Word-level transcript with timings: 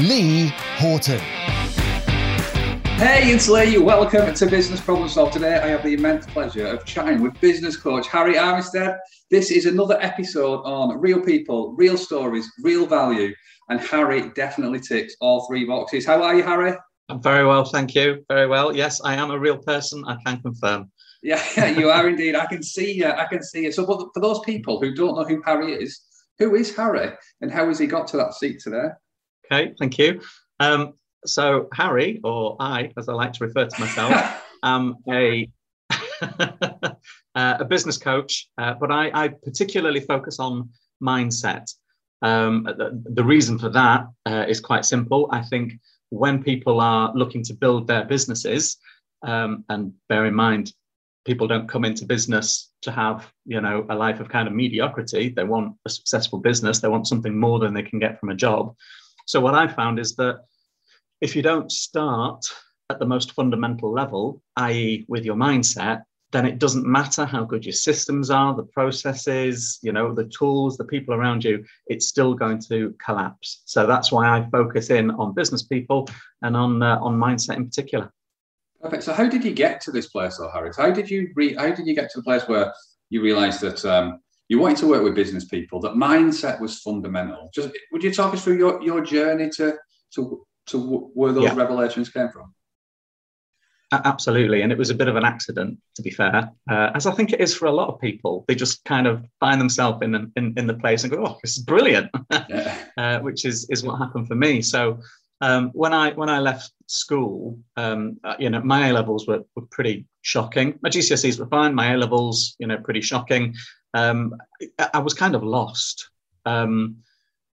Lee 0.00 0.46
Horton. 0.78 1.18
Hey, 2.96 3.30
it's 3.30 3.46
Lee. 3.46 3.76
Welcome 3.76 4.32
to 4.32 4.46
Business 4.46 4.80
Problem 4.80 5.06
Solved. 5.06 5.34
Today, 5.34 5.56
I 5.56 5.68
have 5.68 5.82
the 5.82 5.92
immense 5.92 6.24
pleasure 6.24 6.66
of 6.66 6.86
chatting 6.86 7.20
with 7.20 7.38
business 7.40 7.76
coach 7.76 8.08
Harry 8.08 8.34
Armistead. 8.34 8.98
This 9.30 9.50
is 9.50 9.66
another 9.66 9.98
episode 10.00 10.62
on 10.62 10.98
real 10.98 11.20
people, 11.20 11.74
real 11.76 11.98
stories, 11.98 12.50
real 12.62 12.86
value. 12.86 13.34
And 13.68 13.80
Harry 13.80 14.30
definitely 14.30 14.80
ticks 14.80 15.14
all 15.20 15.46
three 15.46 15.66
boxes. 15.66 16.06
How 16.06 16.22
are 16.22 16.34
you, 16.34 16.42
Harry? 16.42 16.72
I'm 17.10 17.22
very 17.22 17.46
well, 17.46 17.64
thank 17.64 17.94
you. 17.94 18.24
Very 18.28 18.46
well. 18.46 18.74
Yes, 18.74 19.00
I 19.02 19.14
am 19.14 19.30
a 19.30 19.38
real 19.38 19.58
person. 19.58 20.02
I 20.06 20.16
can 20.24 20.40
confirm. 20.40 20.90
Yeah, 21.22 21.68
you 21.78 21.90
are 21.90 22.08
indeed. 22.08 22.34
I 22.34 22.46
can 22.46 22.62
see 22.62 22.92
you. 22.92 23.06
I 23.06 23.26
can 23.26 23.42
see 23.42 23.64
you. 23.64 23.72
So, 23.72 23.84
for 23.84 24.20
those 24.20 24.40
people 24.40 24.80
who 24.80 24.94
don't 24.94 25.16
know 25.16 25.24
who 25.24 25.42
Harry 25.44 25.74
is, 25.74 26.00
who 26.38 26.54
is 26.54 26.74
Harry, 26.74 27.12
and 27.42 27.52
how 27.52 27.68
has 27.68 27.78
he 27.78 27.86
got 27.86 28.06
to 28.08 28.16
that 28.16 28.34
seat 28.34 28.58
today? 28.60 28.88
Okay, 29.52 29.74
thank 29.78 29.98
you. 29.98 30.22
Um, 30.60 30.94
so 31.26 31.68
Harry, 31.74 32.20
or 32.24 32.56
I, 32.58 32.90
as 32.96 33.08
I 33.08 33.12
like 33.12 33.34
to 33.34 33.44
refer 33.44 33.66
to 33.66 33.80
myself, 33.80 34.42
am 34.62 34.96
a 35.10 35.48
uh, 36.22 36.94
a 37.34 37.64
business 37.64 37.98
coach, 37.98 38.48
uh, 38.56 38.74
but 38.74 38.90
I, 38.90 39.10
I, 39.12 39.28
particularly 39.28 40.00
focus 40.00 40.38
on 40.38 40.70
mindset. 41.02 41.70
Um, 42.22 42.62
the, 42.64 43.02
the, 43.12 43.24
reason 43.24 43.58
for 43.58 43.68
that 43.70 44.06
uh, 44.24 44.46
is 44.48 44.60
quite 44.60 44.84
simple. 44.84 45.28
I 45.32 45.42
think 45.42 45.74
when 46.10 46.42
people 46.42 46.80
are 46.80 47.12
looking 47.14 47.42
to 47.44 47.54
build 47.54 47.88
their 47.88 48.04
businesses, 48.04 48.78
um, 49.22 49.64
and 49.68 49.92
bear 50.08 50.26
in 50.26 50.34
mind, 50.34 50.72
people 51.26 51.48
don't 51.48 51.68
come 51.68 51.84
into 51.84 52.06
business 52.06 52.70
to 52.82 52.90
have 52.90 53.30
you 53.44 53.60
know 53.60 53.84
a 53.90 53.94
life 53.94 54.20
of 54.20 54.28
kind 54.30 54.48
of 54.48 54.54
mediocrity. 54.54 55.28
They 55.28 55.44
want 55.44 55.74
a 55.84 55.90
successful 55.90 56.38
business. 56.38 56.78
They 56.78 56.88
want 56.88 57.06
something 57.06 57.38
more 57.38 57.58
than 57.58 57.74
they 57.74 57.82
can 57.82 57.98
get 57.98 58.18
from 58.18 58.30
a 58.30 58.34
job. 58.34 58.74
So 59.26 59.40
what 59.40 59.54
I 59.54 59.66
found 59.68 59.98
is 59.98 60.14
that 60.16 60.40
if 61.20 61.36
you 61.36 61.42
don't 61.42 61.70
start 61.70 62.44
at 62.90 62.98
the 62.98 63.06
most 63.06 63.32
fundamental 63.32 63.92
level, 63.92 64.42
i.e., 64.56 65.04
with 65.08 65.24
your 65.24 65.36
mindset, 65.36 66.02
then 66.32 66.46
it 66.46 66.58
doesn't 66.58 66.86
matter 66.86 67.26
how 67.26 67.44
good 67.44 67.64
your 67.64 67.74
systems 67.74 68.30
are, 68.30 68.54
the 68.54 68.64
processes, 68.64 69.78
you 69.82 69.92
know, 69.92 70.14
the 70.14 70.24
tools, 70.24 70.76
the 70.76 70.84
people 70.84 71.14
around 71.14 71.44
you, 71.44 71.62
it's 71.86 72.08
still 72.08 72.34
going 72.34 72.58
to 72.58 72.94
collapse. 73.04 73.62
So 73.66 73.86
that's 73.86 74.10
why 74.10 74.26
I 74.38 74.48
focus 74.50 74.88
in 74.90 75.10
on 75.10 75.34
business 75.34 75.62
people 75.62 76.08
and 76.40 76.56
on 76.56 76.82
uh, 76.82 76.98
on 77.00 77.18
mindset 77.18 77.56
in 77.56 77.66
particular. 77.66 78.10
Perfect. 78.80 79.04
So 79.04 79.12
how 79.12 79.28
did 79.28 79.44
you 79.44 79.52
get 79.52 79.80
to 79.82 79.92
this 79.92 80.08
place, 80.08 80.38
though, 80.38 80.50
Harry? 80.50 80.70
How 80.76 80.90
did 80.90 81.08
you 81.08 81.30
re- 81.36 81.54
how 81.54 81.70
did 81.70 81.86
you 81.86 81.94
get 81.94 82.10
to 82.12 82.20
the 82.20 82.24
place 82.24 82.48
where 82.48 82.72
you 83.10 83.22
realised 83.22 83.60
that 83.60 83.84
um, 83.84 84.21
you 84.52 84.58
wanted 84.58 84.76
to 84.78 84.86
work 84.86 85.02
with 85.02 85.14
business 85.14 85.46
people, 85.46 85.80
that 85.80 85.92
mindset 85.92 86.60
was 86.60 86.80
fundamental? 86.80 87.48
Just 87.54 87.70
would 87.90 88.04
you 88.04 88.12
talk 88.12 88.34
us 88.34 88.44
through 88.44 88.58
your, 88.58 88.82
your 88.82 89.00
journey 89.00 89.48
to 89.56 89.76
to 90.14 90.46
to 90.66 90.78
where 91.14 91.32
those 91.32 91.44
yeah. 91.44 91.54
revelations 91.54 92.10
came 92.10 92.28
from? 92.28 92.54
Absolutely, 93.92 94.60
and 94.62 94.70
it 94.70 94.76
was 94.76 94.90
a 94.90 94.94
bit 94.94 95.08
of 95.08 95.16
an 95.16 95.24
accident, 95.24 95.78
to 95.96 96.02
be 96.02 96.10
fair, 96.10 96.50
uh, 96.70 96.90
as 96.94 97.06
I 97.06 97.12
think 97.12 97.32
it 97.32 97.40
is 97.40 97.54
for 97.54 97.66
a 97.66 97.72
lot 97.72 97.88
of 97.88 98.00
people. 98.00 98.44
They 98.46 98.54
just 98.54 98.84
kind 98.84 99.06
of 99.06 99.24
find 99.40 99.58
themselves 99.60 99.98
in, 100.02 100.14
in 100.36 100.54
in 100.56 100.66
the 100.66 100.74
place 100.74 101.02
and 101.02 101.12
go, 101.12 101.26
"Oh, 101.26 101.38
this 101.42 101.56
is 101.56 101.64
brilliant," 101.64 102.10
yeah. 102.30 102.76
uh, 102.98 103.18
which 103.20 103.46
is 103.46 103.66
is 103.70 103.82
what 103.82 103.96
happened 103.96 104.28
for 104.28 104.34
me. 104.34 104.60
So 104.60 105.00
um, 105.42 105.70
when 105.72 105.92
I 105.92 106.12
when 106.12 106.28
I 106.28 106.38
left 106.38 106.72
school, 106.86 107.58
um, 107.76 108.18
uh, 108.22 108.36
you 108.38 108.48
know, 108.48 108.62
my 108.62 108.88
A 108.88 108.92
levels 108.92 109.26
were, 109.26 109.42
were 109.56 109.66
pretty 109.70 110.06
shocking. 110.20 110.78
My 110.82 110.88
GCSEs 110.88 111.38
were 111.40 111.48
fine. 111.48 111.74
My 111.74 111.94
A 111.94 111.96
levels, 111.96 112.54
you 112.58 112.66
know, 112.66 112.78
pretty 112.78 113.00
shocking. 113.00 113.54
Um, 113.94 114.36
I, 114.94 115.00
was 115.00 115.14
kind 115.14 115.34
of 115.34 115.42
lost, 115.42 116.08
um, 116.46 116.96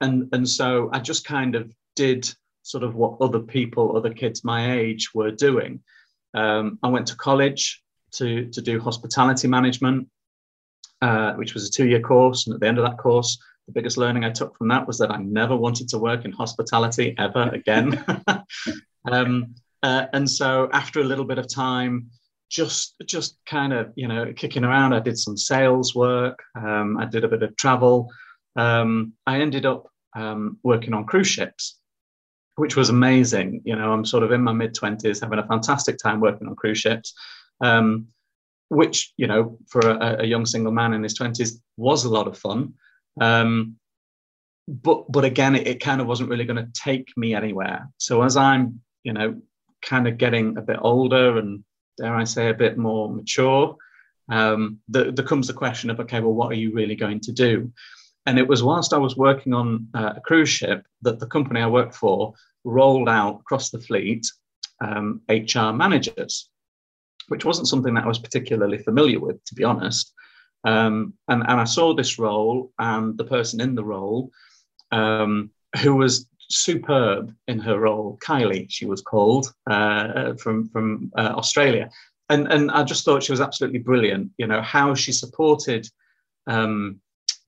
and 0.02 0.30
and 0.34 0.50
so 0.50 0.90
I 0.92 1.00
just 1.00 1.26
kind 1.26 1.56
of 1.56 1.72
did 1.96 2.34
sort 2.64 2.84
of 2.84 2.96
what 2.96 3.18
other 3.22 3.40
people, 3.40 3.96
other 3.96 4.14
kids 4.14 4.44
my 4.44 4.74
age 4.74 5.14
were 5.14 5.32
doing. 5.32 5.82
Um, 6.34 6.80
I 6.82 6.88
went 6.88 7.08
to 7.08 7.16
college 7.16 7.84
to, 8.14 8.50
to 8.50 8.62
do 8.62 8.80
hospitality 8.80 9.48
management, 9.48 10.08
uh, 11.02 11.34
which 11.34 11.54
was 11.54 11.68
a 11.68 11.72
two 11.72 11.88
year 11.88 12.00
course. 12.00 12.48
And 12.48 12.54
at 12.54 12.62
the 12.62 12.68
end 12.68 12.80
of 12.80 12.86
that 12.86 12.98
course, 12.98 13.38
the 13.68 13.74
biggest 13.74 13.98
learning 13.98 14.24
I 14.24 14.32
took 14.32 14.58
from 14.58 14.70
that 14.70 14.88
was 14.88 14.98
that 14.98 15.12
I 15.12 15.18
never 15.18 15.56
wanted 15.56 15.90
to 15.90 16.00
work 16.00 16.26
in 16.26 16.32
hospitality 16.32 17.16
ever 17.18 17.50
again. 17.50 18.04
um, 19.12 19.56
uh, 19.84 20.06
and 20.14 20.30
so 20.30 20.70
after 20.72 21.02
a 21.02 21.06
little 21.06 21.26
bit 21.26 21.38
of 21.38 21.54
time, 21.54 22.10
just 22.54 22.96
just 23.06 23.38
kind 23.46 23.74
of 23.74 23.92
you 23.96 24.08
know 24.08 24.32
kicking 24.34 24.64
around, 24.64 24.94
I 24.94 25.00
did 25.00 25.18
some 25.18 25.36
sales 25.36 25.96
work. 25.96 26.40
Um, 26.56 26.98
I 26.98 27.06
did 27.06 27.24
a 27.24 27.28
bit 27.28 27.44
of 27.44 27.56
travel. 27.58 28.10
Um, 28.56 29.14
I 29.26 29.42
ended 29.42 29.66
up 29.66 29.88
um, 30.16 30.60
working 30.64 30.94
on 30.94 31.06
cruise 31.06 31.28
ships 31.28 31.80
which 32.56 32.76
was 32.76 32.90
amazing. 32.90 33.62
You 33.66 33.76
know, 33.76 33.92
I'm 33.92 34.06
sort 34.06 34.24
of 34.24 34.32
in 34.32 34.42
my 34.42 34.54
mid 34.54 34.76
20s, 34.76 35.22
having 35.22 35.40
a 35.40 35.48
fantastic 35.48 35.98
time 35.98 36.20
working 36.20 36.48
on 36.48 36.56
cruise 36.56 36.78
ships, 36.78 37.14
um, 37.62 38.08
which, 38.70 39.14
you 39.18 39.28
know, 39.28 39.58
for 39.68 39.82
a, 39.82 40.22
a, 40.22 40.26
young 40.26 40.46
single 40.46 40.72
man 40.72 40.94
in 40.94 41.04
his 41.04 41.18
20s 41.18 41.60
was 41.78 42.06
a 42.06 42.10
lot 42.10 42.28
of 42.28 42.38
fun. 42.38 42.74
Um, 43.20 43.78
but, 44.68 45.12
but 45.12 45.26
again, 45.26 45.56
it, 45.56 45.68
it 45.68 45.80
kind 45.80 46.00
of 46.00 46.08
wasn't 46.08 46.30
really 46.30 46.46
going 46.46 46.64
to 46.64 46.72
take 46.74 47.10
me 47.18 47.34
anywhere. 47.34 47.90
So 47.98 48.22
as 48.22 48.38
I'm, 48.38 48.82
you 49.04 49.14
know, 49.14 49.42
kind 49.82 50.08
of 50.08 50.18
getting 50.18 50.58
a 50.58 50.62
bit 50.62 50.78
older 50.80 51.38
and 51.38 51.64
dare 51.98 52.16
I 52.16 52.24
say 52.24 52.50
a 52.50 52.54
bit 52.54 52.78
more 52.78 53.14
mature, 53.14 53.76
um, 54.30 54.80
there, 54.88 55.12
there 55.12 55.26
comes 55.26 55.48
the 55.48 55.54
question 55.54 55.90
of, 55.90 56.00
okay, 56.00 56.20
well, 56.20 56.34
what 56.34 56.52
are 56.52 56.56
you 56.56 56.74
really 56.74 56.96
going 56.96 57.20
to 57.22 57.32
do? 57.32 57.72
And 58.26 58.40
it 58.40 58.48
was 58.48 58.64
whilst 58.64 58.94
I 58.94 58.98
was 58.98 59.18
working 59.18 59.54
on 59.54 59.88
uh, 59.94 60.14
a 60.16 60.22
cruise 60.22 60.50
ship 60.50 60.86
that 61.02 61.20
the 61.20 61.28
company 61.28 61.62
I 61.62 61.68
worked 61.68 61.96
for 61.96 62.34
rolled 62.64 63.10
out 63.10 63.42
across 63.42 63.70
the 63.70 63.80
fleet 63.80 64.26
um, 64.82 65.22
HR 65.30 65.72
managers, 65.72 66.50
which 67.28 67.46
wasn't 67.46 67.68
something 67.68 67.94
that 67.94 68.06
I 68.06 68.08
was 68.08 68.20
particularly 68.20 68.78
familiar 68.78 69.20
with, 69.20 69.44
to 69.46 69.56
be 69.56 69.64
honest. 69.64 70.14
Um, 70.64 71.14
and, 71.28 71.44
and 71.46 71.60
I 71.60 71.66
saw 71.66 71.94
this 71.94 72.18
role 72.18 72.72
and 72.80 73.18
the 73.18 73.26
person 73.26 73.60
in 73.60 73.76
the 73.76 73.84
role 73.84 74.32
um, 74.92 75.52
who 75.82 75.96
was 75.96 76.30
superb 76.50 77.34
in 77.48 77.60
her 77.60 77.80
role, 77.80 78.18
Kylie, 78.24 78.68
she 78.70 78.86
was 78.86 79.02
called 79.02 79.54
uh, 79.70 80.34
from, 80.36 80.70
from 80.70 81.12
uh, 81.18 81.34
Australia. 81.36 81.90
And, 82.30 82.52
and 82.52 82.72
I 82.72 82.84
just 82.84 83.06
thought 83.06 83.24
she 83.24 83.32
was 83.32 83.42
absolutely 83.42 83.80
brilliant, 83.80 84.32
you 84.38 84.48
know, 84.48 84.62
how 84.62 84.96
she 84.96 85.12
supported 85.12 85.88
um, 86.48 87.02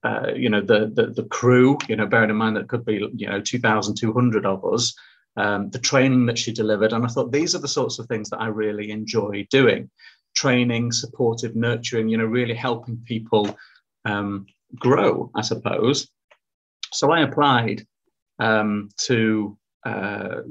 uh, 0.05 0.31
you 0.35 0.49
know 0.49 0.61
the, 0.61 0.91
the, 0.93 1.07
the 1.07 1.27
crew 1.29 1.77
you 1.87 1.95
know 1.95 2.05
bearing 2.05 2.29
in 2.29 2.35
mind 2.35 2.55
that 2.55 2.67
could 2.67 2.85
be 2.85 3.09
you 3.15 3.27
know 3.27 3.41
2200 3.41 4.45
of 4.45 4.63
us 4.63 4.93
um, 5.37 5.69
the 5.71 5.79
training 5.79 6.27
that 6.27 6.37
she 6.37 6.53
delivered. 6.53 6.93
And 6.93 7.03
i 7.03 7.07
thought 7.07 7.31
these 7.31 7.55
are 7.55 7.59
the 7.59 7.67
sorts 7.67 7.97
of 7.99 8.05
things 8.07 8.29
that 8.29 8.39
i 8.39 8.47
really 8.47 8.91
enjoy 8.91 9.47
doing. 9.49 9.89
Training 10.35 10.91
supportive 10.91 11.55
nurturing 11.55 12.07
you 12.07 12.17
know 12.17 12.25
really 12.25 12.53
helping 12.53 12.97
people 13.05 13.57
um, 14.05 14.45
grow 14.75 15.31
i 15.35 15.41
suppose. 15.41 16.07
So 16.93 17.11
i 17.11 17.21
applied 17.21 17.85
um, 18.39 18.89
to 18.97 19.57
uh, 19.85 20.41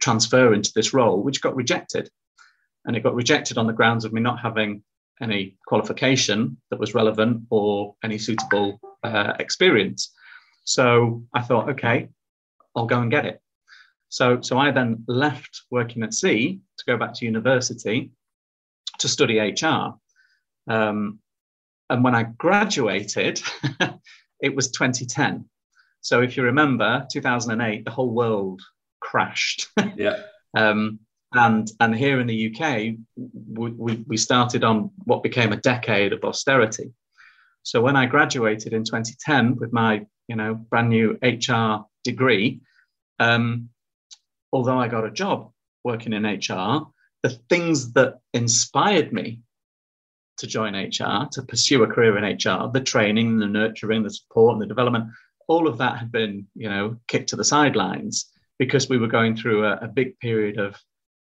transfer 0.00 0.54
into 0.54 0.72
this 0.74 0.94
role 0.94 1.22
which 1.22 1.42
got 1.42 1.54
rejected 1.54 2.08
and 2.86 2.96
it 2.96 3.02
got 3.02 3.14
rejected 3.14 3.58
on 3.58 3.66
the 3.66 3.72
grounds 3.72 4.04
of 4.04 4.12
me 4.12 4.20
not 4.20 4.40
having 4.40 4.82
any 5.20 5.56
qualification 5.66 6.56
that 6.70 6.80
was 6.80 6.94
relevant 6.94 7.42
or 7.50 7.94
any 8.02 8.18
suitable 8.18 8.80
uh, 9.02 9.34
experience. 9.38 10.12
So 10.64 11.24
I 11.34 11.42
thought, 11.42 11.68
okay, 11.70 12.08
I'll 12.74 12.86
go 12.86 13.00
and 13.00 13.10
get 13.10 13.26
it. 13.26 13.40
So, 14.08 14.40
so 14.40 14.58
I 14.58 14.70
then 14.70 15.04
left 15.08 15.62
working 15.70 16.02
at 16.02 16.14
sea 16.14 16.60
to 16.78 16.84
go 16.86 16.96
back 16.96 17.14
to 17.14 17.24
university 17.24 18.12
to 18.98 19.08
study 19.08 19.38
HR. 19.38 19.94
Um, 20.68 21.18
and 21.90 22.02
when 22.02 22.14
I 22.14 22.24
graduated, 22.24 23.42
it 24.40 24.54
was 24.54 24.70
2010. 24.70 25.48
So 26.04 26.20
if 26.20 26.36
you 26.36 26.42
remember, 26.42 27.06
2008, 27.10 27.86
the 27.86 27.90
whole 27.90 28.10
world 28.10 28.60
crashed. 29.00 29.68
yeah. 29.96 30.20
Um, 30.54 31.00
and 31.32 31.68
and 31.80 31.96
here 31.96 32.20
in 32.20 32.26
the 32.26 32.54
UK, 32.54 32.94
we, 33.16 34.04
we 34.06 34.16
started 34.18 34.64
on 34.64 34.90
what 35.04 35.22
became 35.22 35.52
a 35.52 35.56
decade 35.56 36.12
of 36.12 36.22
austerity. 36.22 36.92
So 37.62 37.80
when 37.80 37.96
I 37.96 38.04
graduated 38.04 38.74
in 38.74 38.84
2010 38.84 39.56
with 39.56 39.72
my 39.72 40.04
you 40.28 40.36
know 40.36 40.54
brand 40.54 40.90
new 40.90 41.18
HR 41.22 41.86
degree, 42.04 42.60
um, 43.18 43.70
although 44.52 44.78
I 44.78 44.88
got 44.88 45.06
a 45.06 45.10
job 45.10 45.52
working 45.84 46.12
in 46.12 46.24
HR, 46.26 46.86
the 47.22 47.30
things 47.48 47.94
that 47.94 48.18
inspired 48.34 49.10
me 49.10 49.40
to 50.36 50.46
join 50.46 50.74
HR, 50.74 51.28
to 51.32 51.42
pursue 51.48 51.82
a 51.82 51.86
career 51.86 52.18
in 52.18 52.24
HR, 52.24 52.70
the 52.70 52.82
training, 52.84 53.38
the 53.38 53.46
nurturing, 53.46 54.02
the 54.02 54.10
support, 54.10 54.52
and 54.52 54.62
the 54.62 54.66
development, 54.66 55.06
all 55.48 55.68
of 55.68 55.78
that 55.78 55.98
had 55.98 56.12
been, 56.12 56.46
you 56.54 56.68
know, 56.68 56.96
kicked 57.08 57.30
to 57.30 57.36
the 57.36 57.44
sidelines 57.44 58.30
because 58.58 58.88
we 58.88 58.98
were 58.98 59.08
going 59.08 59.36
through 59.36 59.64
a, 59.64 59.78
a 59.82 59.88
big 59.88 60.18
period 60.20 60.58
of 60.58 60.80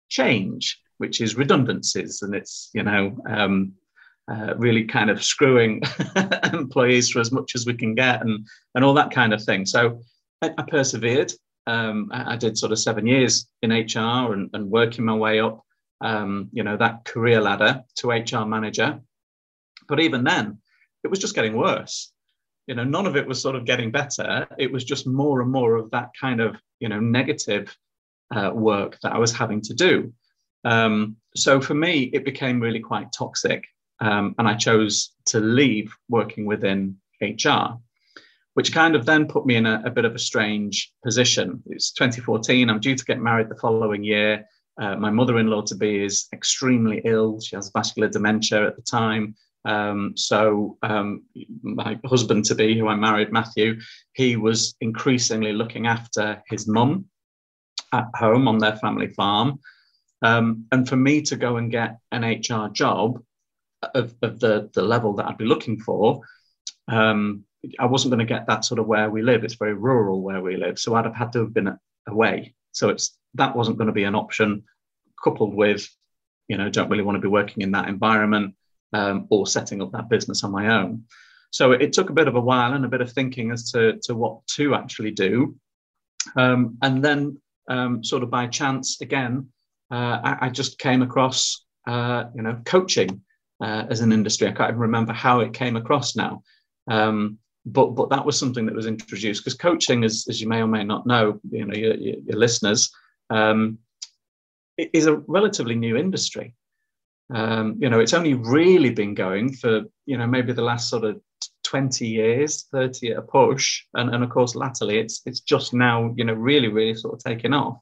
change, 0.09 0.79
which 0.97 1.21
is 1.21 1.35
redundancies, 1.35 2.21
and 2.21 2.33
it's, 2.35 2.69
you 2.73 2.83
know, 2.83 3.17
um, 3.27 3.73
uh, 4.31 4.53
really 4.57 4.83
kind 4.83 5.09
of 5.09 5.23
screwing 5.23 5.81
employees 6.53 7.09
for 7.09 7.19
as 7.19 7.31
much 7.31 7.55
as 7.55 7.65
we 7.65 7.73
can 7.73 7.95
get, 7.95 8.21
and 8.21 8.47
and 8.75 8.85
all 8.85 8.93
that 8.93 9.11
kind 9.11 9.33
of 9.33 9.43
thing. 9.43 9.65
So 9.65 10.01
I, 10.41 10.53
I 10.57 10.63
persevered. 10.63 11.33
Um, 11.67 12.09
I, 12.11 12.33
I, 12.33 12.35
did 12.35 12.57
sort 12.57 12.71
of 12.71 12.79
seven 12.79 13.05
years 13.05 13.47
in 13.61 13.69
HR 13.69 14.33
and, 14.33 14.49
and 14.53 14.71
working 14.71 15.05
my 15.05 15.13
way 15.13 15.39
up 15.39 15.63
um, 16.01 16.49
you 16.51 16.63
know, 16.63 16.77
that 16.77 17.05
career 17.05 17.41
ladder 17.41 17.83
to 17.97 18.09
HR 18.09 18.45
manager. 18.45 19.01
But 19.87 19.99
even 19.99 20.23
then, 20.23 20.59
it 21.03 21.09
was 21.09 21.19
just 21.19 21.35
getting 21.35 21.55
worse. 21.55 22.11
You 22.69 22.75
know, 22.75 22.83
none 22.83 23.07
of 23.07 23.17
it 23.17 23.27
was 23.27 23.41
sort 23.41 23.55
of 23.55 23.65
getting 23.65 23.89
better. 23.89 24.47
It 24.59 24.71
was 24.71 24.83
just 24.83 25.07
more 25.07 25.41
and 25.41 25.51
more 25.51 25.75
of 25.75 25.89
that 25.89 26.11
kind 26.21 26.39
of, 26.39 26.55
you 26.79 26.87
know, 26.87 26.99
negative 26.99 27.75
uh, 28.29 28.51
work 28.53 28.99
that 29.01 29.11
I 29.11 29.17
was 29.17 29.33
having 29.33 29.59
to 29.61 29.73
do. 29.73 30.13
Um, 30.63 31.15
so 31.35 31.59
for 31.59 31.73
me, 31.73 32.11
it 32.13 32.23
became 32.23 32.59
really 32.59 32.79
quite 32.79 33.11
toxic. 33.11 33.65
Um, 34.01 34.35
and 34.37 34.47
I 34.47 34.53
chose 34.53 35.15
to 35.29 35.39
leave 35.39 35.91
working 36.09 36.45
within 36.45 36.97
HR, 37.19 37.79
which 38.53 38.71
kind 38.71 38.95
of 38.95 39.03
then 39.03 39.25
put 39.25 39.47
me 39.47 39.55
in 39.55 39.65
a, 39.65 39.81
a 39.83 39.89
bit 39.89 40.05
of 40.05 40.13
a 40.13 40.19
strange 40.19 40.93
position. 41.03 41.63
It's 41.71 41.91
2014. 41.93 42.69
I'm 42.69 42.79
due 42.79 42.95
to 42.95 43.05
get 43.05 43.19
married 43.19 43.49
the 43.49 43.55
following 43.55 44.03
year. 44.03 44.45
Uh, 44.79 44.95
my 44.95 45.09
mother-in-law 45.09 45.63
to 45.63 45.75
be 45.75 46.03
is 46.03 46.27
extremely 46.33 47.01
ill. 47.03 47.41
She 47.41 47.55
has 47.55 47.71
vascular 47.75 48.09
dementia 48.09 48.67
at 48.67 48.75
the 48.75 48.83
time. 48.83 49.33
Um, 49.65 50.13
so 50.15 50.77
um, 50.81 51.23
my 51.61 51.99
husband 52.05 52.45
to 52.45 52.55
be, 52.55 52.77
who 52.77 52.87
I 52.87 52.95
married, 52.95 53.31
Matthew, 53.31 53.79
he 54.13 54.35
was 54.35 54.75
increasingly 54.81 55.53
looking 55.53 55.87
after 55.87 56.41
his 56.47 56.67
mum 56.67 57.05
at 57.93 58.05
home 58.15 58.47
on 58.47 58.57
their 58.57 58.77
family 58.77 59.07
farm. 59.07 59.59
Um, 60.21 60.65
and 60.71 60.87
for 60.87 60.95
me 60.95 61.21
to 61.23 61.35
go 61.35 61.57
and 61.57 61.71
get 61.71 61.97
an 62.11 62.23
HR 62.23 62.69
job 62.69 63.21
of, 63.93 64.13
of 64.21 64.39
the, 64.39 64.69
the 64.73 64.81
level 64.81 65.13
that 65.15 65.25
I'd 65.25 65.37
be 65.37 65.45
looking 65.45 65.79
for, 65.79 66.21
um, 66.87 67.45
I 67.77 67.85
wasn't 67.85 68.11
going 68.11 68.25
to 68.25 68.33
get 68.33 68.47
that 68.47 68.65
sort 68.65 68.79
of 68.79 68.87
where 68.87 69.09
we 69.09 69.21
live. 69.21 69.43
It's 69.43 69.55
very 69.55 69.73
rural 69.73 70.21
where 70.21 70.41
we 70.41 70.55
live. 70.55 70.79
So 70.79 70.95
I'd 70.95 71.05
have 71.05 71.15
had 71.15 71.33
to 71.33 71.39
have 71.39 71.53
been 71.53 71.77
away. 72.07 72.55
So 72.71 72.89
it's 72.89 73.17
that 73.35 73.55
wasn't 73.55 73.77
going 73.77 73.87
to 73.87 73.93
be 73.93 74.03
an 74.05 74.15
option, 74.15 74.63
coupled 75.21 75.53
with, 75.53 75.89
you 76.47 76.57
know, 76.57 76.69
don't 76.69 76.89
really 76.89 77.03
want 77.03 77.17
to 77.17 77.21
be 77.21 77.27
working 77.27 77.61
in 77.61 77.71
that 77.71 77.89
environment 77.89 78.55
um, 78.93 79.27
or 79.29 79.47
setting 79.47 79.81
up 79.81 79.91
that 79.91 80.09
business 80.09 80.43
on 80.43 80.51
my 80.51 80.81
own. 80.81 81.03
So 81.51 81.71
it 81.71 81.93
took 81.93 82.09
a 82.09 82.13
bit 82.13 82.27
of 82.27 82.35
a 82.35 82.41
while 82.41 82.73
and 82.73 82.85
a 82.85 82.89
bit 82.89 83.01
of 83.01 83.11
thinking 83.11 83.51
as 83.51 83.71
to, 83.71 83.99
to 84.03 84.15
what 84.15 84.45
to 84.55 84.75
actually 84.75 85.11
do. 85.11 85.55
Um, 86.35 86.77
and 86.81 87.03
then, 87.03 87.41
um, 87.69 88.03
sort 88.03 88.23
of 88.23 88.29
by 88.29 88.47
chance, 88.47 89.01
again, 89.01 89.47
uh, 89.91 90.19
I, 90.23 90.37
I, 90.41 90.49
just 90.49 90.77
came 90.77 91.01
across, 91.01 91.65
uh, 91.87 92.25
you 92.35 92.41
know, 92.41 92.59
coaching 92.65 93.21
uh, 93.61 93.85
as 93.89 94.01
an 94.01 94.11
industry. 94.11 94.47
I 94.47 94.51
can't 94.51 94.69
even 94.69 94.81
remember 94.81 95.13
how 95.13 95.39
it 95.39 95.53
came 95.53 95.75
across 95.75 96.15
now. 96.15 96.43
Um, 96.89 97.39
but 97.65 97.95
but 97.95 98.09
that 98.09 98.25
was 98.25 98.37
something 98.37 98.65
that 98.65 98.75
was 98.75 98.85
introduced 98.85 99.43
because 99.43 99.55
coaching, 99.55 100.03
as, 100.03 100.25
as 100.29 100.41
you 100.41 100.47
may 100.47 100.61
or 100.61 100.67
may 100.67 100.83
not 100.83 101.05
know, 101.05 101.39
you 101.49 101.65
know, 101.65 101.75
your, 101.75 101.95
your, 101.95 102.15
your 102.25 102.37
listeners, 102.37 102.91
um, 103.29 103.77
is 104.77 105.05
a 105.05 105.17
relatively 105.27 105.75
new 105.75 105.97
industry. 105.97 106.55
Um, 107.33 107.77
you 107.79 107.89
know, 107.89 107.99
it's 107.99 108.13
only 108.13 108.33
really 108.33 108.89
been 108.89 109.13
going 109.13 109.53
for, 109.53 109.83
you 110.05 110.17
know, 110.17 110.27
maybe 110.27 110.53
the 110.53 110.63
last 110.63 110.89
sort 110.89 111.03
of 111.03 111.21
20 111.63 112.07
years, 112.07 112.63
30 112.71 113.11
at 113.11 113.17
a 113.17 113.21
push. 113.21 113.83
And, 113.93 114.13
and 114.13 114.23
of 114.23 114.29
course, 114.29 114.55
latterly, 114.55 114.99
it's, 114.99 115.21
it's 115.25 115.41
just 115.41 115.73
now, 115.73 116.13
you 116.17 116.23
know, 116.23 116.33
really, 116.33 116.67
really 116.67 116.95
sort 116.95 117.13
of 117.13 117.23
taken 117.23 117.53
off. 117.53 117.77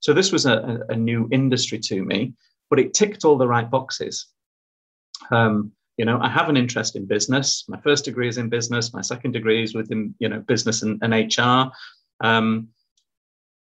So 0.00 0.12
this 0.12 0.32
was 0.32 0.46
a, 0.46 0.80
a 0.88 0.96
new 0.96 1.28
industry 1.32 1.78
to 1.80 2.04
me, 2.04 2.34
but 2.70 2.78
it 2.78 2.94
ticked 2.94 3.24
all 3.24 3.38
the 3.38 3.48
right 3.48 3.68
boxes. 3.68 4.26
Um, 5.30 5.72
you 5.96 6.04
know, 6.04 6.18
I 6.20 6.28
have 6.28 6.48
an 6.48 6.56
interest 6.56 6.96
in 6.96 7.06
business. 7.06 7.64
My 7.68 7.80
first 7.80 8.04
degree 8.04 8.28
is 8.28 8.38
in 8.38 8.48
business. 8.48 8.94
My 8.94 9.02
second 9.02 9.32
degree 9.32 9.62
is 9.62 9.74
within, 9.74 10.14
you 10.18 10.28
know, 10.28 10.40
business 10.40 10.82
and, 10.82 11.00
and 11.02 11.12
HR. 11.12 11.70
Um, 12.24 12.68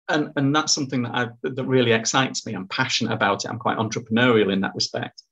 and 0.09 0.33
and 0.37 0.55
that's 0.55 0.75
something 0.75 1.03
that 1.03 1.15
I, 1.15 1.29
that 1.43 1.65
really 1.65 1.93
excites 1.93 2.47
me. 2.47 2.55
I'm 2.55 2.69
passionate 2.69 3.13
about 3.13 3.45
it. 3.45 3.49
I'm 3.49 3.59
quite 3.59 3.79
entrepreneurial 3.79 4.53
in 4.53 4.61
that 4.61 4.75
respect. 4.75 5.23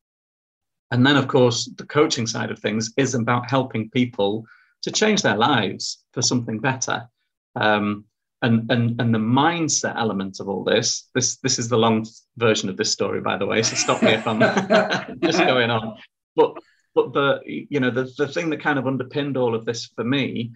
And 0.95 1.05
then, 1.05 1.17
of 1.17 1.27
course, 1.27 1.69
the 1.77 1.87
coaching 1.87 2.25
side 2.25 2.53
of 2.53 2.61
things 2.61 2.93
is 2.97 3.17
about 3.17 3.51
helping 3.51 3.91
people 3.91 4.47
to 4.83 4.93
change 4.93 5.23
their 5.23 5.37
lives 5.37 6.05
for 6.13 6.23
something 6.23 6.61
better. 6.61 7.09
Um, 7.57 8.05
and, 8.43 8.71
and, 8.71 9.01
and 9.01 9.13
the 9.13 9.19
mindset 9.19 9.97
element 9.97 10.39
of 10.39 10.49
all 10.49 10.63
this, 10.63 11.09
this, 11.13 11.39
this 11.39 11.59
is 11.59 11.69
the 11.69 11.77
long 11.77 12.07
version 12.37 12.69
of 12.69 12.77
this 12.77 12.93
story, 12.93 13.21
by 13.21 13.37
the 13.37 13.45
way. 13.45 13.61
So 13.65 13.75
stop 13.75 14.05
me 14.05 14.13
if 14.13 14.25
I'm 14.25 14.39
just 15.21 15.39
going 15.39 15.69
on. 15.69 15.97
But, 16.37 16.59
but 16.95 17.13
the, 17.13 17.41
you 17.45 17.81
know, 17.81 17.91
the, 17.91 18.09
the 18.17 18.29
thing 18.29 18.49
that 18.51 18.63
kind 18.63 18.79
of 18.79 18.87
underpinned 18.87 19.37
all 19.37 19.57
of 19.57 19.65
this 19.65 19.87
for 19.97 20.05
me 20.05 20.53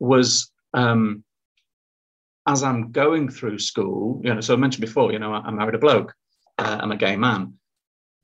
was 0.00 0.52
um, 0.74 1.24
as 2.46 2.62
I'm 2.62 2.92
going 2.92 3.30
through 3.30 3.58
school, 3.58 4.20
you 4.22 4.34
know, 4.34 4.42
so 4.42 4.52
I 4.52 4.58
mentioned 4.58 4.82
before, 4.82 5.12
you 5.12 5.18
know, 5.18 5.32
I, 5.32 5.38
I 5.38 5.50
married 5.50 5.76
a 5.76 5.78
bloke, 5.78 6.12
uh, 6.58 6.76
I'm 6.78 6.92
a 6.92 6.96
gay 6.96 7.16
man. 7.16 7.54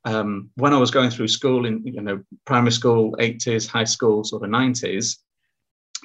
Um, 0.05 0.51
when 0.57 0.75
I 0.75 0.79
was 0.79 0.91
going 0.91 1.11
through 1.11 1.29
school 1.29 1.65
in, 1.65 1.85
you 1.87 2.01
know, 2.01 2.23
primary 2.45 2.73
school, 2.73 3.17
80s, 3.19 3.67
high 3.67 3.85
school, 3.85 4.23
sort 4.23 4.43
of 4.43 4.51
90s, 4.51 5.17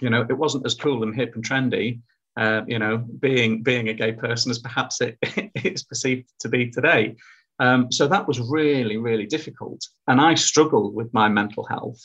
you 0.01 0.10
know, 0.10 0.25
it 0.30 0.38
wasn't 0.38 0.66
as 0.66 0.75
cool 0.75 1.04
and 1.04 1.16
hip 1.16 1.36
and 1.36 1.44
trendy, 1.44 2.00
uh, 2.38 2.62
you 2.68 2.80
know, 2.80 2.98
being 2.98 3.63
being 3.63 3.90
a 3.90 3.94
gay 3.94 4.13
person 4.13 4.51
as 4.51 4.60
perhaps 4.60 5.01
it 5.01 5.18
is 5.56 5.84
perceived 5.84 6.30
to 6.40 6.50
be 6.50 6.69
today. 6.69 7.16
Um, 7.60 7.92
so 7.92 8.07
that 8.07 8.28
was 8.28 8.40
really, 8.40 8.96
really 8.96 9.25
difficult, 9.25 9.81
and 10.07 10.22
I 10.22 10.36
struggled 10.36 10.96
with 10.96 11.13
my 11.13 11.28
mental 11.28 11.66
health, 11.66 12.01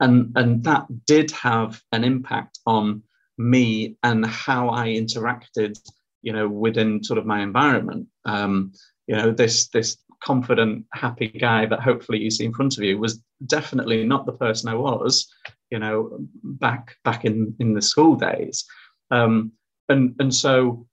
and 0.00 0.32
and 0.34 0.64
that 0.64 0.86
did 1.06 1.30
have 1.30 1.80
an 1.92 2.02
impact 2.02 2.58
on 2.66 3.02
me 3.38 3.96
and 4.02 4.26
how 4.26 4.70
I 4.70 4.88
interacted, 4.88 5.78
you 6.22 6.32
know, 6.32 6.48
within 6.48 7.04
sort 7.04 7.18
of 7.18 7.26
my 7.26 7.42
environment. 7.42 8.08
Um, 8.24 8.72
you 9.06 9.16
know, 9.16 9.30
this 9.30 9.68
this 9.68 9.96
confident, 10.22 10.84
happy 10.92 11.28
guy 11.28 11.66
that 11.66 11.80
hopefully 11.80 12.18
you 12.18 12.30
see 12.30 12.44
in 12.44 12.52
front 12.52 12.76
of 12.76 12.84
you 12.84 12.98
was 12.98 13.22
definitely 13.46 14.04
not 14.04 14.26
the 14.26 14.32
person 14.32 14.68
I 14.68 14.74
was, 14.74 15.28
you 15.70 15.78
know, 15.78 16.18
back 16.42 16.96
back 17.04 17.24
in 17.24 17.54
in 17.58 17.74
the 17.74 17.82
school 17.82 18.16
days. 18.16 18.64
Um, 19.10 19.52
and 19.88 20.14
and 20.18 20.34
so 20.34 20.86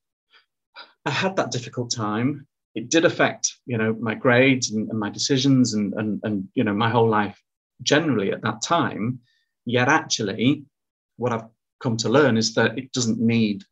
I 1.05 1.11
had 1.11 1.35
that 1.35 1.51
difficult 1.51 1.91
time. 1.91 2.47
It 2.75 2.89
did 2.89 3.05
affect, 3.05 3.53
you 3.65 3.77
know, 3.77 3.95
my 3.99 4.15
grades 4.15 4.71
and, 4.71 4.89
and 4.89 4.99
my 4.99 5.09
decisions 5.09 5.73
and, 5.73 5.93
and 5.93 6.19
and 6.23 6.47
you 6.53 6.63
know 6.63 6.73
my 6.73 6.89
whole 6.89 7.09
life 7.09 7.41
generally 7.81 8.31
at 8.31 8.41
that 8.41 8.61
time. 8.61 9.19
Yet 9.65 9.87
actually, 9.87 10.65
what 11.17 11.31
I've 11.31 11.45
come 11.81 11.97
to 11.97 12.09
learn 12.09 12.37
is 12.37 12.53
that 12.55 12.77
it 12.77 12.91
doesn't 12.91 13.19
need 13.19 13.63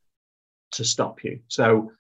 to 0.74 0.86
stop 0.86 1.24
you. 1.24 1.40
So, 1.48 1.92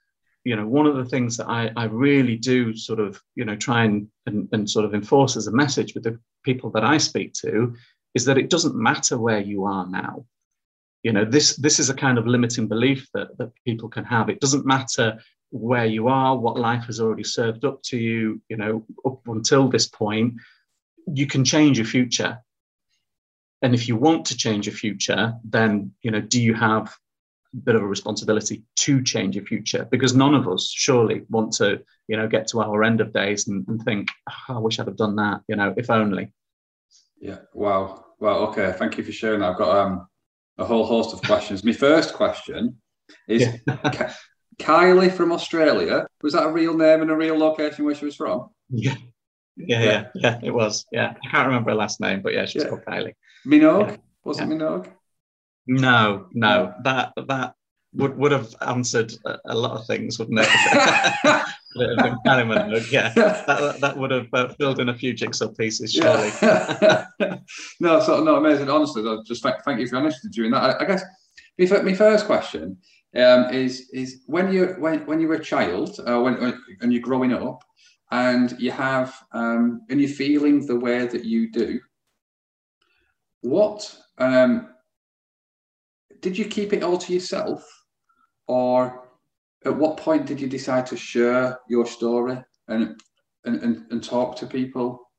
you 0.43 0.55
know, 0.55 0.67
one 0.67 0.87
of 0.87 0.95
the 0.95 1.05
things 1.05 1.37
that 1.37 1.47
I, 1.47 1.71
I 1.75 1.85
really 1.85 2.35
do 2.35 2.75
sort 2.75 2.99
of, 2.99 3.21
you 3.35 3.45
know, 3.45 3.55
try 3.55 3.83
and, 3.83 4.07
and, 4.25 4.49
and 4.51 4.69
sort 4.69 4.85
of 4.85 4.93
enforce 4.93 5.37
as 5.37 5.47
a 5.47 5.51
message 5.51 5.93
with 5.93 6.03
the 6.03 6.19
people 6.43 6.71
that 6.71 6.83
I 6.83 6.97
speak 6.97 7.33
to 7.41 7.75
is 8.15 8.25
that 8.25 8.37
it 8.37 8.49
doesn't 8.49 8.75
matter 8.75 9.17
where 9.17 9.39
you 9.39 9.65
are 9.65 9.87
now. 9.87 10.25
You 11.03 11.13
know, 11.13 11.25
this 11.25 11.55
this 11.55 11.79
is 11.79 11.89
a 11.89 11.95
kind 11.95 12.17
of 12.17 12.27
limiting 12.27 12.67
belief 12.67 13.07
that, 13.13 13.37
that 13.37 13.51
people 13.65 13.89
can 13.89 14.03
have. 14.05 14.29
It 14.29 14.39
doesn't 14.39 14.65
matter 14.65 15.19
where 15.49 15.85
you 15.85 16.07
are, 16.07 16.37
what 16.37 16.57
life 16.57 16.85
has 16.85 16.99
already 16.99 17.23
served 17.23 17.65
up 17.65 17.81
to 17.83 17.97
you, 17.97 18.41
you 18.49 18.57
know, 18.57 18.85
up 19.05 19.19
until 19.27 19.67
this 19.67 19.87
point, 19.87 20.35
you 21.11 21.27
can 21.27 21.43
change 21.43 21.77
your 21.77 21.87
future 21.87 22.39
and 23.61 23.73
if 23.73 23.87
you 23.87 23.95
want 23.95 24.25
to 24.25 24.37
change 24.37 24.65
your 24.65 24.75
future 24.75 25.33
then 25.43 25.91
you 26.01 26.11
know 26.11 26.21
do 26.21 26.41
you 26.41 26.53
have 26.53 26.95
bit 27.63 27.75
of 27.75 27.81
a 27.81 27.87
responsibility 27.87 28.63
to 28.77 29.03
change 29.03 29.35
your 29.35 29.45
future 29.45 29.87
because 29.91 30.15
none 30.15 30.33
of 30.33 30.47
us 30.47 30.71
surely 30.73 31.23
want 31.29 31.51
to 31.51 31.81
you 32.07 32.15
know 32.15 32.27
get 32.27 32.47
to 32.47 32.61
our 32.61 32.83
end 32.83 33.01
of 33.01 33.11
days 33.11 33.47
and, 33.47 33.67
and 33.67 33.81
think 33.83 34.07
oh, 34.29 34.55
i 34.55 34.59
wish 34.59 34.79
i'd 34.79 34.87
have 34.87 34.95
done 34.95 35.15
that 35.15 35.41
you 35.47 35.55
know 35.55 35.73
if 35.75 35.89
only 35.89 36.31
yeah 37.19 37.39
wow 37.53 38.05
well 38.19 38.47
okay 38.47 38.73
thank 38.77 38.97
you 38.97 39.03
for 39.03 39.11
sharing 39.11 39.41
that 39.41 39.51
i've 39.51 39.57
got 39.57 39.75
um, 39.75 40.07
a 40.57 40.65
whole 40.65 40.85
host 40.85 41.13
of 41.13 41.21
questions 41.23 41.63
my 41.63 41.73
first 41.73 42.13
question 42.13 42.77
is 43.27 43.41
yeah. 43.67 44.13
kylie 44.59 45.11
from 45.11 45.31
australia 45.33 46.07
was 46.21 46.33
that 46.33 46.45
a 46.45 46.51
real 46.51 46.75
name 46.75 47.01
and 47.01 47.11
a 47.11 47.15
real 47.15 47.37
location 47.37 47.83
where 47.83 47.95
she 47.95 48.05
was 48.05 48.15
from 48.15 48.49
yeah 48.69 48.95
yeah, 49.57 49.83
yeah, 49.83 50.07
yeah, 50.15 50.39
it 50.41 50.51
was. 50.51 50.85
Yeah, 50.91 51.13
I 51.23 51.29
can't 51.29 51.47
remember 51.47 51.71
her 51.71 51.75
last 51.75 51.99
name, 51.99 52.21
but 52.21 52.33
yeah, 52.33 52.45
she's 52.45 52.63
yeah. 52.63 52.69
called 52.69 52.85
Kylie. 52.85 53.13
Minogue? 53.45 53.89
Yeah. 53.89 53.97
Was 54.23 54.39
it 54.39 54.47
Minogue? 54.47 54.87
No, 55.71 56.27
no. 56.33 56.73
That 56.83 57.13
that 57.27 57.55
would 57.93 58.17
would 58.17 58.33
have 58.33 58.53
answered 58.59 59.13
a, 59.25 59.37
a 59.45 59.55
lot 59.55 59.79
of 59.79 59.87
things, 59.87 60.19
wouldn't 60.19 60.39
it? 60.39 60.49
yeah, 61.75 63.13
that, 63.15 63.77
that 63.79 63.95
would 63.95 64.11
have 64.11 64.27
uh, 64.33 64.49
filled 64.55 64.81
in 64.81 64.89
a 64.89 64.93
few 64.93 65.13
jigsaw 65.13 65.47
pieces, 65.47 65.93
surely. 65.93 66.29
Yeah. 66.41 67.05
no, 67.79 68.01
so 68.01 68.21
no, 68.21 68.35
amazing. 68.35 68.69
Honestly, 68.69 69.01
though, 69.01 69.23
just 69.25 69.43
thank, 69.43 69.63
thank 69.63 69.79
you 69.79 69.87
for 69.87 69.95
your 69.95 70.03
honesty 70.03 70.27
during 70.27 70.51
that. 70.51 70.81
I, 70.81 70.83
I 70.83 70.85
guess 70.85 71.03
my, 71.57 71.81
my 71.81 71.93
first 71.93 72.25
question 72.25 72.77
um, 73.15 73.49
is 73.53 73.89
is 73.93 74.23
when 74.25 74.51
you 74.51 74.75
when 74.77 75.05
when 75.05 75.21
you're 75.21 75.35
a 75.35 75.43
child, 75.43 75.97
uh, 76.05 76.19
when, 76.19 76.41
when 76.41 76.61
and 76.81 76.91
you're 76.91 77.01
growing 77.01 77.31
up, 77.31 77.63
and 78.11 78.59
you 78.59 78.71
have 78.71 79.15
um, 79.31 79.83
and 79.89 80.01
you're 80.01 80.09
feeling 80.09 80.65
the 80.67 80.77
way 80.77 81.07
that 81.07 81.23
you 81.23 81.49
do. 81.49 81.79
What 83.39 83.95
um, 84.17 84.70
did 86.21 86.37
you 86.37 86.45
keep 86.45 86.73
it 86.73 86.83
all 86.83 86.97
to 86.97 87.13
yourself, 87.13 87.67
or 88.47 89.07
at 89.65 89.75
what 89.75 89.97
point 89.97 90.25
did 90.25 90.39
you 90.39 90.47
decide 90.47 90.85
to 90.87 90.97
share 90.97 91.59
your 91.69 91.85
story 91.85 92.37
and 92.67 92.99
and, 93.45 93.61
and, 93.63 93.85
and 93.91 94.03
talk 94.03 94.35
to 94.37 94.45
people? 94.45 95.09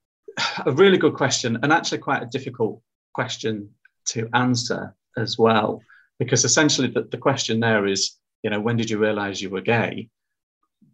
A 0.66 0.72
really 0.72 0.98
good 0.98 1.14
question, 1.14 1.58
and 1.62 1.72
actually 1.72 1.98
quite 1.98 2.22
a 2.22 2.26
difficult 2.26 2.80
question 3.14 3.68
to 4.06 4.28
answer 4.32 4.94
as 5.16 5.38
well 5.38 5.82
because 6.18 6.44
essentially 6.44 6.88
the, 6.88 7.02
the 7.02 7.18
question 7.18 7.60
there 7.60 7.86
is, 7.86 8.16
you 8.42 8.50
know, 8.50 8.60
when 8.60 8.76
did 8.76 8.90
you 8.90 8.98
realize 8.98 9.42
you 9.42 9.50
were 9.50 9.60
gay? 9.60 10.08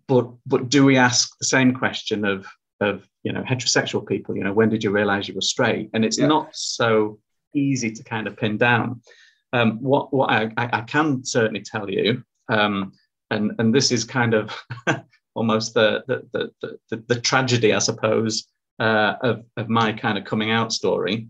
But 0.06 0.30
but 0.46 0.68
do 0.68 0.84
we 0.84 0.96
ask 0.96 1.36
the 1.38 1.46
same 1.46 1.74
question 1.74 2.24
of 2.24 2.46
of 2.80 3.06
you 3.22 3.32
know 3.32 3.42
heterosexual 3.42 4.06
people? 4.06 4.36
You 4.36 4.44
know, 4.44 4.52
when 4.52 4.70
did 4.70 4.82
you 4.82 4.90
realize 4.90 5.28
you 5.28 5.34
were 5.34 5.40
straight? 5.42 5.90
And 5.92 6.04
it's 6.04 6.18
yeah. 6.18 6.26
not 6.26 6.54
so 6.54 7.18
easy 7.54 7.90
to 7.92 8.02
kind 8.04 8.26
of 8.26 8.36
pin 8.36 8.56
down. 8.56 9.02
Um, 9.52 9.78
what 9.80 10.12
what 10.12 10.30
I, 10.30 10.50
I, 10.56 10.82
can 10.82 11.24
certainly 11.24 11.62
tell 11.62 11.88
you, 11.88 12.22
um, 12.48 12.92
and 13.30 13.52
and 13.58 13.74
this 13.74 13.90
is 13.90 14.04
kind 14.04 14.34
of 14.34 14.54
almost 15.34 15.74
the 15.74 16.04
the, 16.06 16.50
the 16.60 16.78
the, 16.90 17.04
the 17.08 17.20
tragedy, 17.20 17.72
I 17.72 17.78
suppose, 17.78 18.46
uh, 18.78 19.14
of 19.22 19.44
of 19.56 19.68
my 19.68 19.92
kind 19.92 20.18
of 20.18 20.24
coming 20.24 20.50
out 20.50 20.72
story, 20.72 21.28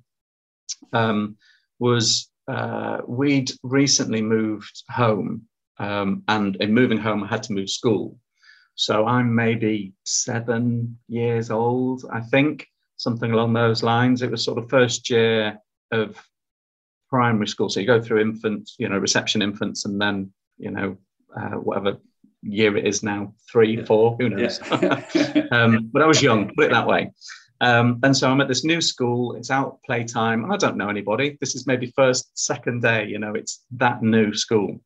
um, 0.93 1.37
was 1.79 2.29
uh, 2.49 3.03
we'd 3.07 3.53
recently 3.63 4.23
moved 4.23 4.83
home, 4.91 5.43
um, 5.79 6.23
and 6.27 6.57
in 6.57 6.75
moving 6.75 6.99
home, 6.99 7.23
I 7.23 7.29
had 7.29 7.45
to 7.45 7.53
move 7.53 7.71
school. 7.71 8.19
So 8.75 9.07
I'm 9.07 9.35
maybe 9.35 9.93
seven 10.05 10.99
years 11.09 11.51
old, 11.51 12.05
I 12.13 12.21
think, 12.21 12.67
something 12.97 13.33
along 13.33 13.53
those 13.53 13.83
lines. 13.83 14.23
It 14.23 14.31
was 14.31 14.45
sort 14.45 14.59
of 14.59 14.71
first 14.71 15.11
year 15.11 15.59
of 15.91 16.17
primary 17.09 17.49
school. 17.49 17.69
So 17.69 17.81
you 17.81 17.87
go 17.87 18.01
through 18.01 18.21
infants, 18.21 18.77
you 18.79 18.89
know, 18.89 18.99
reception 18.99 19.43
infants, 19.43 19.85
and 19.85 20.01
then, 20.01 20.33
you 20.59 20.71
know, 20.71 20.97
uh, 21.37 21.57
whatever 21.57 21.99
year 22.43 22.77
it 22.77 22.87
is 22.87 23.03
now, 23.03 23.35
three, 23.51 23.85
four, 23.85 24.17
who 24.19 24.29
knows? 24.29 24.61
Yeah. 24.71 25.47
um, 25.53 25.91
but 25.93 26.03
I 26.03 26.07
was 26.07 26.23
young, 26.23 26.55
put 26.55 26.67
it 26.67 26.73
that 26.73 26.87
way. 26.87 27.13
Um, 27.61 27.99
and 28.05 28.17
so 28.17 28.31
I'm 28.31 28.41
at 28.41 28.49
this 28.49 28.65
new 28.65 28.81
school, 28.81 29.35
it's 29.35 29.51
out 29.51 29.79
playtime, 29.85 30.45
and 30.45 30.53
I 30.53 30.57
don't 30.57 30.77
know 30.77 30.89
anybody. 30.89 31.37
This 31.41 31.57
is 31.57 31.67
maybe 31.67 31.93
first, 31.97 32.31
second 32.39 32.83
day, 32.83 33.07
you 33.07 33.19
know, 33.19 33.35
it's 33.35 33.65
that 33.73 34.03
new 34.03 34.33
school. 34.33 34.81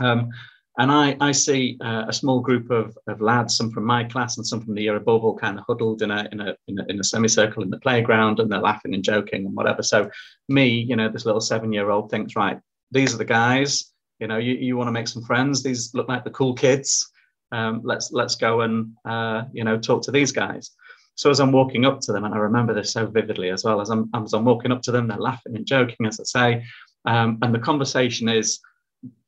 Um, 0.00 0.30
and 0.78 0.90
I, 0.90 1.16
I 1.20 1.32
see 1.32 1.76
uh, 1.80 2.04
a 2.08 2.12
small 2.12 2.40
group 2.40 2.70
of, 2.70 2.96
of 3.06 3.20
lads, 3.20 3.56
some 3.56 3.70
from 3.70 3.84
my 3.84 4.04
class 4.04 4.36
and 4.36 4.46
some 4.46 4.60
from 4.62 4.74
the 4.74 4.82
year 4.82 4.96
above, 4.96 5.24
all 5.24 5.36
kind 5.36 5.58
of 5.58 5.64
huddled 5.66 6.02
in 6.02 6.10
a, 6.10 6.28
in 6.32 6.40
a, 6.40 6.56
in 6.68 6.78
a, 6.78 6.86
in 6.88 7.00
a 7.00 7.04
semicircle 7.04 7.62
in 7.62 7.70
the 7.70 7.78
playground, 7.80 8.40
and 8.40 8.50
they're 8.50 8.58
laughing 8.58 8.94
and 8.94 9.04
joking 9.04 9.44
and 9.46 9.54
whatever. 9.54 9.82
So 9.82 10.10
me, 10.48 10.68
you 10.68 10.96
know, 10.96 11.08
this 11.10 11.26
little 11.26 11.40
seven 11.40 11.72
year 11.72 11.90
old 11.90 12.10
thinks, 12.10 12.36
right, 12.36 12.58
these 12.90 13.14
are 13.14 13.18
the 13.18 13.24
guys, 13.24 13.92
you 14.18 14.28
know, 14.28 14.38
you, 14.38 14.54
you 14.54 14.76
want 14.76 14.88
to 14.88 14.92
make 14.92 15.08
some 15.08 15.24
friends. 15.24 15.62
These 15.62 15.92
look 15.94 16.08
like 16.08 16.24
the 16.24 16.30
cool 16.30 16.54
kids. 16.54 17.10
Um, 17.50 17.82
let's, 17.84 18.12
let's 18.12 18.36
go 18.36 18.62
and, 18.62 18.94
uh, 19.04 19.44
you 19.52 19.64
know, 19.64 19.78
talk 19.78 20.02
to 20.04 20.10
these 20.10 20.32
guys. 20.32 20.70
So 21.16 21.28
as 21.28 21.38
I'm 21.38 21.52
walking 21.52 21.84
up 21.84 22.00
to 22.00 22.12
them, 22.12 22.24
and 22.24 22.34
I 22.34 22.38
remember 22.38 22.72
this 22.72 22.92
so 22.92 23.06
vividly 23.06 23.50
as 23.50 23.62
well, 23.62 23.82
as 23.82 23.90
I'm, 23.90 24.08
as 24.14 24.32
I'm 24.32 24.46
walking 24.46 24.72
up 24.72 24.80
to 24.82 24.90
them, 24.90 25.06
they're 25.06 25.18
laughing 25.18 25.54
and 25.54 25.66
joking, 25.66 26.06
as 26.06 26.18
I 26.18 26.24
say. 26.24 26.64
Um, 27.04 27.38
and 27.42 27.54
the 27.54 27.58
conversation 27.58 28.30
is, 28.30 28.60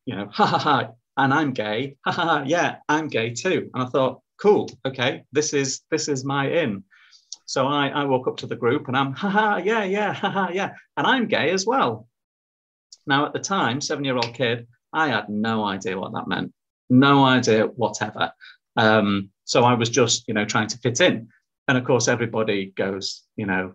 you 0.07 0.17
know, 0.17 0.27
ha 0.33 0.47
ha 0.47 0.59
ha, 0.59 0.91
and 1.17 1.33
I'm 1.33 1.53
gay. 1.53 1.97
Yeah, 2.47 2.77
I'm 2.89 3.09
gay 3.09 3.31
too. 3.31 3.71
And 3.75 3.83
I 3.83 3.87
thought, 3.87 4.21
cool, 4.41 4.69
okay, 4.85 5.25
this 5.33 5.53
is 5.53 5.83
this 5.91 6.09
is 6.09 6.25
my 6.25 6.49
in. 6.49 6.85
So 7.47 7.67
I, 7.67 7.89
I 7.89 8.05
walk 8.05 8.27
up 8.27 8.37
to 8.39 8.47
the 8.47 8.57
group 8.57 8.89
and 8.89 8.97
I'm, 8.97 9.13
ha 9.13 9.29
ha, 9.29 9.57
yeah, 9.57 9.85
yeah, 9.85 10.13
ha 10.13 10.31
ha, 10.31 10.49
yeah. 10.53 10.73
And 10.97 11.07
I'm 11.07 11.27
gay 11.27 11.51
as 11.51 11.67
well. 11.67 12.09
Now, 13.07 13.27
at 13.27 13.33
the 13.33 13.39
time, 13.39 13.81
seven 13.81 14.05
year 14.05 14.17
old 14.17 14.33
kid, 14.35 14.67
I 14.93 15.09
had 15.09 15.29
no 15.29 15.65
idea 15.65 15.99
what 15.99 16.13
that 16.15 16.29
meant, 16.29 16.53
no 16.89 17.25
idea 17.25 17.67
whatever. 17.67 18.33
Um, 18.77 19.31
so 19.45 19.65
I 19.65 19.75
was 19.75 19.91
just, 19.91 20.27
you 20.27 20.35
know, 20.35 20.45
trying 20.45 20.69
to 20.69 20.79
fit 20.79 21.01
in. 21.01 21.29
And 21.69 21.77
of 21.77 21.85
course, 21.85 22.09
everybody 22.09 22.73
goes, 22.77 23.23
you 23.37 23.47
know, 23.47 23.75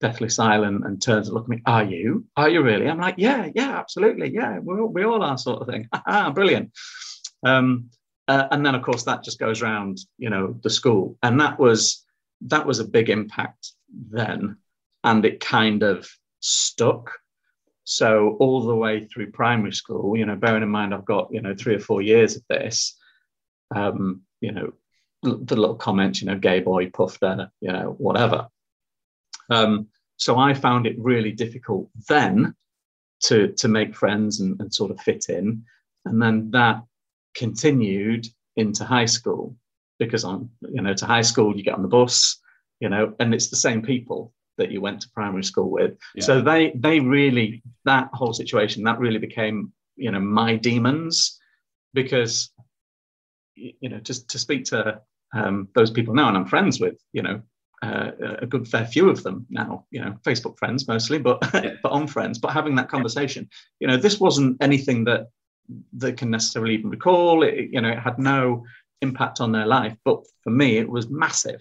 deathly 0.00 0.28
silent 0.28 0.84
and 0.84 1.00
turns 1.00 1.28
and 1.28 1.34
look 1.34 1.44
at 1.44 1.48
me. 1.48 1.62
Are 1.66 1.84
you? 1.84 2.26
Are 2.36 2.48
you 2.48 2.62
really? 2.62 2.88
I'm 2.88 3.00
like, 3.00 3.16
yeah, 3.18 3.48
yeah, 3.54 3.78
absolutely. 3.78 4.32
Yeah, 4.32 4.58
we 4.58 4.82
we 4.82 5.04
all 5.04 5.22
are, 5.22 5.38
sort 5.38 5.62
of 5.62 5.68
thing. 5.68 5.88
brilliant. 6.34 6.72
Um, 7.44 7.90
uh, 8.26 8.48
and 8.50 8.64
then, 8.64 8.74
of 8.74 8.82
course, 8.82 9.04
that 9.04 9.22
just 9.22 9.38
goes 9.38 9.62
around, 9.62 9.98
you 10.18 10.30
know, 10.30 10.58
the 10.62 10.70
school, 10.70 11.18
and 11.22 11.40
that 11.40 11.58
was 11.58 12.04
that 12.42 12.66
was 12.66 12.78
a 12.78 12.84
big 12.84 13.10
impact 13.10 13.72
then, 14.10 14.56
and 15.04 15.24
it 15.24 15.40
kind 15.40 15.82
of 15.82 16.08
stuck. 16.40 17.10
So 17.84 18.36
all 18.40 18.62
the 18.62 18.74
way 18.74 19.04
through 19.04 19.32
primary 19.32 19.72
school, 19.72 20.16
you 20.16 20.24
know, 20.24 20.36
bearing 20.36 20.62
in 20.62 20.70
mind 20.70 20.94
I've 20.94 21.04
got 21.04 21.28
you 21.32 21.42
know 21.42 21.54
three 21.54 21.74
or 21.74 21.80
four 21.80 22.00
years 22.00 22.36
of 22.36 22.42
this, 22.48 22.96
um, 23.74 24.22
you 24.40 24.52
know, 24.52 24.72
the 25.22 25.56
little 25.56 25.76
comments, 25.76 26.20
you 26.20 26.26
know, 26.26 26.38
gay 26.38 26.60
boy, 26.60 26.90
puffer, 26.90 27.50
you 27.60 27.72
know, 27.72 27.94
whatever. 27.98 28.48
Um, 29.50 29.88
so 30.16 30.38
I 30.38 30.54
found 30.54 30.86
it 30.86 30.96
really 30.98 31.32
difficult 31.32 31.88
then 32.08 32.54
to, 33.24 33.48
to 33.52 33.68
make 33.68 33.94
friends 33.94 34.40
and, 34.40 34.60
and 34.60 34.72
sort 34.72 34.90
of 34.90 35.00
fit 35.00 35.26
in. 35.28 35.64
And 36.04 36.20
then 36.20 36.50
that 36.52 36.82
continued 37.34 38.26
into 38.56 38.84
high 38.84 39.06
school 39.06 39.56
because 39.98 40.24
on, 40.24 40.50
you 40.62 40.82
know, 40.82 40.94
to 40.94 41.06
high 41.06 41.22
school, 41.22 41.56
you 41.56 41.62
get 41.62 41.74
on 41.74 41.82
the 41.82 41.88
bus, 41.88 42.40
you 42.80 42.88
know, 42.88 43.14
and 43.20 43.34
it's 43.34 43.48
the 43.48 43.56
same 43.56 43.82
people 43.82 44.32
that 44.58 44.70
you 44.70 44.80
went 44.80 45.00
to 45.00 45.10
primary 45.10 45.42
school 45.42 45.70
with. 45.70 45.96
Yeah. 46.14 46.24
So 46.24 46.40
they, 46.40 46.72
they 46.76 47.00
really, 47.00 47.62
that 47.84 48.08
whole 48.12 48.32
situation, 48.32 48.84
that 48.84 48.98
really 48.98 49.18
became, 49.18 49.72
you 49.96 50.10
know, 50.10 50.20
my 50.20 50.56
demons 50.56 51.40
because, 51.92 52.50
you 53.56 53.88
know, 53.88 53.98
just 53.98 54.28
to 54.30 54.38
speak 54.38 54.64
to 54.66 55.00
um, 55.34 55.68
those 55.74 55.90
people 55.90 56.14
now, 56.14 56.28
and 56.28 56.36
I'm 56.36 56.46
friends 56.46 56.80
with, 56.80 56.96
you 57.12 57.22
know, 57.22 57.42
uh, 57.84 58.36
a 58.40 58.46
good 58.46 58.66
fair 58.66 58.86
few 58.86 59.08
of 59.10 59.22
them 59.22 59.46
now, 59.50 59.84
you 59.90 60.00
know, 60.00 60.14
Facebook 60.22 60.58
friends 60.58 60.88
mostly, 60.88 61.18
but 61.18 61.38
yeah. 61.52 61.74
but 61.82 61.92
on 61.92 62.06
friends. 62.06 62.38
But 62.38 62.52
having 62.52 62.76
that 62.76 62.88
conversation, 62.88 63.48
you 63.80 63.86
know, 63.86 63.96
this 63.96 64.18
wasn't 64.18 64.62
anything 64.62 65.04
that 65.04 65.28
they 65.92 66.12
can 66.12 66.30
necessarily 66.30 66.74
even 66.74 66.90
recall. 66.90 67.42
It, 67.42 67.70
you 67.72 67.80
know, 67.80 67.90
it 67.90 67.98
had 67.98 68.18
no 68.18 68.64
impact 69.00 69.40
on 69.40 69.52
their 69.52 69.66
life, 69.66 69.96
but 70.04 70.22
for 70.42 70.50
me, 70.50 70.78
it 70.78 70.88
was 70.88 71.10
massive. 71.10 71.60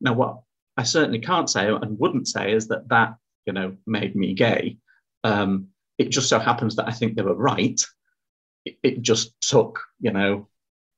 Now, 0.00 0.14
what 0.14 0.40
I 0.76 0.82
certainly 0.82 1.20
can't 1.20 1.48
say 1.48 1.68
and 1.68 1.98
wouldn't 1.98 2.28
say 2.28 2.52
is 2.52 2.68
that 2.68 2.88
that 2.88 3.14
you 3.46 3.52
know 3.52 3.76
made 3.86 4.16
me 4.16 4.34
gay. 4.34 4.78
Um, 5.22 5.68
it 5.96 6.10
just 6.10 6.28
so 6.28 6.38
happens 6.38 6.76
that 6.76 6.88
I 6.88 6.92
think 6.92 7.14
they 7.14 7.22
were 7.22 7.34
right. 7.34 7.80
It, 8.64 8.78
it 8.82 9.02
just 9.02 9.32
took, 9.40 9.80
you 10.00 10.10
know, 10.10 10.48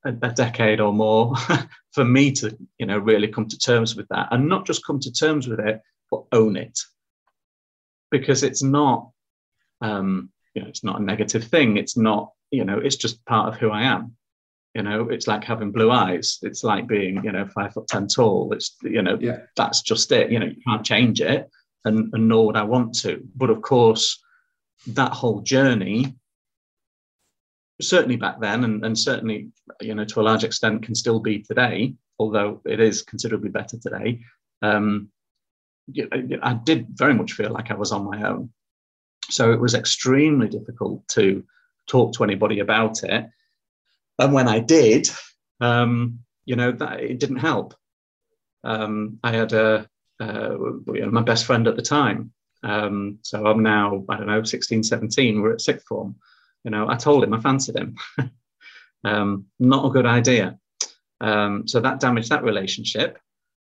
a, 0.07 0.27
a 0.27 0.31
decade 0.31 0.79
or 0.79 0.93
more 0.93 1.35
for 1.91 2.05
me 2.05 2.31
to, 2.33 2.57
you 2.77 2.85
know, 2.85 2.97
really 2.97 3.27
come 3.27 3.47
to 3.47 3.57
terms 3.57 3.95
with 3.95 4.07
that 4.09 4.29
and 4.31 4.47
not 4.47 4.65
just 4.65 4.85
come 4.85 4.99
to 4.99 5.11
terms 5.11 5.47
with 5.47 5.59
it, 5.59 5.81
but 6.09 6.23
own 6.31 6.55
it. 6.55 6.79
Because 8.09 8.43
it's 8.43 8.63
not, 8.63 9.09
um, 9.81 10.29
you 10.53 10.61
know, 10.61 10.67
it's 10.67 10.83
not 10.83 10.99
a 10.99 11.03
negative 11.03 11.43
thing. 11.43 11.77
It's 11.77 11.97
not, 11.97 12.31
you 12.51 12.63
know, 12.63 12.79
it's 12.79 12.95
just 12.95 13.23
part 13.25 13.53
of 13.53 13.59
who 13.59 13.69
I 13.69 13.83
am. 13.83 14.15
You 14.73 14.83
know, 14.83 15.09
it's 15.09 15.27
like 15.27 15.43
having 15.43 15.71
blue 15.71 15.91
eyes. 15.91 16.37
It's 16.43 16.63
like 16.63 16.87
being, 16.87 17.23
you 17.23 17.31
know, 17.31 17.47
five 17.47 17.73
foot 17.73 17.87
ten 17.87 18.07
tall. 18.07 18.53
It's, 18.53 18.75
you 18.83 19.01
know, 19.01 19.17
yeah. 19.19 19.39
that's 19.55 19.81
just 19.81 20.11
it. 20.11 20.31
You 20.31 20.39
know, 20.39 20.45
you 20.45 20.61
can't 20.67 20.85
change 20.85 21.19
it, 21.19 21.49
and, 21.83 22.13
and 22.13 22.27
nor 22.27 22.45
would 22.45 22.55
I 22.55 22.63
want 22.63 22.93
to. 22.99 23.23
But 23.35 23.49
of 23.49 23.61
course, 23.61 24.21
that 24.87 25.13
whole 25.13 25.41
journey 25.41 26.15
certainly 27.81 28.15
back 28.15 28.39
then, 28.39 28.63
and, 28.63 28.85
and 28.85 28.97
certainly, 28.97 29.49
you 29.81 29.93
know, 29.93 30.05
to 30.05 30.21
a 30.21 30.23
large 30.23 30.43
extent, 30.43 30.83
can 30.83 30.95
still 30.95 31.19
be 31.19 31.39
today, 31.39 31.93
although 32.19 32.61
it 32.65 32.79
is 32.79 33.03
considerably 33.03 33.49
better 33.49 33.77
today. 33.77 34.21
Um, 34.61 35.09
I 36.41 36.59
did 36.63 36.87
very 36.89 37.13
much 37.13 37.33
feel 37.33 37.51
like 37.51 37.71
I 37.71 37.75
was 37.75 37.91
on 37.91 38.05
my 38.05 38.27
own. 38.27 38.49
So 39.29 39.51
it 39.51 39.59
was 39.59 39.73
extremely 39.73 40.47
difficult 40.47 41.07
to 41.09 41.43
talk 41.87 42.13
to 42.13 42.23
anybody 42.23 42.59
about 42.59 43.03
it. 43.03 43.29
And 44.19 44.33
when 44.33 44.47
I 44.47 44.59
did, 44.59 45.09
um, 45.61 46.19
you 46.45 46.55
know, 46.55 46.71
that 46.71 46.99
it 46.99 47.19
didn't 47.19 47.37
help. 47.37 47.75
Um, 48.63 49.19
I 49.23 49.31
had 49.31 49.53
a, 49.53 49.87
uh, 50.19 50.55
my 50.87 51.21
best 51.21 51.45
friend 51.45 51.67
at 51.67 51.75
the 51.75 51.81
time. 51.81 52.31
Um, 52.63 53.19
so 53.21 53.45
I'm 53.45 53.61
now, 53.61 54.03
I 54.09 54.17
don't 54.17 54.27
know, 54.27 54.43
16, 54.43 54.83
17, 54.83 55.41
we're 55.41 55.53
at 55.53 55.61
sixth 55.61 55.85
form 55.85 56.15
You 56.67 56.71
know, 56.71 56.89
I 56.89 56.97
told 56.97 57.23
him 57.23 57.33
I 57.33 57.39
fancied 57.39 57.77
him. 57.77 57.95
um, 59.05 59.45
not 59.57 59.85
a 59.85 59.89
good 59.89 60.05
idea. 60.05 60.59
Um, 61.21 61.65
so 61.65 61.79
that 61.79 62.01
damaged 62.01 62.29
that 62.29 62.43
relationship. 62.43 63.19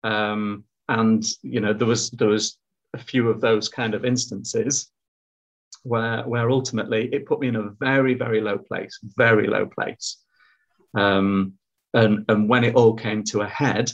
Um, 0.05 0.63
and 0.89 1.25
you 1.43 1.59
know, 1.59 1.73
there 1.73 1.89
was 1.89 2.11
there 2.11 2.29
was 2.29 2.57
a 2.93 2.99
few 2.99 3.31
of 3.31 3.41
those 3.41 3.69
kind 3.69 3.95
of 3.95 4.05
instances 4.05 4.93
where 5.83 6.23
where 6.23 6.49
ultimately 6.51 7.09
it 7.13 7.27
put 7.27 7.41
me 7.41 7.49
in 7.49 7.57
a 7.57 7.71
very 7.81 8.15
very 8.15 8.41
low 8.41 8.59
place, 8.59 8.97
very 9.17 9.49
low 9.49 9.67
place. 9.67 10.19
Um, 10.97 11.55
and 11.95 12.25
and 12.29 12.49
when 12.49 12.63
it 12.63 12.77
all 12.77 12.95
came 12.95 13.25
to 13.25 13.41
a 13.41 13.49
head, 13.49 13.91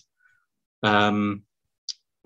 um, 0.83 1.45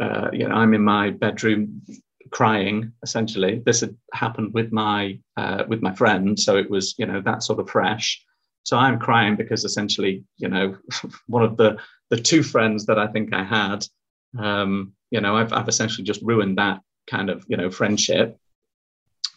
uh, 0.02 0.30
you 0.32 0.48
know, 0.48 0.56
I'm 0.56 0.74
in 0.74 0.82
my 0.82 1.10
bedroom 1.10 1.82
crying. 2.30 2.92
Essentially, 3.02 3.62
this 3.64 3.80
had 3.80 3.96
happened 4.12 4.54
with 4.54 4.72
my 4.72 5.18
uh, 5.36 5.64
with 5.68 5.82
my 5.82 5.94
friend, 5.94 6.38
so 6.38 6.56
it 6.56 6.68
was 6.70 6.94
you 6.98 7.06
know 7.06 7.20
that 7.22 7.42
sort 7.42 7.60
of 7.60 7.70
fresh. 7.70 8.22
So 8.64 8.76
I'm 8.76 8.98
crying 8.98 9.36
because 9.36 9.64
essentially, 9.64 10.24
you 10.38 10.48
know, 10.48 10.76
one 11.26 11.42
of 11.42 11.56
the 11.56 11.78
the 12.10 12.16
two 12.16 12.42
friends 12.42 12.86
that 12.86 12.98
I 12.98 13.06
think 13.08 13.34
I 13.34 13.44
had, 13.44 13.86
um, 14.38 14.92
you 15.10 15.20
know, 15.20 15.36
I've 15.36 15.52
I've 15.52 15.68
essentially 15.68 16.04
just 16.04 16.22
ruined 16.22 16.58
that 16.58 16.80
kind 17.06 17.30
of 17.30 17.44
you 17.48 17.56
know 17.56 17.70
friendship. 17.70 18.38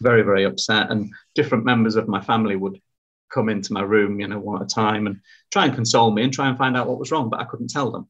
Very 0.00 0.22
very 0.22 0.44
upset, 0.44 0.90
and 0.90 1.12
different 1.34 1.64
members 1.64 1.96
of 1.96 2.08
my 2.08 2.20
family 2.20 2.56
would 2.56 2.80
come 3.30 3.48
into 3.48 3.72
my 3.72 3.82
room, 3.82 4.20
you 4.20 4.28
know, 4.28 4.38
one 4.38 4.62
at 4.62 4.70
a 4.70 4.74
time 4.74 5.06
and 5.06 5.20
try 5.52 5.66
and 5.66 5.74
console 5.74 6.10
me 6.10 6.22
and 6.22 6.32
try 6.32 6.48
and 6.48 6.56
find 6.56 6.76
out 6.76 6.88
what 6.88 6.98
was 6.98 7.10
wrong, 7.10 7.28
but 7.28 7.40
I 7.40 7.44
couldn't 7.44 7.68
tell 7.68 7.90
them. 7.90 8.08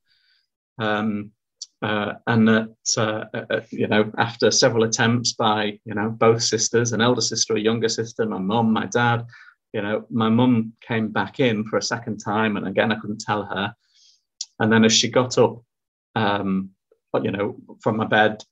Um, 0.79 1.33
uh, 1.81 2.15
and 2.27 2.49
that 2.49 2.75
uh, 2.97 3.25
uh, 3.33 3.45
uh, 3.51 3.61
you 3.71 3.87
know 3.87 4.11
after 4.19 4.51
several 4.51 4.83
attempts 4.83 5.33
by 5.33 5.79
you 5.85 5.95
know 5.95 6.11
both 6.11 6.43
sisters 6.43 6.93
an 6.93 7.01
elder 7.01 7.21
sister 7.21 7.55
a 7.55 7.61
younger 7.61 7.89
sister 7.89 8.27
my 8.27 8.39
mum 8.39 8.73
my 8.73 8.87
dad 8.87 9.25
you 9.73 9.81
know 9.81 10.05
my 10.11 10.29
mum 10.29 10.73
came 10.81 11.09
back 11.09 11.39
in 11.39 11.65
for 11.65 11.77
a 11.77 11.83
second 11.83 12.19
time 12.19 12.57
and 12.57 12.67
again 12.67 12.91
i 12.91 12.99
couldn't 12.99 13.21
tell 13.21 13.45
her. 13.45 13.75
And 14.61 14.73
then 14.73 14.85
as 14.85 14.93
she 14.93 15.09
got 15.09 15.39
up 15.39 15.63
um, 16.17 16.71
you 17.23 17.31
know 17.31 17.57
from 17.81 17.97
my 17.97 18.07
bed 18.07 18.43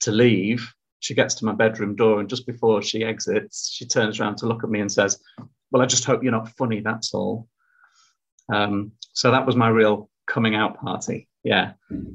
to 0.00 0.10
leave 0.10 0.72
she 1.00 1.14
gets 1.14 1.34
to 1.34 1.44
my 1.44 1.52
bedroom 1.52 1.94
door 1.94 2.20
and 2.20 2.28
just 2.28 2.46
before 2.46 2.80
she 2.80 3.04
exits 3.04 3.70
she 3.70 3.84
turns 3.84 4.18
around 4.18 4.36
to 4.36 4.46
look 4.46 4.64
at 4.64 4.70
me 4.70 4.80
and 4.80 4.90
says 4.90 5.18
well 5.70 5.82
i 5.82 5.86
just 5.86 6.06
hope 6.06 6.22
you're 6.22 6.32
not 6.32 6.48
funny 6.56 6.80
that's 6.80 7.12
all. 7.12 7.48
Um, 8.50 8.92
so 9.12 9.30
that 9.30 9.46
was 9.46 9.56
my 9.56 9.68
real 9.68 10.10
coming 10.26 10.54
out 10.54 10.78
party 10.78 11.28
yeah. 11.44 11.72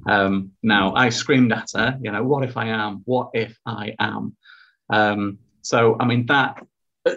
Um, 0.07 0.51
now 0.63 0.93
I 0.95 1.09
screamed 1.09 1.53
at 1.53 1.69
her, 1.75 1.97
you 2.01 2.11
know, 2.11 2.23
what 2.23 2.43
if 2.43 2.57
I 2.57 2.69
am? 2.69 3.03
What 3.05 3.29
if 3.33 3.57
I 3.65 3.95
am? 3.99 4.35
Um, 4.89 5.37
so, 5.61 5.95
I 5.99 6.05
mean, 6.05 6.25
that, 6.25 6.65
uh, 7.05 7.15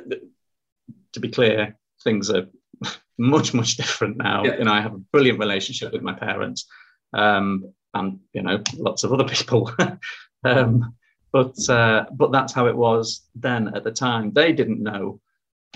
to 1.14 1.20
be 1.20 1.30
clear, 1.30 1.76
things 2.04 2.30
are 2.30 2.48
much, 3.18 3.54
much 3.54 3.76
different 3.76 4.18
now. 4.18 4.44
Yeah. 4.44 4.58
You 4.58 4.64
know, 4.64 4.72
I 4.72 4.82
have 4.82 4.94
a 4.94 4.98
brilliant 4.98 5.38
relationship 5.38 5.92
with 5.92 6.02
my 6.02 6.12
parents 6.12 6.66
um, 7.14 7.72
and, 7.94 8.20
you 8.34 8.42
know, 8.42 8.62
lots 8.76 9.04
of 9.04 9.12
other 9.12 9.24
people. 9.34 9.72
um, 10.44 10.94
but, 11.32 11.56
uh, 11.70 12.04
but 12.12 12.30
that's 12.30 12.52
how 12.52 12.66
it 12.66 12.76
was 12.76 13.22
then 13.34 13.74
at 13.74 13.84
the 13.84 13.90
time. 13.90 14.34
They 14.34 14.52
didn't 14.52 14.82
know, 14.82 15.18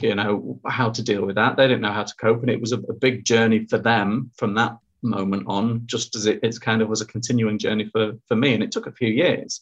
you 0.03 0.15
know, 0.15 0.61
how 0.67 0.91
to 0.91 1.03
deal 1.03 1.25
with 1.25 1.37
that. 1.37 1.57
They 1.57 1.67
didn't 1.67 1.81
know 1.81 1.93
how 1.93 2.05
to 2.05 2.15
cope. 2.17 2.43
And 2.43 2.51
it 2.51 2.61
was 2.61 2.73
a, 2.73 2.79
a 2.81 2.93
big 2.93 3.25
journey 3.25 3.65
for 3.65 3.79
them 3.79 4.33
from 4.37 4.53
that 4.57 4.77
moment 5.07 5.45
on, 5.47 5.83
just 5.87 6.15
as 6.17 6.27
it, 6.27 6.41
it 6.43 6.61
kind 6.61 6.83
of 6.83 6.89
was 6.89 7.01
a 7.01 7.07
continuing 7.07 7.59
journey 7.59 7.89
for, 7.93 8.13
for 8.27 8.37
me. 8.37 8.55
And 8.55 8.63
it 8.63 8.73
took 8.73 8.87
a 8.87 8.93
few 8.93 9.09
years. 9.09 9.61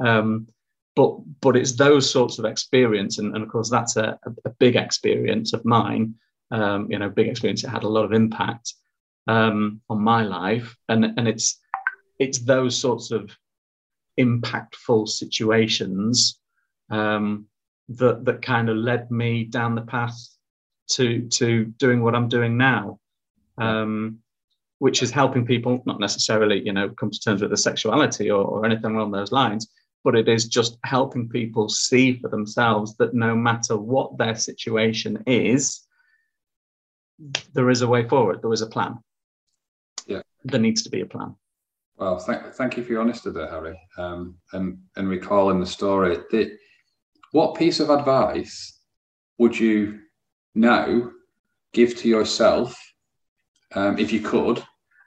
Um, 0.00 0.46
but 0.96 1.18
but 1.40 1.56
it's 1.56 1.72
those 1.72 2.10
sorts 2.10 2.38
of 2.38 2.46
experience, 2.46 3.18
and, 3.18 3.34
and 3.34 3.44
of 3.44 3.50
course 3.50 3.70
that's 3.70 3.96
a, 3.96 4.18
a 4.44 4.50
big 4.50 4.76
experience 4.76 5.52
of 5.52 5.64
mine. 5.64 6.14
Um, 6.50 6.90
you 6.90 6.98
know, 6.98 7.10
big 7.10 7.28
experience. 7.28 7.62
It 7.62 7.68
had 7.68 7.84
a 7.84 7.88
lot 7.88 8.04
of 8.04 8.12
impact 8.12 8.74
um, 9.26 9.80
on 9.90 10.00
my 10.00 10.22
life, 10.22 10.74
and 10.88 11.04
and 11.04 11.28
it's 11.28 11.60
it's 12.18 12.38
those 12.38 12.76
sorts 12.76 13.10
of 13.10 13.30
impactful 14.18 15.08
situations 15.08 16.40
um, 16.90 17.46
that 17.90 18.24
that 18.24 18.40
kind 18.42 18.70
of 18.70 18.76
led 18.76 19.10
me 19.10 19.44
down 19.44 19.74
the 19.74 19.82
path 19.82 20.16
to 20.92 21.28
to 21.28 21.66
doing 21.78 22.02
what 22.02 22.14
I'm 22.14 22.28
doing 22.28 22.56
now. 22.56 22.98
Um, 23.58 24.20
which 24.78 25.02
is 25.02 25.10
helping 25.10 25.46
people 25.46 25.82
not 25.86 26.00
necessarily, 26.00 26.64
you 26.64 26.72
know, 26.72 26.88
come 26.90 27.10
to 27.10 27.20
terms 27.20 27.40
with 27.40 27.50
their 27.50 27.56
sexuality 27.56 28.30
or, 28.30 28.44
or 28.44 28.66
anything 28.66 28.94
along 28.94 29.10
those 29.10 29.32
lines, 29.32 29.68
but 30.04 30.14
it 30.14 30.28
is 30.28 30.46
just 30.46 30.78
helping 30.84 31.28
people 31.28 31.68
see 31.68 32.18
for 32.18 32.28
themselves 32.28 32.96
that 32.96 33.14
no 33.14 33.34
matter 33.34 33.76
what 33.76 34.18
their 34.18 34.34
situation 34.34 35.22
is, 35.26 35.86
there 37.54 37.70
is 37.70 37.82
a 37.82 37.88
way 37.88 38.06
forward. 38.06 38.42
There 38.42 38.52
is 38.52 38.60
a 38.60 38.66
plan. 38.66 38.98
Yeah, 40.06 40.22
there 40.44 40.60
needs 40.60 40.82
to 40.82 40.90
be 40.90 41.00
a 41.00 41.06
plan. 41.06 41.34
Well, 41.96 42.18
thank, 42.18 42.52
thank 42.54 42.76
you 42.76 42.84
for 42.84 42.92
your 42.92 43.00
honesty 43.00 43.30
there, 43.30 43.48
Harry. 43.48 43.80
Um, 43.96 44.36
and 44.52 44.78
and 44.96 45.08
recalling 45.08 45.60
the 45.60 45.66
story, 45.66 46.18
the, 46.30 46.58
what 47.32 47.56
piece 47.56 47.80
of 47.80 47.88
advice 47.88 48.78
would 49.38 49.58
you 49.58 50.00
now 50.54 51.10
give 51.72 51.96
to 51.98 52.08
yourself 52.08 52.78
um, 53.74 53.98
if 53.98 54.12
you 54.12 54.20
could, 54.20 54.62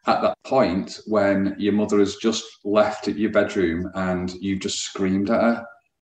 at 0.07 0.21
that 0.21 0.37
point 0.45 0.99
when 1.05 1.55
your 1.57 1.73
mother 1.73 1.99
has 1.99 2.15
just 2.15 2.45
left 2.63 3.07
your 3.07 3.31
bedroom 3.31 3.91
and 3.95 4.31
you've 4.33 4.59
just 4.59 4.79
screamed 4.79 5.29
at 5.29 5.41
her, 5.41 5.65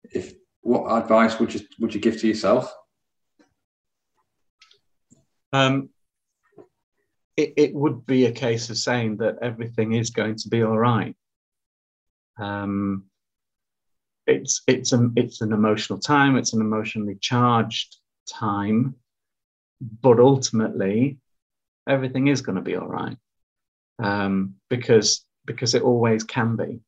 if 0.05 0.35
what 0.63 1.03
advice 1.03 1.39
would 1.39 1.53
you 1.55 1.61
would 1.81 1.95
you 1.95 2.01
give 2.01 2.21
to 2.21 2.29
yourself? 2.29 2.73
Um, 5.53 5.91
it, 7.37 7.55
it 7.57 7.75
would 7.75 8.07
be 8.07 8.27
a 8.27 8.33
case 8.33 8.71
of 8.71 8.79
saying 8.79 9.19
that 9.19 9.37
everything 9.43 9.93
is 9.93 10.11
going 10.11 10.37
to 10.37 10.49
be 10.49 10.63
all 10.63 10.79
right. 10.79 11.17
Um, 12.39 13.05
it's 14.27 14.63
it's 14.69 14.93
an 14.93 15.13
it's 15.17 15.41
an 15.41 15.53
emotional 15.53 15.99
time. 15.99 16.37
It's 16.37 16.53
an 16.53 16.61
emotionally 16.61 17.17
charged 17.21 17.97
time, 18.29 18.95
but 20.01 20.21
ultimately, 20.21 21.19
everything 21.89 22.29
is 22.29 22.41
going 22.41 22.57
to 22.57 22.63
be 22.63 22.77
all 22.77 22.87
right 22.87 23.17
um, 24.03 24.55
because 24.69 25.25
because 25.47 25.75
it 25.75 25.83
always 25.83 26.25
can 26.25 26.57
be. 26.57 26.81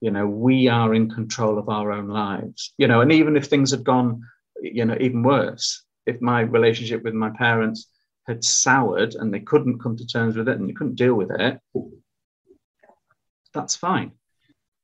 You 0.00 0.12
know, 0.12 0.26
we 0.26 0.68
are 0.68 0.94
in 0.94 1.10
control 1.10 1.58
of 1.58 1.68
our 1.68 1.90
own 1.90 2.08
lives. 2.08 2.72
You 2.78 2.86
know, 2.86 3.00
and 3.00 3.10
even 3.10 3.36
if 3.36 3.46
things 3.46 3.72
had 3.72 3.84
gone, 3.84 4.22
you 4.62 4.84
know, 4.84 4.96
even 5.00 5.22
worse, 5.22 5.84
if 6.06 6.20
my 6.20 6.40
relationship 6.40 7.02
with 7.02 7.14
my 7.14 7.30
parents 7.30 7.88
had 8.26 8.44
soured 8.44 9.14
and 9.14 9.32
they 9.32 9.40
couldn't 9.40 9.80
come 9.80 9.96
to 9.96 10.06
terms 10.06 10.36
with 10.36 10.48
it 10.48 10.58
and 10.58 10.68
they 10.68 10.72
couldn't 10.72 10.94
deal 10.94 11.14
with 11.14 11.30
it, 11.32 11.58
that's 13.52 13.74
fine. 13.74 14.12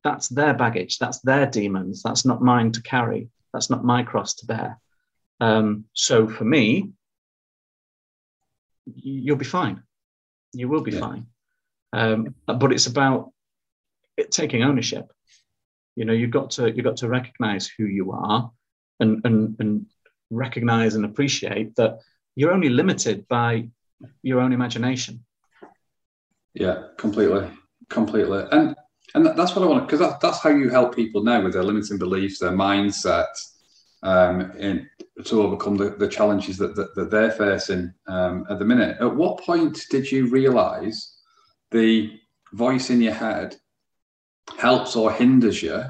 That's 0.02 0.28
their 0.28 0.54
baggage. 0.54 0.98
That's 0.98 1.20
their 1.20 1.46
demons. 1.46 2.02
That's 2.02 2.24
not 2.24 2.42
mine 2.42 2.72
to 2.72 2.82
carry. 2.82 3.30
That's 3.52 3.70
not 3.70 3.84
my 3.84 4.02
cross 4.02 4.34
to 4.36 4.46
bear. 4.46 4.80
Um, 5.40 5.84
so 5.92 6.28
for 6.28 6.44
me, 6.44 6.92
you'll 8.86 9.36
be 9.36 9.44
fine. 9.44 9.82
You 10.52 10.68
will 10.68 10.82
be 10.82 10.92
yeah. 10.92 11.00
fine. 11.00 11.26
Um, 11.94 12.34
but 12.46 12.72
it's 12.72 12.86
about 12.86 13.32
it, 14.16 14.32
taking 14.32 14.64
ownership. 14.64 15.12
You 15.96 16.04
know, 16.04 16.12
you've 16.12 16.32
got 16.32 16.50
to 16.52 16.70
you've 16.70 16.84
got 16.84 16.96
to 16.98 17.08
recognize 17.08 17.68
who 17.68 17.84
you 17.84 18.12
are, 18.12 18.50
and 18.98 19.24
and 19.24 19.56
and 19.60 19.86
recognize 20.30 20.96
and 20.96 21.04
appreciate 21.04 21.76
that 21.76 22.00
you're 22.34 22.52
only 22.52 22.68
limited 22.68 23.28
by 23.28 23.68
your 24.22 24.40
own 24.40 24.52
imagination. 24.52 25.24
Yeah, 26.52 26.88
completely, 26.98 27.48
completely, 27.88 28.44
and 28.50 28.74
and 29.14 29.26
that's 29.26 29.54
what 29.54 29.64
I 29.64 29.68
want 29.68 29.86
because 29.86 30.00
that, 30.00 30.20
that's 30.20 30.40
how 30.40 30.50
you 30.50 30.70
help 30.70 30.96
people 30.96 31.22
now 31.22 31.42
with 31.42 31.52
their 31.52 31.62
limiting 31.62 31.98
beliefs, 31.98 32.40
their 32.40 32.50
mindset, 32.50 33.26
um, 34.02 34.50
in, 34.58 34.88
to 35.24 35.42
overcome 35.42 35.76
the, 35.76 35.90
the 35.90 36.08
challenges 36.08 36.58
that, 36.58 36.74
that, 36.74 36.94
that 36.96 37.10
they're 37.10 37.30
facing 37.30 37.94
um, 38.08 38.46
at 38.50 38.58
the 38.58 38.64
minute. 38.64 38.96
At 39.00 39.14
what 39.14 39.42
point 39.44 39.86
did 39.90 40.10
you 40.10 40.26
realize 40.26 41.13
the 41.74 42.18
voice 42.52 42.88
in 42.88 43.02
your 43.02 43.12
head 43.12 43.56
helps 44.58 44.96
or 44.96 45.12
hinders 45.12 45.62
you? 45.62 45.82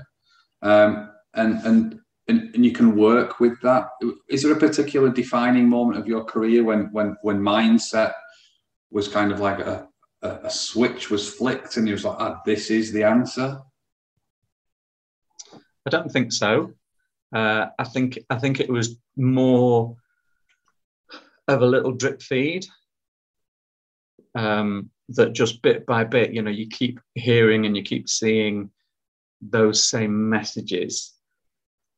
Um, 0.62 1.10
and, 1.34 1.60
and, 1.66 2.00
and, 2.26 2.54
and 2.54 2.64
you 2.64 2.72
can 2.72 2.96
work 2.96 3.38
with 3.38 3.60
that. 3.60 3.88
Is 4.28 4.42
there 4.42 4.52
a 4.52 4.58
particular 4.58 5.10
defining 5.10 5.68
moment 5.68 5.98
of 5.98 6.08
your 6.08 6.24
career 6.24 6.64
when, 6.64 6.90
when, 6.92 7.16
when 7.22 7.38
mindset 7.40 8.14
was 8.90 9.08
kind 9.08 9.30
of 9.30 9.40
like 9.40 9.58
a, 9.58 9.86
a, 10.22 10.28
a 10.44 10.50
switch 10.50 11.10
was 11.10 11.28
flicked 11.28 11.76
and 11.76 11.86
you 11.86 11.94
was 11.94 12.04
like, 12.04 12.16
ah, 12.18 12.40
this 12.46 12.70
is 12.70 12.90
the 12.90 13.04
answer? 13.04 13.60
I 15.86 15.90
don't 15.90 16.10
think 16.10 16.32
so. 16.32 16.72
Uh, 17.34 17.66
I 17.78 17.84
think 17.84 18.18
I 18.30 18.38
think 18.38 18.60
it 18.60 18.70
was 18.70 18.96
more 19.16 19.96
of 21.48 21.60
a 21.62 21.66
little 21.66 21.92
drip 21.92 22.22
feed 22.22 22.64
um, 24.34 24.90
that 25.10 25.32
just 25.32 25.62
bit 25.62 25.86
by 25.86 26.04
bit, 26.04 26.32
you 26.32 26.42
know, 26.42 26.50
you 26.50 26.68
keep 26.68 27.00
hearing 27.14 27.66
and 27.66 27.76
you 27.76 27.82
keep 27.82 28.08
seeing 28.08 28.70
those 29.40 29.82
same 29.82 30.28
messages, 30.30 31.12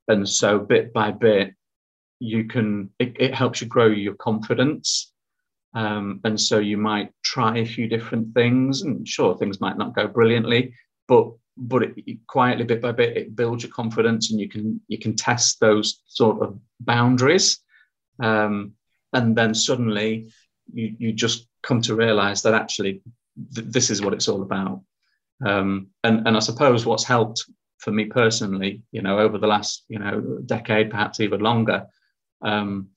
and 0.08 0.28
so 0.28 0.58
bit 0.58 0.92
by 0.92 1.10
bit, 1.12 1.54
you 2.18 2.44
can 2.44 2.90
it, 2.98 3.16
it 3.18 3.34
helps 3.34 3.60
you 3.60 3.66
grow 3.66 3.86
your 3.86 4.14
confidence. 4.14 5.12
Um, 5.74 6.20
and 6.24 6.40
so 6.40 6.58
you 6.58 6.78
might 6.78 7.12
try 7.22 7.58
a 7.58 7.66
few 7.66 7.86
different 7.86 8.32
things 8.32 8.80
and 8.80 9.06
sure 9.06 9.36
things 9.36 9.60
might 9.60 9.76
not 9.76 9.94
go 9.94 10.06
brilliantly 10.08 10.72
but 11.08 11.32
but 11.56 11.82
it, 11.82 12.26
quietly 12.26 12.64
bit 12.64 12.82
by 12.82 12.92
bit 12.92 13.16
it 13.16 13.36
builds 13.36 13.62
your 13.62 13.72
confidence 13.72 14.30
and 14.30 14.40
you 14.40 14.48
can 14.48 14.80
you 14.88 14.98
can 14.98 15.16
test 15.16 15.58
those 15.60 16.02
sort 16.06 16.42
of 16.42 16.58
boundaries. 16.80 17.58
Um, 18.20 18.72
and 19.12 19.36
then 19.36 19.54
suddenly 19.54 20.32
you 20.72 20.94
you 20.98 21.12
just 21.12 21.48
come 21.66 21.82
to 21.82 21.94
realize 21.94 22.42
that 22.42 22.54
actually 22.54 23.02
th- 23.54 23.66
this 23.68 23.90
is 23.90 24.00
what 24.00 24.14
it's 24.14 24.28
all 24.28 24.42
about. 24.42 24.82
Um, 25.44 25.88
and 26.02 26.26
and 26.26 26.34
i 26.34 26.40
suppose 26.40 26.86
what's 26.86 27.04
helped 27.04 27.44
for 27.76 27.90
me 27.90 28.06
personally 28.06 28.82
you 28.90 29.02
know 29.02 29.18
over 29.18 29.36
the 29.36 29.46
last 29.46 29.84
you 29.86 29.98
know 29.98 30.38
decade 30.46 30.90
perhaps 30.90 31.20
even 31.20 31.40
longer 31.40 31.84
um, 32.40 32.88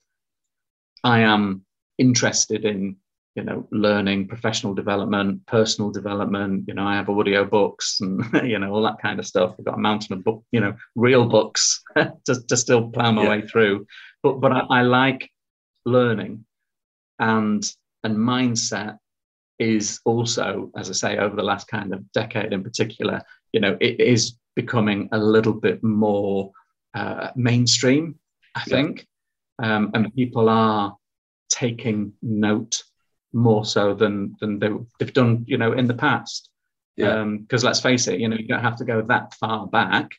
i 1.04 1.20
am 1.20 1.66
interested 1.98 2.64
in 2.64 2.96
you 3.34 3.44
know 3.44 3.68
learning 3.70 4.26
professional 4.26 4.72
development 4.72 5.44
personal 5.46 5.90
development 5.90 6.64
you 6.66 6.72
know 6.72 6.84
i 6.84 6.96
have 6.96 7.10
audio 7.10 7.44
books 7.44 8.00
and 8.00 8.24
you 8.48 8.58
know 8.58 8.72
all 8.72 8.82
that 8.82 9.00
kind 9.02 9.18
of 9.18 9.26
stuff. 9.26 9.54
I've 9.58 9.64
got 9.64 9.78
a 9.78 9.86
mountain 9.88 10.14
of 10.14 10.24
book 10.24 10.42
you 10.50 10.60
know 10.60 10.74
real 10.94 11.26
books 11.26 11.82
to, 11.96 12.42
to 12.48 12.56
still 12.56 12.90
plow 12.90 13.12
my 13.12 13.24
yeah. 13.24 13.28
way 13.28 13.42
through. 13.42 13.86
But 14.22 14.40
but 14.40 14.52
I, 14.52 14.60
I, 14.70 14.82
like 14.82 15.30
learning 15.84 16.44
and 17.18 17.62
and 18.04 18.16
mindset 18.16 18.98
is 19.58 20.00
also 20.04 20.70
as 20.76 20.88
i 20.90 20.92
say 20.92 21.18
over 21.18 21.36
the 21.36 21.42
last 21.42 21.68
kind 21.68 21.92
of 21.92 22.10
decade 22.12 22.52
in 22.52 22.62
particular 22.62 23.22
you 23.52 23.60
know 23.60 23.76
it 23.80 24.00
is 24.00 24.38
becoming 24.56 25.08
a 25.12 25.18
little 25.18 25.52
bit 25.52 25.82
more 25.82 26.50
uh, 26.94 27.30
mainstream 27.36 28.18
i 28.54 28.62
yeah. 28.66 28.74
think 28.74 29.06
um, 29.62 29.90
and 29.94 30.14
people 30.14 30.48
are 30.48 30.96
taking 31.50 32.12
note 32.22 32.82
more 33.32 33.64
so 33.64 33.94
than 33.94 34.36
than 34.40 34.58
they, 34.58 34.70
have 35.00 35.12
done, 35.12 35.44
you 35.46 35.58
know, 35.58 35.72
in 35.72 35.86
the 35.86 35.94
past. 35.94 36.48
Yeah. 36.96 37.24
Because 37.24 37.64
um, 37.64 37.66
let's 37.66 37.80
face 37.80 38.08
it, 38.08 38.20
you 38.20 38.28
know, 38.28 38.36
you 38.36 38.48
don't 38.48 38.62
have 38.62 38.76
to 38.76 38.84
go 38.84 39.02
that 39.02 39.34
far 39.34 39.66
back 39.66 40.10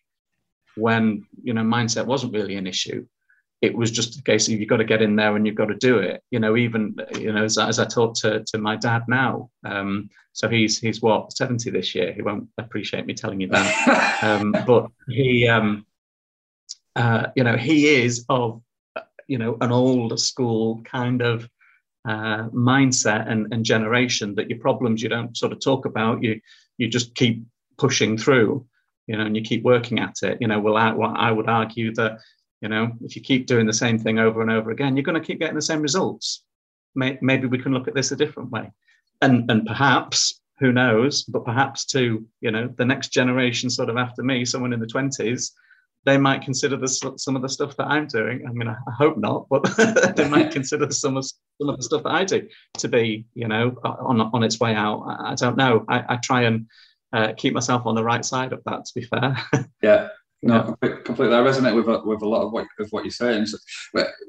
when 0.76 1.26
you 1.44 1.54
know 1.54 1.64
mindset 1.64 2.06
wasn't 2.06 2.34
really 2.34 2.56
an 2.56 2.68
issue. 2.68 3.06
It 3.62 3.76
was 3.76 3.92
just 3.92 4.20
a 4.20 4.24
case 4.24 4.48
of 4.48 4.56
you've 4.56 4.70
got 4.70 4.78
to 4.78 4.84
get 4.84 5.04
in 5.04 5.16
there 5.16 5.36
and 5.36 5.46
you've 5.46 5.56
got 5.56 5.68
to 5.68 5.76
do 5.76 6.00
it. 6.00 6.24
You 6.32 6.40
know, 6.40 6.58
even 6.58 6.96
you 7.20 7.32
know, 7.32 7.44
as, 7.44 7.58
as 7.58 7.78
I 7.78 7.86
talk 7.86 8.16
to 8.16 8.44
to 8.44 8.58
my 8.58 8.76
dad 8.76 9.04
now, 9.08 9.50
um, 9.64 10.10
so 10.34 10.50
he's 10.50 10.80
he's 10.80 11.02
what 11.02 11.34
seventy 11.34 11.70
this 11.70 11.94
year. 11.94 12.12
He 12.12 12.22
won't 12.22 12.50
appreciate 12.58 13.06
me 13.06 13.14
telling 13.14 13.40
you 13.40 13.48
that, 13.50 14.24
um, 14.24 14.56
but 14.66 14.88
he, 15.08 15.48
um, 15.48 15.86
uh, 16.96 17.28
you 17.36 17.44
know, 17.44 17.56
he 17.56 17.88
is 17.88 18.26
of 18.30 18.62
you 19.28 19.38
know 19.38 19.58
an 19.62 19.72
old 19.72 20.20
school 20.20 20.82
kind 20.84 21.22
of 21.22 21.48
uh, 22.08 22.50
mindset 22.50 23.30
and, 23.30 23.54
and 23.54 23.64
generation 23.64 24.36
that 24.36 24.50
your 24.50 24.60
problems 24.60 25.02
you 25.02 25.10
don't 25.10 25.38
sort 25.38 25.52
of 25.52 25.60
talk 25.60 25.86
about 25.86 26.24
you 26.24 26.42
you 26.78 26.88
just 26.88 27.14
keep 27.16 27.44
pushing 27.78 28.18
through 28.18 28.66
you 29.08 29.16
know 29.16 29.24
and 29.24 29.36
you 29.36 29.42
keep 29.42 29.64
working 29.64 30.00
at 30.00 30.16
it 30.24 30.38
you 30.42 30.48
know 30.48 30.60
well 30.60 30.76
I, 30.76 30.92
well, 30.94 31.14
I 31.16 31.32
would 31.32 31.48
argue 31.48 31.94
that 31.96 32.20
you 32.62 32.70
know 32.70 32.92
if 33.02 33.16
you 33.16 33.22
keep 33.22 33.48
doing 33.48 33.66
the 33.66 33.74
same 33.74 33.98
thing 33.98 34.20
over 34.20 34.42
and 34.42 34.52
over 34.52 34.72
again 34.72 34.96
you're 34.96 35.04
going 35.04 35.20
to 35.20 35.26
keep 35.26 35.40
getting 35.40 35.56
the 35.56 35.62
same 35.62 35.82
results 35.82 36.44
maybe 36.96 37.48
we 37.48 37.58
can 37.58 37.74
look 37.74 37.88
at 37.88 37.96
this 37.96 38.12
a 38.12 38.16
different 38.16 38.52
way 38.52 38.70
and 39.22 39.50
and 39.50 39.66
perhaps 39.66 40.42
who 40.60 40.72
knows 40.72 41.24
but 41.24 41.46
perhaps 41.46 41.86
to 41.86 42.26
you 42.42 42.52
know 42.52 42.68
the 42.78 42.86
next 42.86 43.10
generation 43.10 43.70
sort 43.70 43.90
of 43.90 43.98
after 43.98 44.24
me 44.24 44.46
someone 44.46 44.74
in 44.74 44.80
the 44.80 44.86
20s 44.86 45.52
they 46.06 46.18
might 46.18 46.42
consider 46.42 46.78
this 46.78 47.02
some 47.18 47.36
of 47.36 47.42
the 47.42 47.50
stuff 47.50 47.78
that 47.78 47.88
I'm 47.88 48.08
doing. 48.08 48.46
I 48.48 48.52
mean, 48.52 48.68
I, 48.68 48.76
hope 48.98 49.18
not, 49.18 49.48
but 49.50 49.64
they 50.16 50.28
might 50.28 50.52
consider 50.52 50.90
some 50.92 51.16
of 51.16 51.26
some 51.26 51.70
of 51.70 51.78
the 51.78 51.84
stuff 51.84 52.04
that 52.04 52.12
I 52.12 52.24
do 52.24 52.48
to 52.80 52.88
be, 52.88 53.26
you 53.34 53.48
know, 53.48 53.76
on 53.84 54.20
on 54.20 54.44
its 54.44 54.60
way 54.60 54.74
out. 54.74 55.02
I, 55.02 55.32
I 55.32 55.36
don't 55.36 55.58
know. 55.58 55.86
I, 55.88 56.16
I 56.16 56.16
try 56.18 56.44
and 56.44 56.68
uh, 57.14 57.34
keep 57.38 57.54
myself 57.54 57.86
on 57.86 57.96
the 57.96 58.04
right 58.04 58.26
side 58.26 58.52
of 58.52 58.64
that. 58.66 58.86
To 58.86 58.92
be 58.96 59.04
fair. 59.04 59.38
yeah. 59.84 60.08
No, 60.44 60.76
yeah. 60.82 60.96
completely. 61.06 61.36
I 61.36 61.40
resonate 61.40 61.76
with 61.76 61.88
a, 61.88 62.02
with 62.04 62.24
a 62.24 62.28
lot 62.28 62.44
of 62.44 62.52
what, 62.52 62.66
of 62.80 62.88
what 62.90 63.04
you're 63.04 63.12
saying. 63.12 63.46
So, 63.46 63.58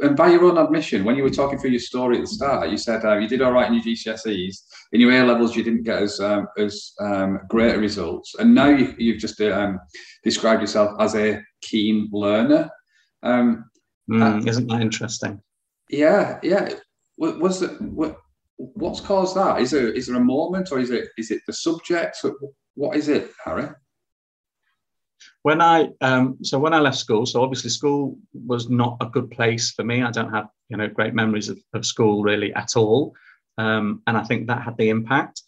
and 0.00 0.14
by 0.14 0.30
your 0.30 0.44
own 0.44 0.58
admission, 0.58 1.04
when 1.04 1.16
you 1.16 1.22
were 1.22 1.30
talking 1.30 1.58
through 1.58 1.70
your 1.70 1.80
story 1.80 2.16
at 2.16 2.22
the 2.22 2.26
start, 2.26 2.68
you 2.68 2.76
said 2.76 3.04
uh, 3.04 3.16
you 3.16 3.26
did 3.26 3.40
all 3.40 3.52
right 3.52 3.66
in 3.66 3.74
your 3.74 3.82
GCSEs. 3.82 4.56
In 4.92 5.00
your 5.00 5.10
A 5.12 5.24
levels, 5.24 5.56
you 5.56 5.64
didn't 5.64 5.84
get 5.84 6.02
as 6.02 6.20
um, 6.20 6.48
as 6.58 6.92
um, 7.00 7.40
great 7.48 7.78
results, 7.78 8.34
and 8.38 8.54
now 8.54 8.68
you, 8.68 9.12
have 9.12 9.20
just 9.20 9.40
um, 9.40 9.80
described 10.22 10.60
yourself 10.60 11.00
as 11.00 11.14
a 11.14 11.40
keen 11.62 12.10
learner. 12.12 12.68
Um, 13.22 13.70
mm, 14.10 14.46
isn't 14.46 14.66
that 14.66 14.82
interesting? 14.82 15.40
Yeah, 15.88 16.38
yeah. 16.42 16.74
What, 17.16 17.38
was 17.38 17.62
it? 17.62 17.80
What, 17.80 18.18
what's 18.56 19.00
caused 19.00 19.34
that? 19.36 19.62
Is 19.62 19.70
there 19.70 19.90
is 19.90 20.08
there 20.08 20.16
a 20.16 20.20
moment, 20.20 20.72
or 20.72 20.78
is 20.78 20.90
it 20.90 21.08
is 21.16 21.30
it 21.30 21.40
the 21.46 21.54
subject? 21.54 22.18
What 22.74 22.96
is 22.96 23.08
it, 23.08 23.30
Harry? 23.42 23.68
When 25.42 25.60
I 25.60 25.88
um, 26.00 26.38
so 26.42 26.58
when 26.58 26.74
I 26.74 26.80
left 26.80 26.98
school, 26.98 27.26
so 27.26 27.42
obviously 27.42 27.70
school 27.70 28.18
was 28.32 28.68
not 28.68 28.96
a 29.00 29.06
good 29.06 29.30
place 29.30 29.72
for 29.72 29.84
me. 29.84 30.02
I 30.02 30.10
don't 30.10 30.32
have 30.32 30.48
you 30.68 30.76
know 30.76 30.88
great 30.88 31.14
memories 31.14 31.48
of, 31.48 31.58
of 31.74 31.84
school 31.84 32.22
really 32.22 32.52
at 32.54 32.76
all, 32.76 33.14
um, 33.58 34.02
and 34.06 34.16
I 34.16 34.24
think 34.24 34.46
that 34.46 34.62
had 34.62 34.76
the 34.76 34.90
impact 34.90 35.42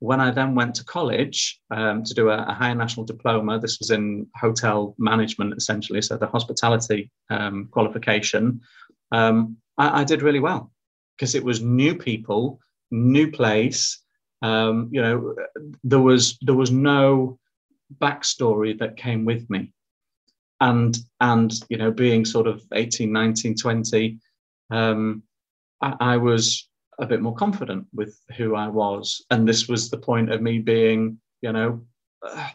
when 0.00 0.18
I 0.18 0.30
then 0.30 0.54
went 0.54 0.74
to 0.76 0.84
college 0.84 1.60
um, 1.70 2.02
to 2.04 2.14
do 2.14 2.30
a, 2.30 2.38
a, 2.38 2.54
higher 2.54 2.74
national 2.74 3.04
diploma, 3.04 3.60
this 3.60 3.78
was 3.78 3.90
in 3.90 4.26
hotel 4.34 4.94
management 4.98 5.54
essentially, 5.56 6.00
so 6.00 6.16
the 6.16 6.26
hospitality 6.26 7.10
um, 7.28 7.68
qualification, 7.70 8.62
um, 9.12 9.58
I, 9.76 10.00
I, 10.00 10.04
did 10.04 10.22
really 10.22 10.40
well 10.40 10.72
because 11.16 11.34
it 11.34 11.44
was 11.44 11.60
new 11.60 11.94
people, 11.94 12.60
new 12.90 13.30
place. 13.30 14.02
Um, 14.40 14.88
you 14.90 15.02
know, 15.02 15.34
there 15.84 16.00
was 16.00 16.38
there 16.40 16.54
was 16.54 16.70
no 16.70 17.38
backstory 17.98 18.78
that 18.78 18.96
came 18.96 19.24
with 19.24 19.48
me, 19.50 19.72
and 20.60 20.96
and 21.20 21.52
you 21.68 21.76
know, 21.76 21.90
being 21.90 22.24
sort 22.24 22.46
of 22.46 22.62
18, 22.72 23.10
19, 23.12 23.56
20, 23.56 24.18
um, 24.70 25.22
I, 25.80 25.96
I 26.00 26.16
was 26.16 26.68
a 26.98 27.06
bit 27.06 27.22
more 27.22 27.34
confident 27.34 27.86
with 27.92 28.18
who 28.36 28.54
I 28.54 28.68
was. 28.68 29.24
And 29.30 29.48
this 29.48 29.68
was 29.68 29.90
the 29.90 29.96
point 29.96 30.30
of 30.30 30.42
me 30.42 30.58
being, 30.58 31.18
you 31.40 31.52
know, 31.52 31.82
a, 32.22 32.50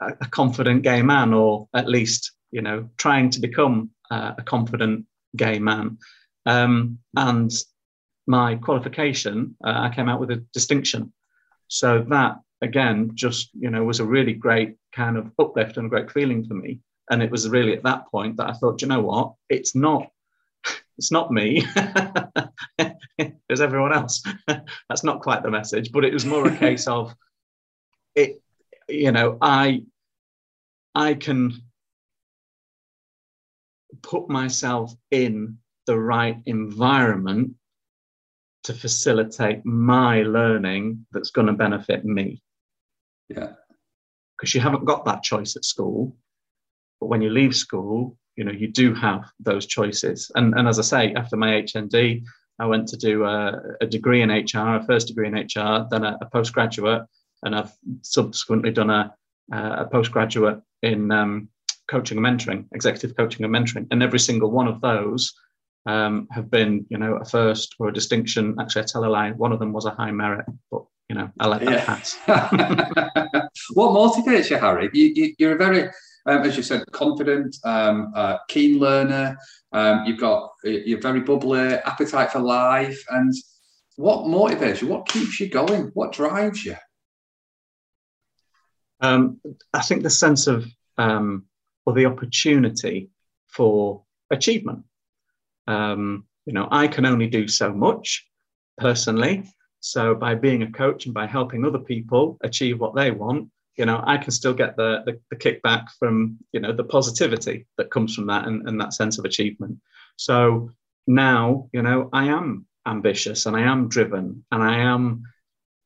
a 0.00 0.26
confident 0.30 0.82
gay 0.82 1.02
man, 1.02 1.34
or 1.34 1.68
at 1.74 1.88
least, 1.88 2.32
you 2.50 2.62
know, 2.62 2.88
trying 2.96 3.30
to 3.30 3.40
become 3.40 3.90
uh, 4.10 4.32
a 4.38 4.42
confident 4.42 5.04
gay 5.36 5.58
man. 5.58 5.98
Um, 6.46 6.98
and 7.14 7.52
my 8.26 8.56
qualification, 8.56 9.54
uh, 9.64 9.74
I 9.76 9.94
came 9.94 10.08
out 10.08 10.20
with 10.20 10.30
a 10.30 10.44
distinction. 10.54 11.12
So 11.68 12.04
that 12.08 12.36
again, 12.62 13.12
just 13.14 13.50
you 13.54 13.70
know, 13.70 13.84
was 13.84 14.00
a 14.00 14.04
really 14.04 14.32
great 14.32 14.76
kind 14.92 15.16
of 15.16 15.30
uplift 15.38 15.76
and 15.76 15.86
a 15.86 15.90
great 15.90 16.10
feeling 16.10 16.44
for 16.44 16.54
me. 16.54 16.80
And 17.10 17.22
it 17.22 17.30
was 17.30 17.48
really 17.48 17.72
at 17.72 17.84
that 17.84 18.10
point 18.10 18.36
that 18.36 18.48
I 18.48 18.52
thought, 18.52 18.82
you 18.82 18.88
know 18.88 19.00
what, 19.00 19.34
it's 19.48 19.74
not 19.74 20.10
it's 20.98 21.12
not 21.12 21.30
me. 21.30 21.64
There's 23.18 23.60
everyone 23.60 23.92
else. 23.92 24.22
That's 24.46 25.04
not 25.04 25.22
quite 25.22 25.42
the 25.42 25.50
message, 25.50 25.92
but 25.92 26.04
it 26.04 26.12
was 26.12 26.26
more 26.26 26.46
a 26.46 26.56
case 26.56 26.86
of 26.88 27.14
it. 28.14 28.42
You 28.88 29.12
know, 29.12 29.38
I 29.40 29.82
I 30.94 31.14
can 31.14 31.62
put 34.02 34.28
myself 34.28 34.92
in 35.10 35.58
the 35.86 35.98
right 35.98 36.38
environment 36.46 37.54
to 38.64 38.74
facilitate 38.74 39.64
my 39.64 40.22
learning 40.22 41.06
that's 41.12 41.30
going 41.30 41.46
to 41.46 41.52
benefit 41.52 42.04
me. 42.04 42.42
Yeah. 43.28 43.52
Because 44.36 44.54
you 44.54 44.60
haven't 44.60 44.84
got 44.84 45.04
that 45.04 45.22
choice 45.22 45.56
at 45.56 45.64
school. 45.64 46.16
But 47.00 47.08
when 47.08 47.22
you 47.22 47.30
leave 47.30 47.54
school, 47.54 48.16
you 48.38 48.44
know 48.44 48.52
you 48.52 48.68
do 48.68 48.94
have 48.94 49.24
those 49.40 49.66
choices 49.66 50.30
and 50.36 50.54
and 50.54 50.68
as 50.68 50.78
i 50.78 50.82
say 50.82 51.12
after 51.14 51.36
my 51.36 51.60
hnd 51.62 52.24
i 52.60 52.64
went 52.64 52.86
to 52.88 52.96
do 52.96 53.24
a, 53.24 53.60
a 53.80 53.86
degree 53.86 54.22
in 54.22 54.30
hr 54.30 54.76
a 54.76 54.84
first 54.86 55.08
degree 55.08 55.26
in 55.26 55.34
hr 55.34 55.86
then 55.90 56.04
a, 56.04 56.16
a 56.22 56.26
postgraduate 56.32 57.02
and 57.42 57.54
i've 57.54 57.72
subsequently 58.02 58.70
done 58.70 58.90
a, 58.90 59.12
a 59.52 59.86
postgraduate 59.90 60.60
in 60.82 61.10
um, 61.10 61.48
coaching 61.88 62.16
and 62.16 62.26
mentoring 62.26 62.64
executive 62.72 63.16
coaching 63.16 63.44
and 63.44 63.54
mentoring 63.54 63.86
and 63.90 64.02
every 64.02 64.20
single 64.20 64.50
one 64.50 64.68
of 64.68 64.80
those 64.80 65.34
um, 65.86 66.28
have 66.30 66.48
been 66.48 66.86
you 66.90 66.98
know 66.98 67.16
a 67.16 67.24
first 67.24 67.74
or 67.80 67.88
a 67.88 67.92
distinction 67.92 68.54
actually 68.60 68.82
i 68.82 68.86
tell 68.86 69.04
a 69.04 69.06
lie 69.06 69.32
one 69.32 69.52
of 69.52 69.58
them 69.58 69.72
was 69.72 69.86
a 69.86 69.90
high 69.90 70.12
merit 70.12 70.46
but 70.70 70.84
you 71.08 71.14
know 71.16 71.30
i 71.40 71.46
let 71.46 71.64
that 71.64 71.72
yeah. 71.72 71.84
pass 71.84 72.18
what 73.74 73.90
motivates 73.92 74.50
you 74.50 74.56
harry 74.56 74.90
you, 74.92 75.12
you, 75.14 75.34
you're 75.38 75.54
a 75.54 75.58
very 75.58 75.90
um, 76.28 76.42
as 76.42 76.58
you 76.58 76.62
said, 76.62 76.84
confident, 76.92 77.56
um, 77.64 78.12
uh, 78.14 78.36
keen 78.48 78.78
learner. 78.78 79.38
Um, 79.72 80.04
you've 80.04 80.20
got 80.20 80.50
you're 80.62 81.00
very 81.00 81.20
bubbly, 81.20 81.58
appetite 81.58 82.30
for 82.32 82.40
life, 82.40 83.02
and 83.08 83.32
what 83.96 84.26
motivates 84.26 84.82
you? 84.82 84.88
What 84.88 85.08
keeps 85.08 85.40
you 85.40 85.48
going? 85.48 85.90
What 85.94 86.12
drives 86.12 86.64
you? 86.66 86.76
Um, 89.00 89.40
I 89.72 89.80
think 89.80 90.02
the 90.02 90.10
sense 90.10 90.46
of 90.46 90.66
um, 90.98 91.46
or 91.86 91.94
the 91.94 92.06
opportunity 92.06 93.08
for 93.46 94.02
achievement. 94.30 94.84
Um, 95.66 96.26
you 96.44 96.52
know, 96.52 96.68
I 96.70 96.88
can 96.88 97.06
only 97.06 97.26
do 97.26 97.48
so 97.48 97.72
much 97.72 98.26
personally. 98.76 99.44
So 99.80 100.14
by 100.14 100.34
being 100.34 100.62
a 100.62 100.70
coach 100.70 101.06
and 101.06 101.14
by 101.14 101.26
helping 101.26 101.64
other 101.64 101.78
people 101.78 102.38
achieve 102.42 102.80
what 102.80 102.94
they 102.94 103.10
want, 103.10 103.48
you 103.76 103.86
know, 103.86 104.02
I 104.04 104.18
can 104.18 104.32
still 104.32 104.54
get 104.54 104.76
the, 104.76 105.02
the, 105.06 105.20
the 105.30 105.36
kickback 105.36 105.86
from, 105.98 106.38
you 106.52 106.60
know, 106.60 106.72
the 106.72 106.84
positivity 106.84 107.66
that 107.76 107.90
comes 107.90 108.14
from 108.14 108.26
that 108.26 108.46
and, 108.46 108.68
and 108.68 108.80
that 108.80 108.92
sense 108.92 109.18
of 109.18 109.24
achievement. 109.24 109.78
So 110.16 110.72
now, 111.06 111.68
you 111.72 111.82
know, 111.82 112.10
I 112.12 112.26
am 112.26 112.66
ambitious 112.86 113.46
and 113.46 113.56
I 113.56 113.62
am 113.62 113.88
driven 113.88 114.44
and 114.50 114.62
I 114.62 114.78
am 114.78 115.22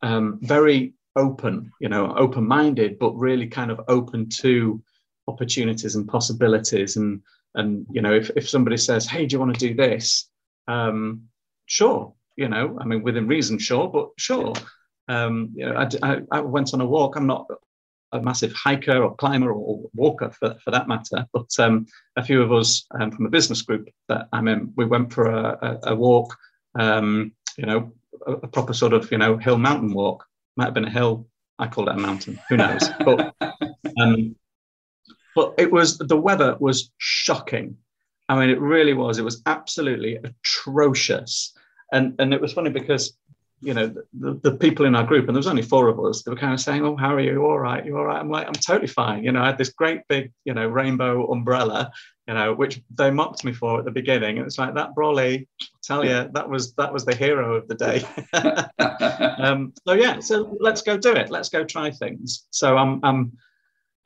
um, 0.00 0.38
very 0.40 0.94
open, 1.16 1.70
you 1.81 1.90
know, 1.90 2.14
open 2.16 2.46
minded, 2.46 2.98
but 2.98 3.12
really 3.14 3.46
kind 3.46 3.70
of 3.70 3.83
open 3.88 4.31
to 4.40 4.83
opportunities 5.28 5.94
and 5.94 6.09
possibilities. 6.09 6.96
And, 6.96 7.20
and 7.55 7.87
you 7.90 8.00
know, 8.00 8.14
if, 8.14 8.31
if 8.37 8.48
somebody 8.48 8.78
says, 8.78 9.07
hey, 9.07 9.26
do 9.26 9.35
you 9.35 9.40
want 9.40 9.52
to 9.55 9.68
do 9.68 9.74
this? 9.74 10.31
Um, 10.66 11.24
sure, 11.66 12.14
you 12.37 12.49
know, 12.49 12.79
I 12.81 12.85
mean, 12.85 13.03
within 13.03 13.27
reason, 13.27 13.59
sure, 13.59 13.88
but 13.88 14.09
sure. 14.16 14.53
Um, 15.09 15.53
you 15.55 15.66
know, 15.66 15.75
I, 15.75 15.88
I, 16.03 16.21
I, 16.31 16.40
went 16.40 16.73
on 16.75 16.81
a 16.81 16.87
walk. 16.87 17.16
I'm 17.16 17.27
not 17.27 17.47
a 18.12 18.21
massive 18.21 18.53
hiker 18.53 19.03
or 19.03 19.16
climber 19.16 19.53
or 19.53 19.90
walker 19.95 20.31
for, 20.31 20.57
for 20.62 20.71
that 20.71 20.87
matter, 20.87 21.27
but 21.33 21.49
um, 21.59 21.87
a 22.16 22.23
few 22.23 22.42
of 22.42 22.53
us 22.53 22.87
um, 22.99 23.11
from 23.11 23.27
a 23.27 23.31
business 23.31 23.62
group 23.62 23.88
that 24.09 24.29
I'm 24.33 24.49
in, 24.49 24.73
we 24.77 24.85
went 24.85 25.12
for 25.12 25.27
a, 25.27 25.59
a, 25.62 25.92
a 25.92 25.95
walk, 25.95 26.37
um, 26.79 27.33
you 27.57 27.66
know, 27.66 27.92
a, 28.27 28.33
a, 28.33 28.49
proper 28.49 28.75
sort 28.75 28.92
of, 28.92 29.11
you 29.11 29.18
know, 29.18 29.38
hill 29.38 29.59
mountain 29.59 29.92
walk. 29.92 30.25
Might 30.57 30.66
have 30.66 30.75
been 30.75 30.85
a 30.85 30.90
hill. 30.90 31.27
I 31.59 31.66
called 31.66 31.88
it 31.88 31.97
a 31.97 31.99
mountain. 31.99 32.38
Who 32.49 32.59
knows? 32.59 32.88
but, 33.05 33.35
um, 34.01 34.37
but 35.35 35.55
it 35.59 35.73
was, 35.73 35.99
the 35.99 36.16
weather 36.16 36.57
was 36.61 36.90
shocking. 36.99 37.77
I 38.29 38.38
mean, 38.38 38.51
it 38.51 38.61
really 38.61 38.95
was. 38.95 39.18
It 39.18 39.25
was 39.25 39.42
absolutely 39.47 40.18
atrocious. 40.23 41.55
And, 41.92 42.14
and 42.18 42.35
it 42.35 42.40
was 42.40 42.52
funny 42.52 42.70
because 42.70 43.14
you 43.62 43.74
know, 43.74 43.94
the, 44.12 44.35
the 44.42 44.57
people 44.57 44.87
in 44.87 44.96
our 44.96 45.05
group, 45.05 45.28
and 45.28 45.37
there 45.37 45.38
was 45.38 45.46
only 45.46 45.62
four 45.62 45.87
of 45.87 46.05
us, 46.05 46.22
they 46.22 46.31
were 46.31 46.37
kind 46.37 46.52
of 46.52 46.61
saying, 46.61 46.85
Oh, 46.85 46.96
how 46.96 47.14
are 47.14 47.20
you? 47.20 47.44
All 47.44 47.61
right, 47.61 47.87
you 47.87 47.96
all 47.96 48.05
right? 48.05 48.18
I'm 48.18 48.28
like, 48.28 48.46
I'm 48.46 48.55
totally 48.55 48.88
fine. 48.88 49.22
You 49.22 49.31
know, 49.31 49.40
I 49.40 49.46
had 49.46 49.59
this 49.59 49.70
great 49.70 50.00
big, 50.09 50.33
you 50.44 50.52
know, 50.52 50.66
rainbow 50.66 51.31
umbrella, 51.31 51.92
you 52.26 52.35
know, 52.35 52.55
which 52.55 52.81
they 52.92 53.12
mocked 53.12 53.44
me 53.44 53.52
for 53.52 53.78
at 53.78 53.85
the 53.85 53.92
beginning. 53.92 54.38
And 54.38 54.46
it's 54.46 54.59
like 54.59 54.74
that 54.74 54.94
brolly, 54.96 55.46
tell 55.83 56.05
you, 56.05 56.28
that 56.33 56.48
was 56.48 56.74
that 56.74 56.92
was 56.92 57.05
the 57.05 57.14
hero 57.14 57.55
of 57.55 57.68
the 57.68 57.76
day. 57.76 58.05
um, 59.38 59.72
so 59.87 59.94
yeah, 59.94 60.18
so 60.18 60.57
let's 60.59 60.83
go 60.83 60.96
do 60.96 61.12
it. 61.12 61.31
Let's 61.31 61.48
go 61.48 61.62
try 61.62 61.92
things. 61.92 62.46
So 62.50 62.76
I'm 62.76 63.00
I'm 63.05 63.33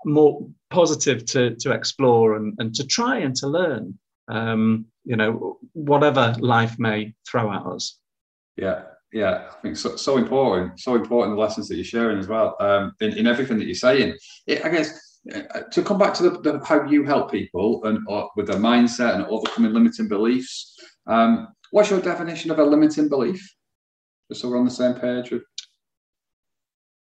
more 0.05 0.47
positive 0.69 1.25
to 1.27 1.57
to 1.57 1.73
explore 1.73 2.37
and, 2.37 2.55
and 2.59 2.75
to 2.75 2.87
try 2.87 3.19
and 3.19 3.35
to 3.37 3.47
learn. 3.47 3.99
Um, 4.29 4.87
you 5.05 5.17
know, 5.17 5.59
whatever 5.73 6.35
life 6.41 6.79
may 6.79 7.15
throw 7.29 7.53
at 7.53 7.65
us. 7.65 7.99
Yeah, 8.57 8.83
yeah, 9.13 9.49
I 9.51 9.61
think 9.63 9.77
so, 9.77 9.97
so 9.97 10.17
important, 10.17 10.81
so 10.81 10.95
important 10.95 11.37
the 11.37 11.41
lessons 11.41 11.69
that 11.69 11.77
you're 11.77 11.85
sharing 11.85 12.19
as 12.19 12.27
well 12.27 12.57
um, 12.61 12.93
in, 13.01 13.17
in 13.17 13.27
everything 13.27 13.59
that 13.59 13.67
you're 13.67 13.75
saying. 13.75 14.17
It, 14.47 14.65
I 14.65 14.69
guess 14.69 15.21
uh, 15.35 15.61
to 15.73 15.83
come 15.83 15.99
back 15.99 16.15
to 16.15 16.23
the, 16.25 16.41
the, 16.41 16.65
how 16.65 16.85
you 16.85 17.05
help 17.05 17.31
people 17.31 17.85
and 17.85 17.99
uh, 18.09 18.27
with 18.37 18.47
their 18.47 18.59
mindset 18.59 19.15
and 19.15 19.25
overcoming 19.27 19.73
limiting 19.73 20.09
beliefs. 20.09 20.75
Um, 21.07 21.49
what's 21.71 21.91
your 21.91 22.01
definition 22.01 22.51
of 22.51 22.59
a 22.59 22.65
limiting 22.65 23.09
belief? 23.09 23.55
Just 24.31 24.43
so 24.43 24.49
we're 24.49 24.59
on 24.59 24.65
the 24.65 24.71
same 24.71 24.95
page. 24.95 25.31
With... 25.31 25.43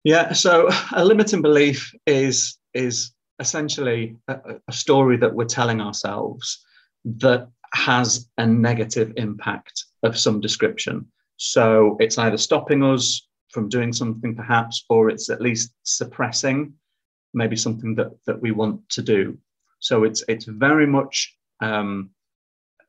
Yeah, 0.04 0.32
so 0.32 0.68
a 0.94 1.04
limiting 1.04 1.42
belief 1.42 1.92
is 2.06 2.58
is 2.72 3.12
essentially 3.38 4.16
a, 4.28 4.38
a 4.68 4.72
story 4.72 5.16
that 5.18 5.34
we're 5.34 5.44
telling 5.44 5.80
ourselves 5.80 6.64
that 7.06 7.48
has 7.72 8.28
a 8.38 8.46
negative 8.46 9.12
impact 9.16 9.84
of 10.02 10.18
some 10.18 10.40
description. 10.40 11.06
So 11.36 11.96
it's 12.00 12.18
either 12.18 12.36
stopping 12.36 12.82
us 12.82 13.26
from 13.50 13.68
doing 13.68 13.92
something, 13.92 14.34
perhaps, 14.34 14.84
or 14.90 15.08
it's 15.08 15.30
at 15.30 15.40
least 15.40 15.72
suppressing 15.84 16.74
maybe 17.34 17.56
something 17.56 17.94
that, 17.94 18.10
that 18.26 18.40
we 18.40 18.50
want 18.50 18.88
to 18.88 19.02
do. 19.02 19.38
So 19.78 20.04
it's 20.04 20.24
it's 20.26 20.46
very 20.46 20.86
much 20.86 21.36
um, 21.60 22.10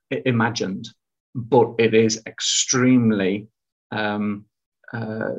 imagined, 0.09 0.87
but 1.35 1.75
it 1.77 1.93
is 1.93 2.23
extremely 2.25 3.47
um, 3.91 4.45
uh, 4.93 5.31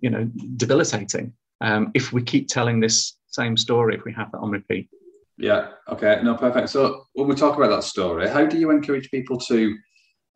you 0.00 0.10
know 0.10 0.24
debilitating 0.56 1.34
um, 1.60 1.90
if 1.94 2.12
we 2.12 2.22
keep 2.22 2.48
telling 2.48 2.80
this 2.80 3.16
same 3.28 3.56
story 3.56 3.94
if 3.94 4.04
we 4.04 4.12
have 4.14 4.32
that 4.32 4.38
on 4.38 4.50
repeat. 4.50 4.88
Yeah. 5.36 5.70
Okay. 5.88 6.20
No. 6.22 6.36
Perfect. 6.36 6.68
So 6.70 7.04
when 7.14 7.28
we 7.28 7.34
talk 7.34 7.56
about 7.56 7.70
that 7.70 7.84
story, 7.84 8.28
how 8.28 8.46
do 8.46 8.58
you 8.58 8.70
encourage 8.70 9.10
people 9.10 9.38
to 9.38 9.76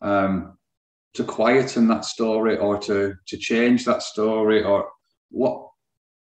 um, 0.00 0.58
to 1.14 1.24
quieten 1.24 1.88
that 1.88 2.04
story 2.04 2.56
or 2.56 2.78
to 2.78 3.14
to 3.26 3.36
change 3.36 3.84
that 3.84 4.02
story 4.02 4.62
or 4.62 4.88
what 5.30 5.68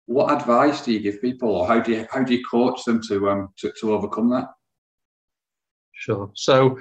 what 0.05 0.33
advice 0.33 0.83
do 0.83 0.91
you 0.91 0.99
give 0.99 1.21
people 1.21 1.49
or 1.49 1.67
how 1.67 1.79
do 1.79 1.91
you 1.91 2.07
how 2.11 2.23
do 2.23 2.33
you 2.33 2.43
coach 2.49 2.83
them 2.85 3.01
to 3.01 3.29
um 3.29 3.49
to, 3.57 3.71
to 3.79 3.93
overcome 3.93 4.29
that 4.29 4.47
sure 5.93 6.31
so 6.35 6.77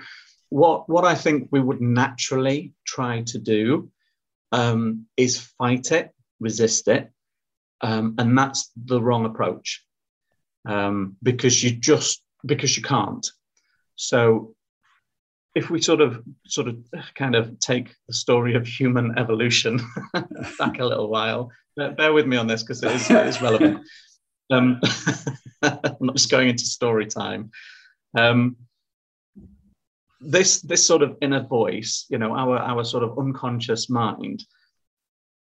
what 0.49 0.89
what 0.89 1.05
i 1.05 1.15
think 1.15 1.49
we 1.51 1.61
would 1.61 1.81
naturally 1.81 2.73
try 2.87 3.23
to 3.23 3.39
do 3.39 3.91
um, 4.51 5.07
is 5.17 5.41
fight 5.41 5.93
it 5.93 6.11
resist 6.41 6.89
it 6.89 7.11
um, 7.81 8.15
and 8.19 8.37
that's 8.37 8.71
the 8.77 9.01
wrong 9.01 9.25
approach 9.25 9.85
um, 10.67 11.17
because 11.23 11.63
you 11.63 11.73
just 11.73 12.23
because 12.45 12.77
you 12.77 12.83
can't 12.83 13.31
so 13.97 14.55
if 15.55 15.69
we 15.71 15.81
sort 15.81 16.01
of 16.01 16.23
sort 16.47 16.69
of 16.69 16.77
kind 17.15 17.35
of 17.35 17.59
take 17.59 17.95
the 18.09 18.15
story 18.15 18.55
of 18.55 18.67
human 18.67 19.19
evolution 19.19 19.81
back 20.59 20.79
a 20.79 20.85
little 20.85 21.09
while, 21.09 21.51
bear 21.77 22.13
with 22.13 22.27
me 22.27 22.37
on 22.37 22.47
this 22.47 22.63
because 22.63 22.83
it 22.83 22.93
is, 22.93 23.11
it 23.11 23.27
is 23.27 23.43
relevant. 23.43 23.81
Um, 24.51 24.83
I'm 25.63 25.97
not 26.01 26.17
just 26.17 26.31
going 26.31 26.51
into 26.51 26.65
story 26.65 27.07
time. 27.07 27.53
Um, 28.19 28.57
this 30.21 30.61
this 30.61 30.87
sort 30.87 31.03
of 31.03 31.17
inner 31.23 31.43
voice, 31.43 32.05
you 32.11 32.19
know, 32.19 32.35
our 32.37 32.59
our 32.59 32.85
sort 32.85 33.03
of 33.03 33.19
unconscious 33.19 33.89
mind, 33.89 34.45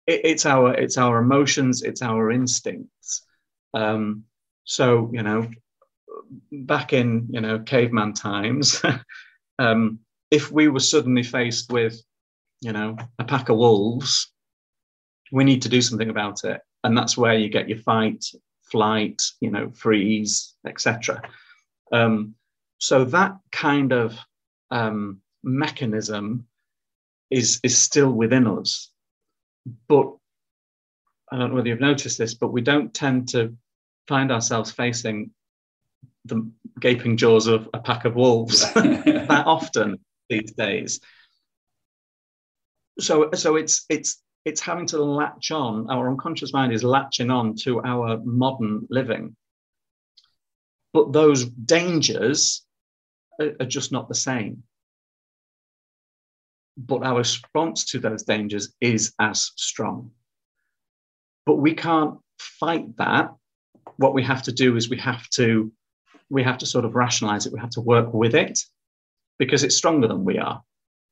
it, 0.06 0.22
it's 0.24 0.46
our 0.46 0.72
it's 0.72 0.96
our 0.96 1.18
emotions, 1.18 1.82
it's 1.82 2.00
our 2.00 2.30
instincts. 2.30 3.26
Um, 3.74 4.24
so 4.64 5.10
you 5.12 5.22
know, 5.22 5.48
back 6.50 6.92
in 6.92 7.28
you 7.30 7.40
know 7.40 7.58
caveman 7.60 8.12
times. 8.12 8.82
um, 9.58 9.98
if 10.30 10.50
we 10.50 10.68
were 10.68 10.80
suddenly 10.80 11.22
faced 11.22 11.70
with, 11.70 12.02
you 12.62 12.72
know, 12.72 12.96
a 13.18 13.24
pack 13.24 13.50
of 13.50 13.58
wolves, 13.58 14.32
we 15.30 15.44
need 15.44 15.62
to 15.62 15.68
do 15.68 15.82
something 15.82 16.10
about 16.10 16.44
it, 16.44 16.60
and 16.84 16.96
that's 16.96 17.16
where 17.16 17.34
you 17.34 17.48
get 17.48 17.68
your 17.68 17.78
fight, 17.78 18.24
flight, 18.62 19.22
you 19.40 19.50
know, 19.50 19.70
freeze, 19.70 20.54
etc. 20.66 21.22
Um, 21.92 22.34
so 22.78 23.04
that 23.04 23.36
kind 23.50 23.92
of 23.92 24.18
um, 24.70 25.20
mechanism 25.42 26.46
is 27.30 27.60
is 27.62 27.76
still 27.76 28.10
within 28.10 28.46
us, 28.46 28.90
but 29.88 30.12
I 31.30 31.38
don't 31.38 31.50
know 31.50 31.56
whether 31.56 31.68
you've 31.68 31.80
noticed 31.80 32.18
this, 32.18 32.34
but 32.34 32.52
we 32.52 32.60
don't 32.60 32.92
tend 32.92 33.28
to 33.28 33.54
find 34.08 34.30
ourselves 34.30 34.70
facing 34.70 35.30
the 36.24 36.50
gaping 36.80 37.16
jaws 37.16 37.46
of 37.46 37.68
a 37.74 37.80
pack 37.80 38.04
of 38.04 38.14
wolves 38.14 38.60
that 38.74 39.44
often 39.46 39.98
these 40.28 40.52
days. 40.52 41.00
So, 42.98 43.30
so 43.32 43.56
it's 43.56 43.84
it's 43.88 44.22
it's 44.44 44.60
having 44.60 44.86
to 44.86 45.02
latch 45.02 45.50
on. 45.50 45.88
Our 45.90 46.10
unconscious 46.10 46.52
mind 46.52 46.72
is 46.72 46.84
latching 46.84 47.30
on 47.30 47.54
to 47.62 47.80
our 47.82 48.20
modern 48.24 48.86
living, 48.90 49.36
but 50.92 51.12
those 51.12 51.44
dangers 51.44 52.64
are, 53.40 53.52
are 53.60 53.66
just 53.66 53.92
not 53.92 54.08
the 54.08 54.14
same. 54.14 54.64
But 56.76 57.02
our 57.02 57.18
response 57.18 57.84
to 57.86 57.98
those 57.98 58.22
dangers 58.22 58.74
is 58.80 59.14
as 59.18 59.52
strong. 59.56 60.10
But 61.44 61.56
we 61.56 61.74
can't 61.74 62.18
fight 62.38 62.96
that. 62.96 63.30
What 63.96 64.14
we 64.14 64.22
have 64.22 64.42
to 64.44 64.52
do 64.52 64.76
is 64.76 64.88
we 64.88 64.98
have 64.98 65.28
to 65.30 65.72
we 66.30 66.42
have 66.42 66.58
to 66.58 66.66
sort 66.66 66.84
of 66.84 66.94
rationalize 66.94 67.46
it. 67.46 67.52
We 67.52 67.60
have 67.60 67.70
to 67.70 67.80
work 67.80 68.14
with 68.14 68.34
it 68.34 68.58
because 69.38 69.64
it's 69.64 69.76
stronger 69.76 70.08
than 70.08 70.24
we 70.24 70.38
are. 70.38 70.62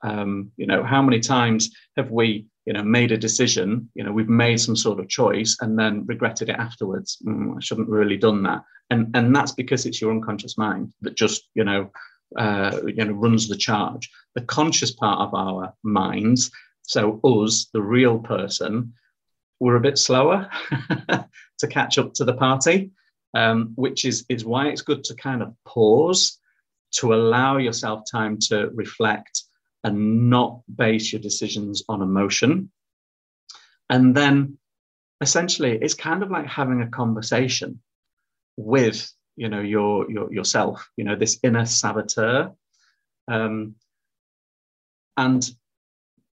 Um, 0.03 0.51
you 0.57 0.67
know, 0.67 0.83
how 0.83 1.03
many 1.03 1.21
times 1.21 1.71
have 1.97 2.11
we, 2.11 2.47
you 2.65 2.73
know, 2.73 2.83
made 2.83 3.13
a 3.13 3.19
decision? 3.19 3.91
You 3.95 4.05
know, 4.05 4.13
we've 4.13 4.31
made 4.31 4.61
some 4.61 4.77
sort 4.77 4.99
of 4.99 5.09
choice 5.09 5.59
and 5.61 5.79
then 5.79 6.07
regretted 6.07 6.49
it 6.49 6.57
afterwards. 6.57 7.19
Mm, 7.27 7.57
I 7.57 7.61
shouldn't 7.61 7.89
really 7.89 8.17
done 8.17 8.43
that, 8.45 8.63
and 8.89 9.15
and 9.15 9.37
that's 9.37 9.53
because 9.53 9.85
it's 9.85 10.01
your 10.01 10.11
unconscious 10.11 10.57
mind 10.57 10.93
that 11.03 11.17
just, 11.17 11.49
you 11.55 11.65
know, 11.65 11.91
uh, 12.39 12.81
you 12.87 13.05
know, 13.05 13.13
runs 13.13 13.49
the 13.49 13.57
charge. 13.57 14.09
The 14.35 14.43
conscious 14.43 14.93
part 14.93 15.21
of 15.21 15.35
our 15.35 15.75
minds, 15.83 16.51
so 16.83 17.21
us, 17.25 17.67
the 17.73 17.83
real 17.83 18.19
person, 18.19 18.95
we're 19.61 19.77
a 19.77 19.81
bit 19.81 19.99
slower 19.99 20.49
to 21.59 21.69
catch 21.69 21.99
up 21.99 22.15
to 22.15 22.25
the 22.25 22.35
party 22.35 22.91
um, 23.35 23.73
which 23.77 24.05
is, 24.05 24.25
is 24.29 24.45
why 24.45 24.69
it's 24.69 24.83
good 24.83 25.05
to 25.05 25.15
kind 25.15 25.43
of 25.43 25.55
pause 25.65 26.39
to 26.93 27.15
allow 27.15 27.57
yourself 27.57 28.03
time 28.11 28.39
to 28.39 28.71
reflect 28.75 29.45
and 29.85 30.29
not 30.29 30.61
base 30.75 31.13
your 31.13 31.23
decisions 31.23 31.83
on 31.89 32.03
emotion. 32.03 32.71
And 33.89 34.15
then 34.15 34.59
essentially 35.21 35.79
it's 35.81 35.95
kind 35.95 36.23
of 36.23 36.31
like 36.31 36.47
having 36.47 36.83
a 36.83 36.89
conversation 36.89 37.81
with 38.57 39.11
you 39.37 39.49
know 39.49 39.61
your, 39.61 40.11
your 40.11 40.33
yourself 40.33 40.87
you 40.97 41.05
know 41.05 41.15
this 41.15 41.39
inner 41.43 41.65
saboteur 41.65 42.51
um, 43.29 43.75
and 45.17 45.51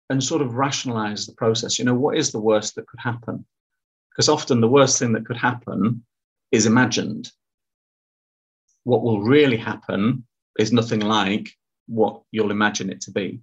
and 0.10 0.24
sort 0.24 0.42
of 0.42 0.56
rationalize 0.56 1.26
the 1.26 1.34
process. 1.34 1.78
You 1.78 1.86
know 1.86 1.96
what 1.96 2.18
is 2.18 2.32
the 2.32 2.40
worst 2.40 2.76
that 2.76 2.88
could 2.88 3.00
happen? 3.00 3.46
Because 4.12 4.30
often 4.30 4.62
the 4.62 4.68
worst 4.68 5.00
thing 5.00 5.14
that 5.14 5.26
could 5.26 5.38
happen 5.38 6.04
is 6.52 6.66
imagined. 6.66 7.32
What 8.84 9.04
will 9.04 9.22
really 9.22 9.58
happen 9.58 10.26
is 10.58 10.72
nothing 10.72 11.02
like 11.02 11.50
what 11.88 12.22
you'll 12.32 12.52
imagine 12.52 12.90
it 12.90 13.02
to 13.02 13.12
be. 13.12 13.42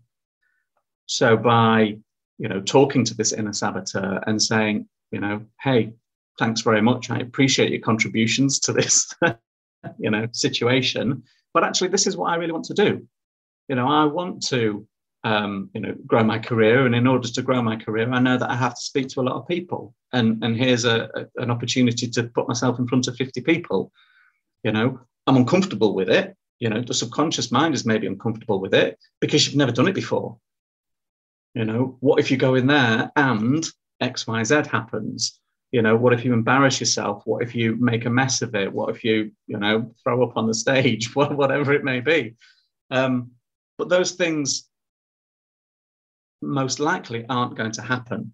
So 1.06 1.36
by 1.36 1.98
you 2.38 2.48
know 2.48 2.60
talking 2.60 3.04
to 3.04 3.14
this 3.14 3.32
inner 3.32 3.52
saboteur 3.52 4.20
and 4.26 4.42
saying 4.42 4.88
you 5.12 5.20
know 5.20 5.44
hey 5.60 5.92
thanks 6.38 6.62
very 6.62 6.80
much. 6.80 7.10
I 7.10 7.18
appreciate 7.18 7.70
your 7.70 7.80
contributions 7.80 8.58
to 8.60 8.72
this 8.72 9.14
you 9.98 10.10
know 10.10 10.26
situation 10.32 11.22
but 11.52 11.62
actually 11.62 11.88
this 11.88 12.06
is 12.06 12.16
what 12.16 12.32
i 12.32 12.36
really 12.36 12.52
want 12.52 12.64
to 12.64 12.74
do. 12.74 13.06
You 13.68 13.76
know 13.76 13.86
i 13.86 14.04
want 14.04 14.42
to 14.48 14.86
um, 15.24 15.70
you 15.74 15.80
know 15.80 15.94
grow 16.06 16.22
my 16.22 16.38
career. 16.38 16.86
And 16.86 16.94
in 16.94 17.06
order 17.06 17.28
to 17.28 17.42
grow 17.42 17.60
my 17.62 17.76
career 17.76 18.10
i 18.10 18.20
know 18.20 18.38
that 18.38 18.50
i 18.50 18.54
have 18.54 18.74
to 18.74 18.80
speak 18.80 19.08
to 19.08 19.20
a 19.20 19.22
lot 19.22 19.36
of 19.36 19.48
people. 19.48 19.94
And 20.12 20.42
and 20.44 20.56
here's 20.56 20.84
a, 20.84 21.08
a 21.14 21.42
an 21.42 21.50
opportunity 21.50 22.08
to 22.08 22.24
put 22.24 22.46
myself 22.48 22.78
in 22.78 22.86
front 22.86 23.08
of 23.08 23.16
50 23.16 23.40
people. 23.40 23.90
You 24.62 24.72
know 24.72 25.00
i'm 25.26 25.36
uncomfortable 25.36 25.94
with 25.94 26.08
it. 26.08 26.36
You 26.60 26.68
know 26.68 26.82
the 26.82 26.94
subconscious 26.94 27.50
mind 27.50 27.74
is 27.74 27.86
maybe 27.86 28.06
uncomfortable 28.06 28.60
with 28.60 28.74
it 28.74 28.98
because 29.20 29.46
you've 29.46 29.56
never 29.56 29.72
done 29.72 29.88
it 29.88 29.94
before. 29.94 30.38
You 31.54 31.64
know 31.64 31.96
what 32.00 32.20
if 32.20 32.30
you 32.30 32.36
go 32.36 32.54
in 32.54 32.66
there 32.66 33.10
and 33.16 33.66
xyz 34.02 34.66
happens? 34.66 35.40
You 35.72 35.82
know 35.82 35.96
what 35.96 36.12
if 36.12 36.24
you 36.24 36.32
embarrass 36.32 36.78
yourself? 36.78 37.22
What 37.24 37.42
if 37.42 37.54
you 37.54 37.76
make 37.76 38.04
a 38.04 38.10
mess 38.10 38.42
of 38.42 38.54
it? 38.54 38.72
What 38.72 38.90
if 38.94 39.02
you 39.02 39.32
you 39.46 39.58
know 39.58 39.92
throw 40.02 40.22
up 40.22 40.36
on 40.36 40.46
the 40.46 40.54
stage? 40.54 41.14
Whatever 41.16 41.72
it 41.72 41.82
may 41.82 42.00
be. 42.00 42.36
Um, 42.90 43.32
but 43.76 43.88
those 43.88 44.12
things 44.12 44.68
most 46.44 46.80
likely 46.80 47.24
aren't 47.28 47.56
going 47.56 47.72
to 47.72 47.82
happen 47.82 48.32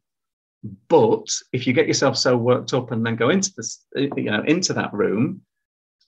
but 0.88 1.27
if 1.53 1.66
you 1.66 1.73
get 1.73 1.87
yourself 1.87 2.16
so 2.16 2.37
worked 2.37 2.75
up 2.75 2.90
and 2.90 3.05
then 3.05 3.16
go 3.16 3.31
into 3.31 3.51
this 3.57 3.85
you 3.94 4.31
know 4.31 4.42
into 4.44 4.73
that 4.73 4.92
room 4.92 5.40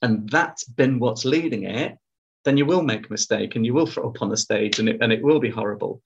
and 0.01 0.29
that's 0.29 0.65
been 0.65 0.99
what's 0.99 1.25
leading 1.25 1.63
it 1.63 1.97
then 2.45 2.57
you 2.57 2.65
will 2.65 2.83
make 2.83 3.07
a 3.07 3.11
mistake 3.11 3.55
and 3.55 3.65
you 3.65 3.73
will 3.73 3.87
throw 3.87 4.09
up 4.09 4.21
on 4.21 4.29
the 4.29 4.37
stage 4.37 4.79
and 4.79 4.89
it, 4.89 4.97
and 5.01 5.11
it 5.11 5.23
will 5.23 5.39
be 5.39 5.49
horrible 5.49 6.01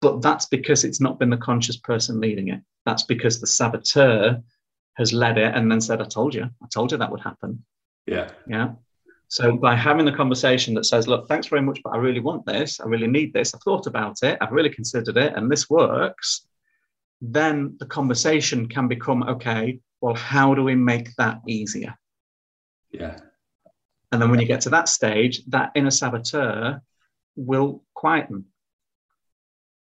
but 0.00 0.22
that's 0.22 0.46
because 0.46 0.84
it's 0.84 1.00
not 1.00 1.18
been 1.18 1.30
the 1.30 1.36
conscious 1.36 1.76
person 1.76 2.20
leading 2.20 2.48
it 2.48 2.60
that's 2.86 3.04
because 3.04 3.40
the 3.40 3.46
saboteur 3.46 4.42
has 4.94 5.12
led 5.12 5.38
it 5.38 5.54
and 5.54 5.70
then 5.70 5.80
said, 5.80 6.00
I 6.00 6.04
told 6.04 6.34
you, 6.34 6.44
I 6.44 6.66
told 6.72 6.92
you 6.92 6.98
that 6.98 7.10
would 7.10 7.20
happen. 7.20 7.64
Yeah. 8.06 8.30
Yeah. 8.46 8.72
So 9.32 9.56
by 9.56 9.74
having 9.74 10.04
the 10.04 10.12
conversation 10.12 10.74
that 10.74 10.84
says, 10.84 11.08
look, 11.08 11.26
thanks 11.26 11.46
very 11.46 11.62
much, 11.62 11.80
but 11.82 11.94
I 11.94 11.96
really 11.96 12.20
want 12.20 12.44
this, 12.44 12.80
I 12.80 12.84
really 12.84 13.06
need 13.06 13.32
this, 13.32 13.54
I've 13.54 13.62
thought 13.62 13.86
about 13.86 14.22
it, 14.22 14.36
I've 14.42 14.52
really 14.52 14.68
considered 14.68 15.16
it, 15.16 15.32
and 15.34 15.50
this 15.50 15.70
works, 15.70 16.46
then 17.22 17.74
the 17.80 17.86
conversation 17.86 18.68
can 18.68 18.88
become, 18.88 19.22
okay, 19.22 19.80
well, 20.02 20.14
how 20.14 20.54
do 20.54 20.62
we 20.62 20.74
make 20.74 21.16
that 21.16 21.40
easier? 21.48 21.94
Yeah. 22.90 23.20
And 24.10 24.20
then 24.20 24.30
when 24.30 24.38
you 24.38 24.44
get 24.44 24.60
to 24.62 24.70
that 24.70 24.90
stage, 24.90 25.42
that 25.46 25.72
inner 25.74 25.90
saboteur 25.90 26.82
will 27.34 27.82
quieten. 27.94 28.44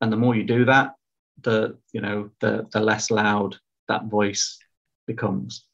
And 0.01 0.12
the 0.12 0.16
more 0.16 0.35
you 0.35 0.42
do 0.42 0.64
that, 0.64 0.94
the 1.42 1.79
you 1.92 2.01
know 2.01 2.31
the 2.40 2.66
the 2.72 2.81
less 2.81 3.09
loud 3.12 3.55
that 3.87 4.07
voice 4.07 4.59
becomes. 5.07 5.67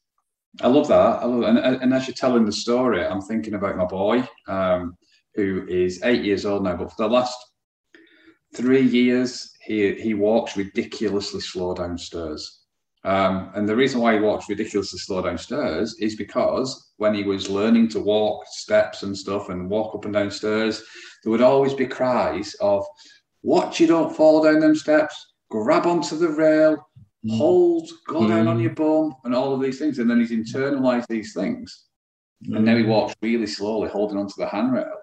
I 0.61 0.67
love 0.67 0.87
that. 0.87 1.21
I 1.21 1.25
love 1.25 1.43
And, 1.43 1.57
and 1.57 1.93
as 1.93 2.07
you're 2.07 2.15
telling 2.15 2.45
the 2.45 2.51
story, 2.51 3.05
I'm 3.05 3.21
thinking 3.21 3.55
about 3.55 3.77
my 3.77 3.85
boy, 3.85 4.27
um, 4.47 4.97
who 5.35 5.65
is 5.67 6.01
eight 6.03 6.23
years 6.23 6.45
old 6.45 6.63
now, 6.63 6.75
but 6.75 6.89
for 6.91 7.03
the 7.03 7.13
last 7.13 7.37
three 8.55 8.83
years, 8.83 9.51
he, 9.61 9.95
he 9.95 10.13
walks 10.13 10.55
ridiculously 10.55 11.41
slow 11.41 11.73
downstairs. 11.73 12.61
Um, 13.03 13.51
and 13.53 13.69
the 13.69 13.75
reason 13.75 14.01
why 14.01 14.15
he 14.15 14.19
walks 14.19 14.49
ridiculously 14.49 14.97
slow 14.97 15.21
downstairs 15.21 15.95
is 15.99 16.15
because 16.15 16.91
when 16.97 17.13
he 17.13 17.23
was 17.23 17.49
learning 17.49 17.89
to 17.89 17.99
walk 17.99 18.45
steps 18.47 19.03
and 19.03 19.15
stuff 19.15 19.49
and 19.49 19.69
walk 19.69 19.93
up 19.93 20.05
and 20.05 20.13
downstairs, 20.13 20.81
there 21.23 21.31
would 21.31 21.41
always 21.41 21.73
be 21.73 21.85
cries 21.85 22.55
of, 22.61 22.83
Watch 23.43 23.79
you 23.79 23.85
don't 23.85 24.15
fall 24.15 24.43
down 24.43 24.59
them 24.59 24.75
steps, 24.75 25.33
grab 25.51 25.85
onto 25.85 26.17
the 26.17 26.29
rail. 26.29 26.87
Hold, 27.31 27.89
go 28.07 28.21
mm. 28.21 28.29
down 28.29 28.47
on 28.47 28.59
your 28.59 28.71
bum, 28.71 29.15
and 29.23 29.33
all 29.33 29.53
of 29.53 29.61
these 29.61 29.79
things. 29.79 29.99
And 29.99 30.09
then 30.09 30.19
he's 30.19 30.31
internalized 30.31 31.07
these 31.07 31.33
things. 31.33 31.85
Mm. 32.47 32.57
And 32.57 32.65
now 32.65 32.77
he 32.77 32.83
mm. 32.83 32.87
walks 32.87 33.15
really 33.21 33.47
slowly, 33.47 33.89
holding 33.89 34.17
onto 34.17 34.35
the 34.37 34.47
handrail. 34.47 34.97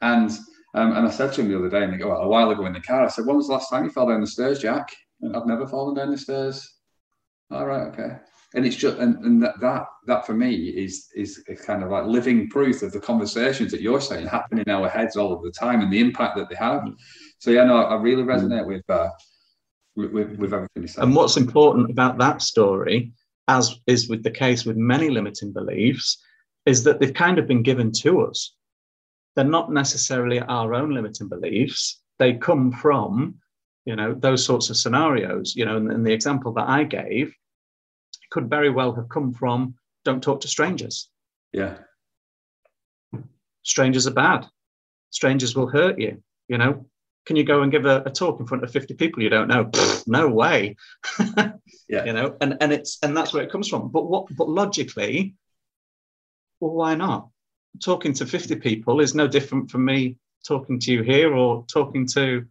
And 0.00 0.30
um, 0.74 0.92
and 0.96 1.06
I 1.06 1.10
said 1.10 1.32
to 1.32 1.40
him 1.40 1.48
the 1.48 1.58
other 1.58 1.70
day, 1.70 1.82
and 1.82 1.92
they 1.92 1.96
go, 1.96 2.12
a 2.12 2.28
while 2.28 2.50
ago 2.50 2.66
in 2.66 2.74
the 2.74 2.80
car, 2.80 3.04
I 3.04 3.08
said, 3.08 3.26
When 3.26 3.36
was 3.36 3.46
the 3.46 3.54
last 3.54 3.70
time 3.70 3.84
you 3.84 3.90
fell 3.90 4.08
down 4.08 4.20
the 4.20 4.26
stairs, 4.26 4.60
Jack? 4.60 4.94
And 5.20 5.34
I've 5.34 5.46
never 5.46 5.66
fallen 5.66 5.94
down 5.94 6.10
the 6.10 6.18
stairs. 6.18 6.76
All 7.50 7.66
right, 7.66 7.88
okay. 7.88 8.16
And 8.54 8.64
it's 8.64 8.76
just 8.76 8.98
and, 8.98 9.16
and 9.24 9.42
that, 9.42 9.60
that 9.60 9.86
that 10.06 10.26
for 10.26 10.32
me 10.32 10.54
is 10.54 11.08
is 11.14 11.42
kind 11.66 11.82
of 11.82 11.90
like 11.90 12.06
living 12.06 12.48
proof 12.48 12.82
of 12.82 12.92
the 12.92 13.00
conversations 13.00 13.70
that 13.72 13.82
you're 13.82 14.00
saying 14.00 14.26
happen 14.26 14.58
in 14.58 14.70
our 14.70 14.88
heads 14.88 15.16
all 15.16 15.32
of 15.32 15.42
the 15.42 15.50
time 15.50 15.82
and 15.82 15.92
the 15.92 16.00
impact 16.00 16.36
that 16.36 16.48
they 16.48 16.54
have. 16.54 16.82
Mm. 16.82 16.94
So 17.38 17.50
yeah, 17.50 17.64
no, 17.64 17.76
I 17.76 17.96
really 17.96 18.22
resonate 18.22 18.66
with 18.66 18.88
uh, 18.88 19.08
with, 19.98 20.38
with 20.38 20.54
everything 20.54 20.82
you 20.82 20.88
said. 20.88 21.04
And 21.04 21.14
what's 21.14 21.36
important 21.36 21.90
about 21.90 22.18
that 22.18 22.40
story, 22.42 23.12
as 23.48 23.78
is 23.86 24.08
with 24.08 24.22
the 24.22 24.30
case 24.30 24.64
with 24.64 24.76
many 24.76 25.10
limiting 25.10 25.52
beliefs, 25.52 26.22
is 26.66 26.84
that 26.84 27.00
they've 27.00 27.14
kind 27.14 27.38
of 27.38 27.46
been 27.46 27.62
given 27.62 27.90
to 27.92 28.22
us. 28.22 28.54
They're 29.34 29.44
not 29.44 29.72
necessarily 29.72 30.40
our 30.40 30.74
own 30.74 30.90
limiting 30.90 31.28
beliefs. 31.28 32.00
They 32.18 32.34
come 32.34 32.72
from, 32.72 33.36
you 33.84 33.96
know, 33.96 34.14
those 34.14 34.44
sorts 34.44 34.70
of 34.70 34.76
scenarios. 34.76 35.54
You 35.56 35.64
know, 35.64 35.76
and, 35.76 35.90
and 35.90 36.06
the 36.06 36.12
example 36.12 36.52
that 36.54 36.68
I 36.68 36.84
gave 36.84 37.32
could 38.30 38.50
very 38.50 38.70
well 38.70 38.94
have 38.94 39.08
come 39.08 39.32
from 39.32 39.74
don't 40.04 40.22
talk 40.22 40.40
to 40.42 40.48
strangers. 40.48 41.10
Yeah. 41.52 41.78
Strangers 43.62 44.06
are 44.06 44.12
bad. 44.12 44.46
Strangers 45.10 45.56
will 45.56 45.68
hurt 45.68 45.98
you. 45.98 46.22
You 46.48 46.58
know, 46.58 46.86
can 47.28 47.36
you 47.36 47.44
go 47.44 47.60
and 47.60 47.70
give 47.70 47.84
a, 47.84 48.02
a 48.06 48.10
talk 48.10 48.40
in 48.40 48.46
front 48.46 48.64
of 48.64 48.72
50 48.72 48.94
people 48.94 49.22
you 49.22 49.28
don't 49.28 49.48
know? 49.48 49.70
No 50.06 50.28
way. 50.28 50.76
Yeah. 51.90 52.04
You 52.04 52.12
know 52.12 52.36
and 52.42 52.58
and 52.60 52.70
it's 52.70 52.98
and 53.02 53.16
that's 53.16 53.32
where 53.32 53.42
it 53.42 53.50
comes 53.50 53.66
from. 53.66 53.88
But 53.88 54.10
what 54.10 54.26
but 54.36 54.46
logically 54.46 55.34
well 56.60 56.74
why 56.74 56.94
not? 56.94 57.30
Talking 57.82 58.12
to 58.12 58.26
50 58.26 58.56
people 58.56 59.00
is 59.00 59.14
no 59.14 59.26
different 59.26 59.70
from 59.70 59.86
me 59.86 60.16
talking 60.46 60.78
to 60.80 60.92
you 60.92 61.02
here 61.02 61.34
or 61.34 61.64
talking 61.66 62.06
to 62.08 62.44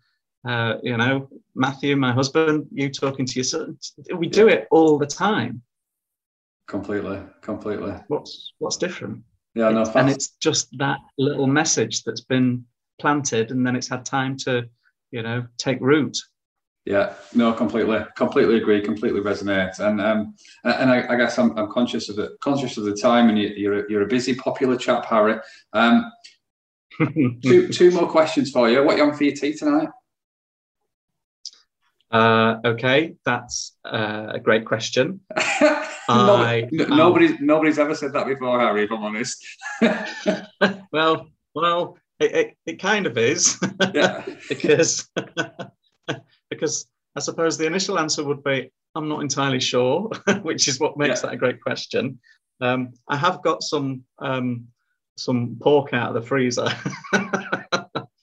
uh, 0.44 0.78
you 0.82 0.98
know 0.98 1.30
matthew 1.54 1.96
my 1.96 2.12
husband 2.12 2.66
you 2.72 2.90
talking 2.90 3.28
to 3.28 3.36
your 3.36 3.44
son. 3.44 3.78
We 4.16 4.28
do 4.28 4.48
it 4.48 4.68
all 4.72 4.98
the 4.98 5.06
time. 5.06 5.62
Completely 6.68 7.22
completely. 7.42 7.94
What's 8.08 8.54
what's 8.58 8.78
different? 8.78 9.22
Yeah 9.54 9.70
no, 9.70 9.84
and 9.94 10.10
it's 10.10 10.30
just 10.30 10.76
that 10.80 10.98
little 11.20 11.46
message 11.46 12.04
that's 12.06 12.22
been 12.22 12.66
planted 13.00 13.52
and 13.52 13.66
then 13.66 13.76
it's 13.76 13.88
had 13.88 14.06
time 14.06 14.36
to 14.38 14.68
you 15.12 15.22
know 15.22 15.46
take 15.58 15.80
root 15.82 16.18
yeah 16.86 17.14
no 17.34 17.54
completely 17.54 18.00
completely 18.16 18.58
agree 18.58 18.82
completely 18.82 19.22
resonate 19.22 19.80
and 19.80 20.02
um 20.02 20.34
and 20.64 20.90
i, 20.90 21.14
I 21.14 21.16
guess 21.16 21.38
I'm, 21.38 21.58
I'm 21.58 21.72
conscious 21.72 22.10
of 22.10 22.16
the 22.16 22.38
conscious 22.42 22.78
of 22.78 22.86
the 22.86 22.96
time 22.96 23.30
and 23.30 23.38
you, 23.38 23.72
are 23.72 23.86
a, 23.86 23.90
you're 23.90 24.04
a 24.04 24.08
busy 24.08 24.36
popular 24.36 24.78
chap 24.78 25.06
harry 25.06 25.40
um 25.74 26.12
two 27.44 27.70
two 27.70 27.92
more 27.92 28.10
questions 28.10 28.52
for 28.52 28.70
you 28.70 28.84
what 28.84 28.98
you 28.98 29.04
on 29.04 29.16
for 29.16 29.24
your 29.24 29.36
tea 29.36 29.54
tonight 29.54 29.90
uh, 32.10 32.56
okay, 32.64 33.16
that's 33.26 33.76
uh, 33.84 34.28
a 34.36 34.40
great 34.40 34.66
question. 34.66 35.20
I, 36.10 36.70
nobody's 36.72 37.32
um, 37.32 37.38
nobody's 37.42 37.80
ever 37.80 37.96
said 37.96 38.14
that 38.14 38.28
before, 38.28 38.60
Harry. 38.60 38.86
If 38.86 38.92
I'm 38.92 39.04
honest. 39.04 39.46
well, 40.92 41.28
well, 41.54 41.98
it, 42.20 42.36
it, 42.36 42.58
it 42.66 42.80
kind 42.80 43.06
of 43.06 43.18
is. 43.18 43.58
Yeah. 43.94 44.26
because 44.50 45.10
because 46.50 46.88
I 47.16 47.20
suppose 47.20 47.58
the 47.58 47.68
initial 47.68 48.00
answer 48.00 48.24
would 48.24 48.44
be 48.44 48.72
I'm 48.96 49.10
not 49.10 49.22
entirely 49.22 49.60
sure, 49.60 50.10
which 50.42 50.68
is 50.68 50.80
what 50.80 50.98
makes 50.98 51.22
yeah. 51.22 51.30
that 51.30 51.36
a 51.36 51.38
great 51.38 51.62
question. 51.62 52.20
Um, 52.62 52.94
I 53.08 53.16
have 53.16 53.44
got 53.44 53.62
some 53.62 54.04
um, 54.20 54.68
some 55.18 55.58
pork 55.62 55.94
out 55.94 56.16
of 56.16 56.22
the 56.22 56.28
freezer, 56.28 56.68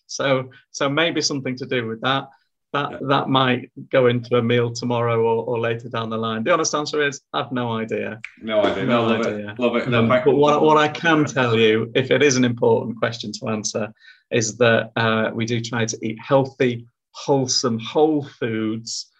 so 0.06 0.50
so 0.70 0.88
maybe 0.88 1.20
something 1.20 1.56
to 1.56 1.66
do 1.66 1.86
with 1.86 2.00
that 2.00 2.28
that 2.74 2.98
that 3.08 3.28
might 3.28 3.70
go 3.90 4.08
into 4.08 4.36
a 4.36 4.42
meal 4.42 4.70
tomorrow 4.70 5.18
or, 5.20 5.44
or 5.44 5.60
later 5.60 5.88
down 5.88 6.10
the 6.10 6.18
line. 6.18 6.42
The 6.42 6.52
honest 6.52 6.74
answer 6.74 7.00
is 7.06 7.20
I've 7.32 7.52
no 7.52 7.72
idea. 7.72 8.20
No 8.42 8.62
idea. 8.62 8.84
No, 8.84 9.06
no 9.06 9.14
love 9.14 9.26
idea. 9.26 9.50
it. 9.50 9.58
Love 9.58 9.76
it. 9.76 9.88
No, 9.88 10.06
but 10.06 10.26
what, 10.26 10.60
what 10.60 10.76
I 10.76 10.88
can 10.88 11.24
tell 11.24 11.56
you, 11.56 11.90
if 11.94 12.10
it 12.10 12.22
is 12.22 12.36
an 12.36 12.44
important 12.44 12.98
question 12.98 13.32
to 13.40 13.48
answer, 13.48 13.92
is 14.30 14.56
that 14.58 14.90
uh, 14.96 15.30
we 15.32 15.46
do 15.46 15.60
try 15.60 15.86
to 15.86 15.98
eat 16.02 16.18
healthy, 16.20 16.86
wholesome 17.12 17.78
whole 17.78 18.24
foods 18.24 19.10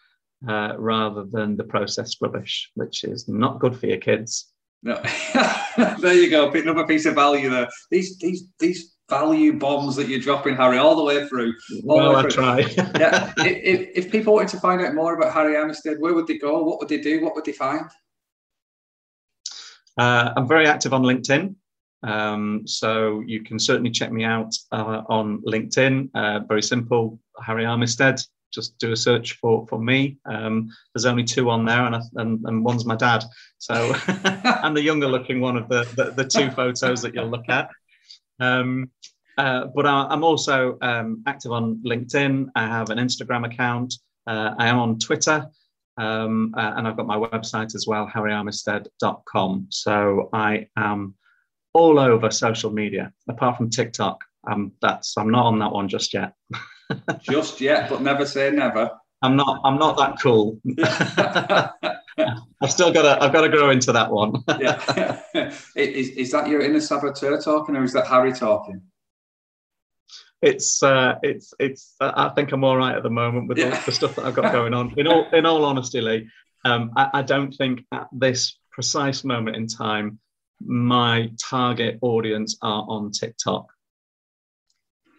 uh, 0.49 0.75
rather 0.77 1.25
than 1.25 1.57
the 1.57 1.65
processed 1.65 2.19
rubbish, 2.21 2.71
which 2.75 3.05
is 3.05 3.29
not 3.29 3.61
good 3.61 3.79
for 3.79 3.87
your 3.87 3.99
kids. 3.99 4.53
No. 4.83 5.01
there 6.01 6.15
you 6.15 6.29
go. 6.29 6.51
Another 6.51 6.87
piece 6.87 7.07
of 7.07 7.15
value 7.15 7.49
there. 7.49 7.69
These 7.91 8.19
these 8.19 8.49
these 8.59 8.93
value 9.09 9.59
bombs 9.59 9.97
that 9.97 10.09
you're 10.09 10.21
dropping, 10.21 10.57
Harry, 10.57 10.79
all 10.79 10.97
the 10.97 11.05
way 11.05 11.27
through. 11.29 11.55
well, 11.83 12.17
I 12.17 12.29
try. 12.29 12.61
yeah. 12.99 13.33
If, 13.39 14.07
if, 14.07 14.13
people 14.13 14.35
wanted 14.35 14.49
to 14.51 14.61
find 14.61 14.81
out 14.81 14.95
more 14.95 15.15
about 15.15 15.33
Harry 15.33 15.55
Armistead, 15.55 15.99
where 15.99 16.15
would 16.15 16.27
they 16.27 16.39
go? 16.39 16.63
What 16.63 16.79
would 16.79 16.89
they 16.89 16.99
do? 16.99 17.23
What 17.23 17.35
would 17.35 17.45
they 17.45 17.53
find? 17.53 17.89
Uh, 19.99 20.33
I'm 20.37 20.49
very 20.49 20.67
active 20.67 20.93
on 20.93 21.03
LinkedIn. 21.03 21.55
Um, 22.03 22.63
so 22.67 23.23
you 23.27 23.43
can 23.43 23.59
certainly 23.59 23.91
check 23.91 24.13
me 24.13 24.25
out 24.25 24.55
uh, 24.73 25.03
on 25.09 25.41
LinkedIn. 25.43 26.11
Uh, 26.15 26.41
very 26.41 26.63
simple, 26.63 27.19
Harry 27.43 27.65
Armistead. 27.65 28.27
Just 28.53 28.79
do 28.79 28.93
a 28.93 28.97
search 28.97 29.33
for 29.33 29.67
for 29.67 29.81
me. 29.81 30.19
Um, 30.27 30.71
there's 30.95 31.07
only 31.07 31.25
two 31.25 31.51
on 31.51 31.65
there, 31.65 31.87
and, 31.87 31.97
I, 31.97 32.01
and, 32.17 32.45
and 32.45 32.65
one's 32.65 32.85
my 32.85 32.95
dad. 32.95 33.25
So 33.59 33.95
I'm 34.07 34.75
the 34.75 34.83
younger 34.83 35.09
looking 35.09 35.41
one 35.41 35.57
of 35.57 35.69
the, 35.69 35.85
the, 35.97 36.11
the 36.13 36.25
two 36.25 36.51
photos 36.51 37.03
that 37.03 37.15
you'll 37.15 37.31
look 37.31 37.49
at. 37.49 37.69
Um, 38.41 38.91
uh, 39.37 39.66
but 39.74 39.87
I, 39.87 40.12
am 40.12 40.22
also 40.22 40.78
um, 40.80 41.22
active 41.26 41.53
on 41.53 41.82
LinkedIn. 41.85 42.49
I 42.55 42.66
have 42.66 42.91
an 42.91 42.99
Instagram 42.99 43.47
account. 43.47 43.95
Uh, 44.26 44.55
I 44.59 44.68
am 44.68 44.78
on 44.78 44.99
Twitter. 44.99 45.47
Um, 45.97 46.55
uh, 46.57 46.72
and 46.76 46.89
I've 46.89 46.97
got 46.97 47.07
my 47.07 47.16
website 47.16 47.74
as 47.74 47.87
well, 47.87 48.11
harryarmistead.com. 48.12 49.66
So 49.70 50.28
I 50.32 50.66
am 50.76 51.14
all 51.72 51.99
over 51.99 52.30
social 52.30 52.70
media, 52.72 53.12
apart 53.28 53.57
from 53.57 53.70
TikTok. 53.70 54.22
Um, 54.47 54.72
that's 54.82 55.16
I'm 55.16 55.30
not 55.30 55.47
on 55.47 55.59
that 55.61 55.72
one 55.72 55.89
just 55.89 56.12
yet. 56.12 56.35
just 57.22 57.61
yet, 57.61 57.89
but 57.89 58.03
never 58.03 58.26
say 58.26 58.51
never. 58.51 58.91
I'm 59.22 59.37
not. 59.37 59.61
I'm 59.64 59.78
not 59.78 59.97
that 59.97 60.20
cool. 60.20 60.61
I've 62.62 62.71
still 62.71 62.93
got 62.93 63.03
to. 63.03 63.23
I've 63.23 63.33
got 63.33 63.43
to 63.43 63.49
grow 63.49 63.71
into 63.71 63.93
that 63.93 64.11
one. 64.11 64.43
yeah. 64.61 65.21
is, 65.77 66.11
is 66.11 66.31
that 66.33 66.49
your 66.49 66.61
inner 66.61 66.81
saboteur 66.81 67.41
talking, 67.41 67.77
or 67.77 67.85
is 67.85 67.93
that 67.93 68.07
Harry 68.07 68.33
talking? 68.33 68.83
It's. 70.41 70.83
Uh, 70.83 71.17
it's. 71.23 71.55
It's. 71.59 71.95
I 72.01 72.29
think 72.31 72.53
I'm 72.53 72.65
all 72.65 72.77
right 72.77 72.97
at 72.97 73.03
the 73.03 73.11
moment 73.11 73.49
with 73.49 73.59
yeah. 73.59 73.81
the 73.85 73.93
stuff 73.93 74.17
that 74.17 74.25
I've 74.25 74.35
got 74.35 74.53
going 74.53 74.75
on. 74.75 74.95
In 74.99 75.07
all. 75.07 75.29
In 75.33 75.47
all 75.47 75.65
honesty, 75.65 76.01
Lee, 76.01 76.29
um, 76.65 76.93
I, 76.97 77.11
I 77.15 77.23
don't 77.23 77.53
think 77.53 77.85
at 77.93 78.09
this 78.12 78.59
precise 78.71 79.25
moment 79.25 79.57
in 79.57 79.67
time 79.67 80.19
my 80.61 81.31
target 81.43 81.99
audience 82.01 82.57
are 82.62 82.85
on 82.89 83.11
TikTok. 83.11 83.67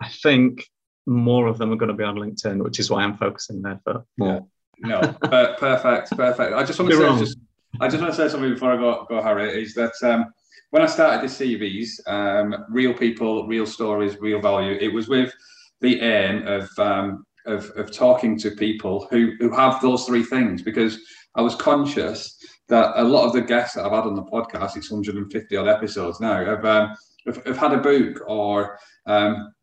I 0.01 0.09
think 0.09 0.65
more 1.05 1.47
of 1.47 1.57
them 1.57 1.71
are 1.71 1.75
going 1.75 1.89
to 1.89 1.95
be 1.95 2.03
on 2.03 2.15
LinkedIn, 2.15 2.63
which 2.63 2.79
is 2.79 2.89
why 2.89 3.03
I'm 3.03 3.17
focusing 3.17 3.61
there 3.61 3.79
for 3.83 4.05
more. 4.17 4.47
No, 4.79 4.99
perfect, 5.21 6.11
perfect. 6.11 6.53
I 6.53 6.63
just 6.63 6.79
want 6.79 6.91
to 6.91 6.97
say, 6.97 7.19
just, 7.19 7.37
I 7.79 7.87
just 7.87 8.01
want 8.01 8.13
to 8.13 8.17
say 8.17 8.29
something 8.29 8.53
before 8.53 8.73
I 8.73 8.77
go, 8.77 9.05
go 9.09 9.21
Harry. 9.21 9.61
Is 9.61 9.73
that 9.75 9.93
um, 10.03 10.25
when 10.71 10.81
I 10.81 10.87
started 10.87 11.29
the 11.29 11.33
CVs, 11.33 12.07
um, 12.07 12.65
real 12.69 12.93
people, 12.93 13.47
real 13.47 13.65
stories, 13.65 14.17
real 14.19 14.41
value. 14.41 14.77
It 14.79 14.93
was 14.93 15.07
with 15.07 15.33
the 15.81 16.01
aim 16.01 16.47
of 16.47 16.69
um, 16.77 17.25
of, 17.45 17.69
of 17.75 17.91
talking 17.91 18.37
to 18.39 18.51
people 18.51 19.07
who 19.11 19.33
who 19.39 19.51
have 19.55 19.81
those 19.81 20.05
three 20.05 20.23
things 20.23 20.61
because 20.61 20.99
I 21.35 21.41
was 21.41 21.55
conscious 21.55 22.37
that 22.67 22.93
a 22.95 23.03
lot 23.03 23.25
of 23.25 23.33
the 23.33 23.41
guests 23.41 23.75
that 23.75 23.85
I've 23.85 23.91
had 23.91 24.05
on 24.05 24.15
the 24.15 24.23
podcast, 24.23 24.75
it's 24.75 24.91
150 24.91 25.55
odd 25.55 25.67
episodes 25.67 26.19
now, 26.19 26.43
have, 26.43 26.65
um, 26.65 26.95
have, 27.27 27.45
have 27.45 27.57
had 27.57 27.73
a 27.73 27.77
book 27.77 28.21
or 28.27 28.79
um, 29.05 29.53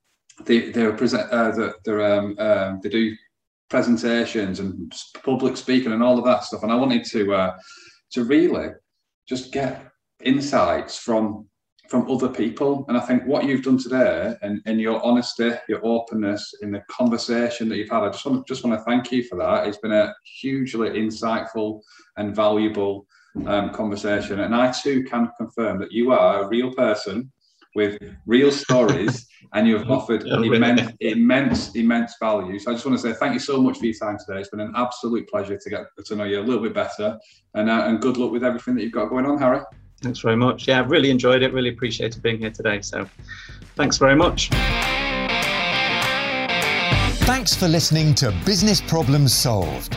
they 0.45 0.71
they're 0.71 0.93
present 0.93 1.31
uh, 1.33 1.73
they're, 1.85 2.01
um, 2.01 2.37
um, 2.39 2.81
they 2.83 2.89
do 2.89 3.15
presentations 3.73 4.61
and 4.61 4.93
public 5.25 5.57
speaking 5.57 5.93
and 5.93 6.03
all 6.03 6.19
of 6.19 6.27
that 6.27 6.45
stuff. 6.45 6.63
And 6.63 6.71
I 6.71 6.77
wanted 6.77 7.05
to 7.05 7.35
uh, 7.35 7.57
to 8.13 8.25
really 8.25 8.69
just 9.27 9.51
get 9.51 9.89
insights 10.23 10.99
from 10.99 11.49
from 11.89 12.11
other 12.11 12.29
people. 12.29 12.85
And 12.89 12.97
I 12.97 13.01
think 13.01 13.25
what 13.25 13.45
you've 13.45 13.65
done 13.65 13.79
today 13.79 14.35
and, 14.43 14.61
and 14.67 14.81
your 14.81 15.05
honesty, 15.05 15.51
your 15.69 15.81
openness 15.85 16.55
in 16.63 16.71
the 16.71 16.83
conversation 16.91 17.69
that 17.69 17.77
you've 17.77 17.91
had, 17.91 18.03
I 18.05 18.09
just 18.09 18.25
want, 18.25 18.47
just 18.47 18.65
want 18.65 18.79
to 18.79 18.85
thank 18.85 19.13
you 19.13 19.23
for 19.25 19.37
that. 19.37 19.67
It's 19.67 19.77
been 19.77 19.93
a 19.93 20.15
hugely 20.41 20.89
insightful 20.89 21.83
and 22.17 22.35
valuable 22.35 23.07
um, 23.45 23.75
conversation. 23.75 24.41
And 24.41 24.55
I 24.55 24.73
too 24.73 25.05
can 25.05 25.29
confirm 25.37 25.79
that 25.81 25.93
you 25.93 26.13
are 26.13 26.43
a 26.43 26.49
real 26.49 26.73
person 26.73 27.31
with 27.75 27.99
real 28.27 28.51
stories 28.51 29.27
and 29.55 29.67
you've 29.69 29.91
offered 29.91 30.27
immense, 30.27 30.93
immense, 31.01 31.75
immense 31.75 32.15
value. 32.21 32.59
So 32.59 32.71
I 32.71 32.75
just 32.75 32.87
want 32.87 32.99
to 32.99 33.03
say 33.03 33.13
thank 33.19 33.35
you 33.35 33.41
so 33.41 33.61
much 33.61 33.79
for 33.79 33.87
your 33.87 33.95
time 33.95 34.19
today. 34.19 34.41
It's 34.41 34.49
been 34.49 34.61
an 34.61 34.73
absolute 34.77 35.29
pleasure 35.29 35.59
to 35.59 35.71
get 35.71 35.87
to 36.05 36.17
know 36.17 36.25
you 36.25 36.41
a 36.41 36.43
little 36.43 36.63
bit 36.63 36.75
better 36.75 37.19
and, 37.55 37.69
uh, 37.69 37.85
and 37.87 38.01
good 38.01 38.17
luck 38.17 38.33
with 38.33 38.45
everything 38.45 38.75
that 38.77 38.83
you've 38.83 38.93
got 38.93 39.11
going 39.11 39.27
on, 39.27 39.39
Harry. 39.39 39.61
Thanks 40.01 40.21
very 40.21 40.37
much. 40.37 40.67
Yeah, 40.67 40.81
I've 40.81 40.91
really 40.91 41.11
enjoyed 41.11 41.43
it. 41.43 41.53
Really 41.53 41.71
appreciated 41.71 42.23
being 42.23 42.39
here 42.39 42.51
today. 42.51 42.81
So 42.81 43.09
thanks 43.77 43.99
very 43.99 44.17
much. 44.17 44.49
Thanks 47.25 47.55
for 47.55 47.69
listening 47.69 48.15
to 48.17 48.33
Business 48.45 48.81
Problems 48.81 49.33
Solved. 49.33 49.97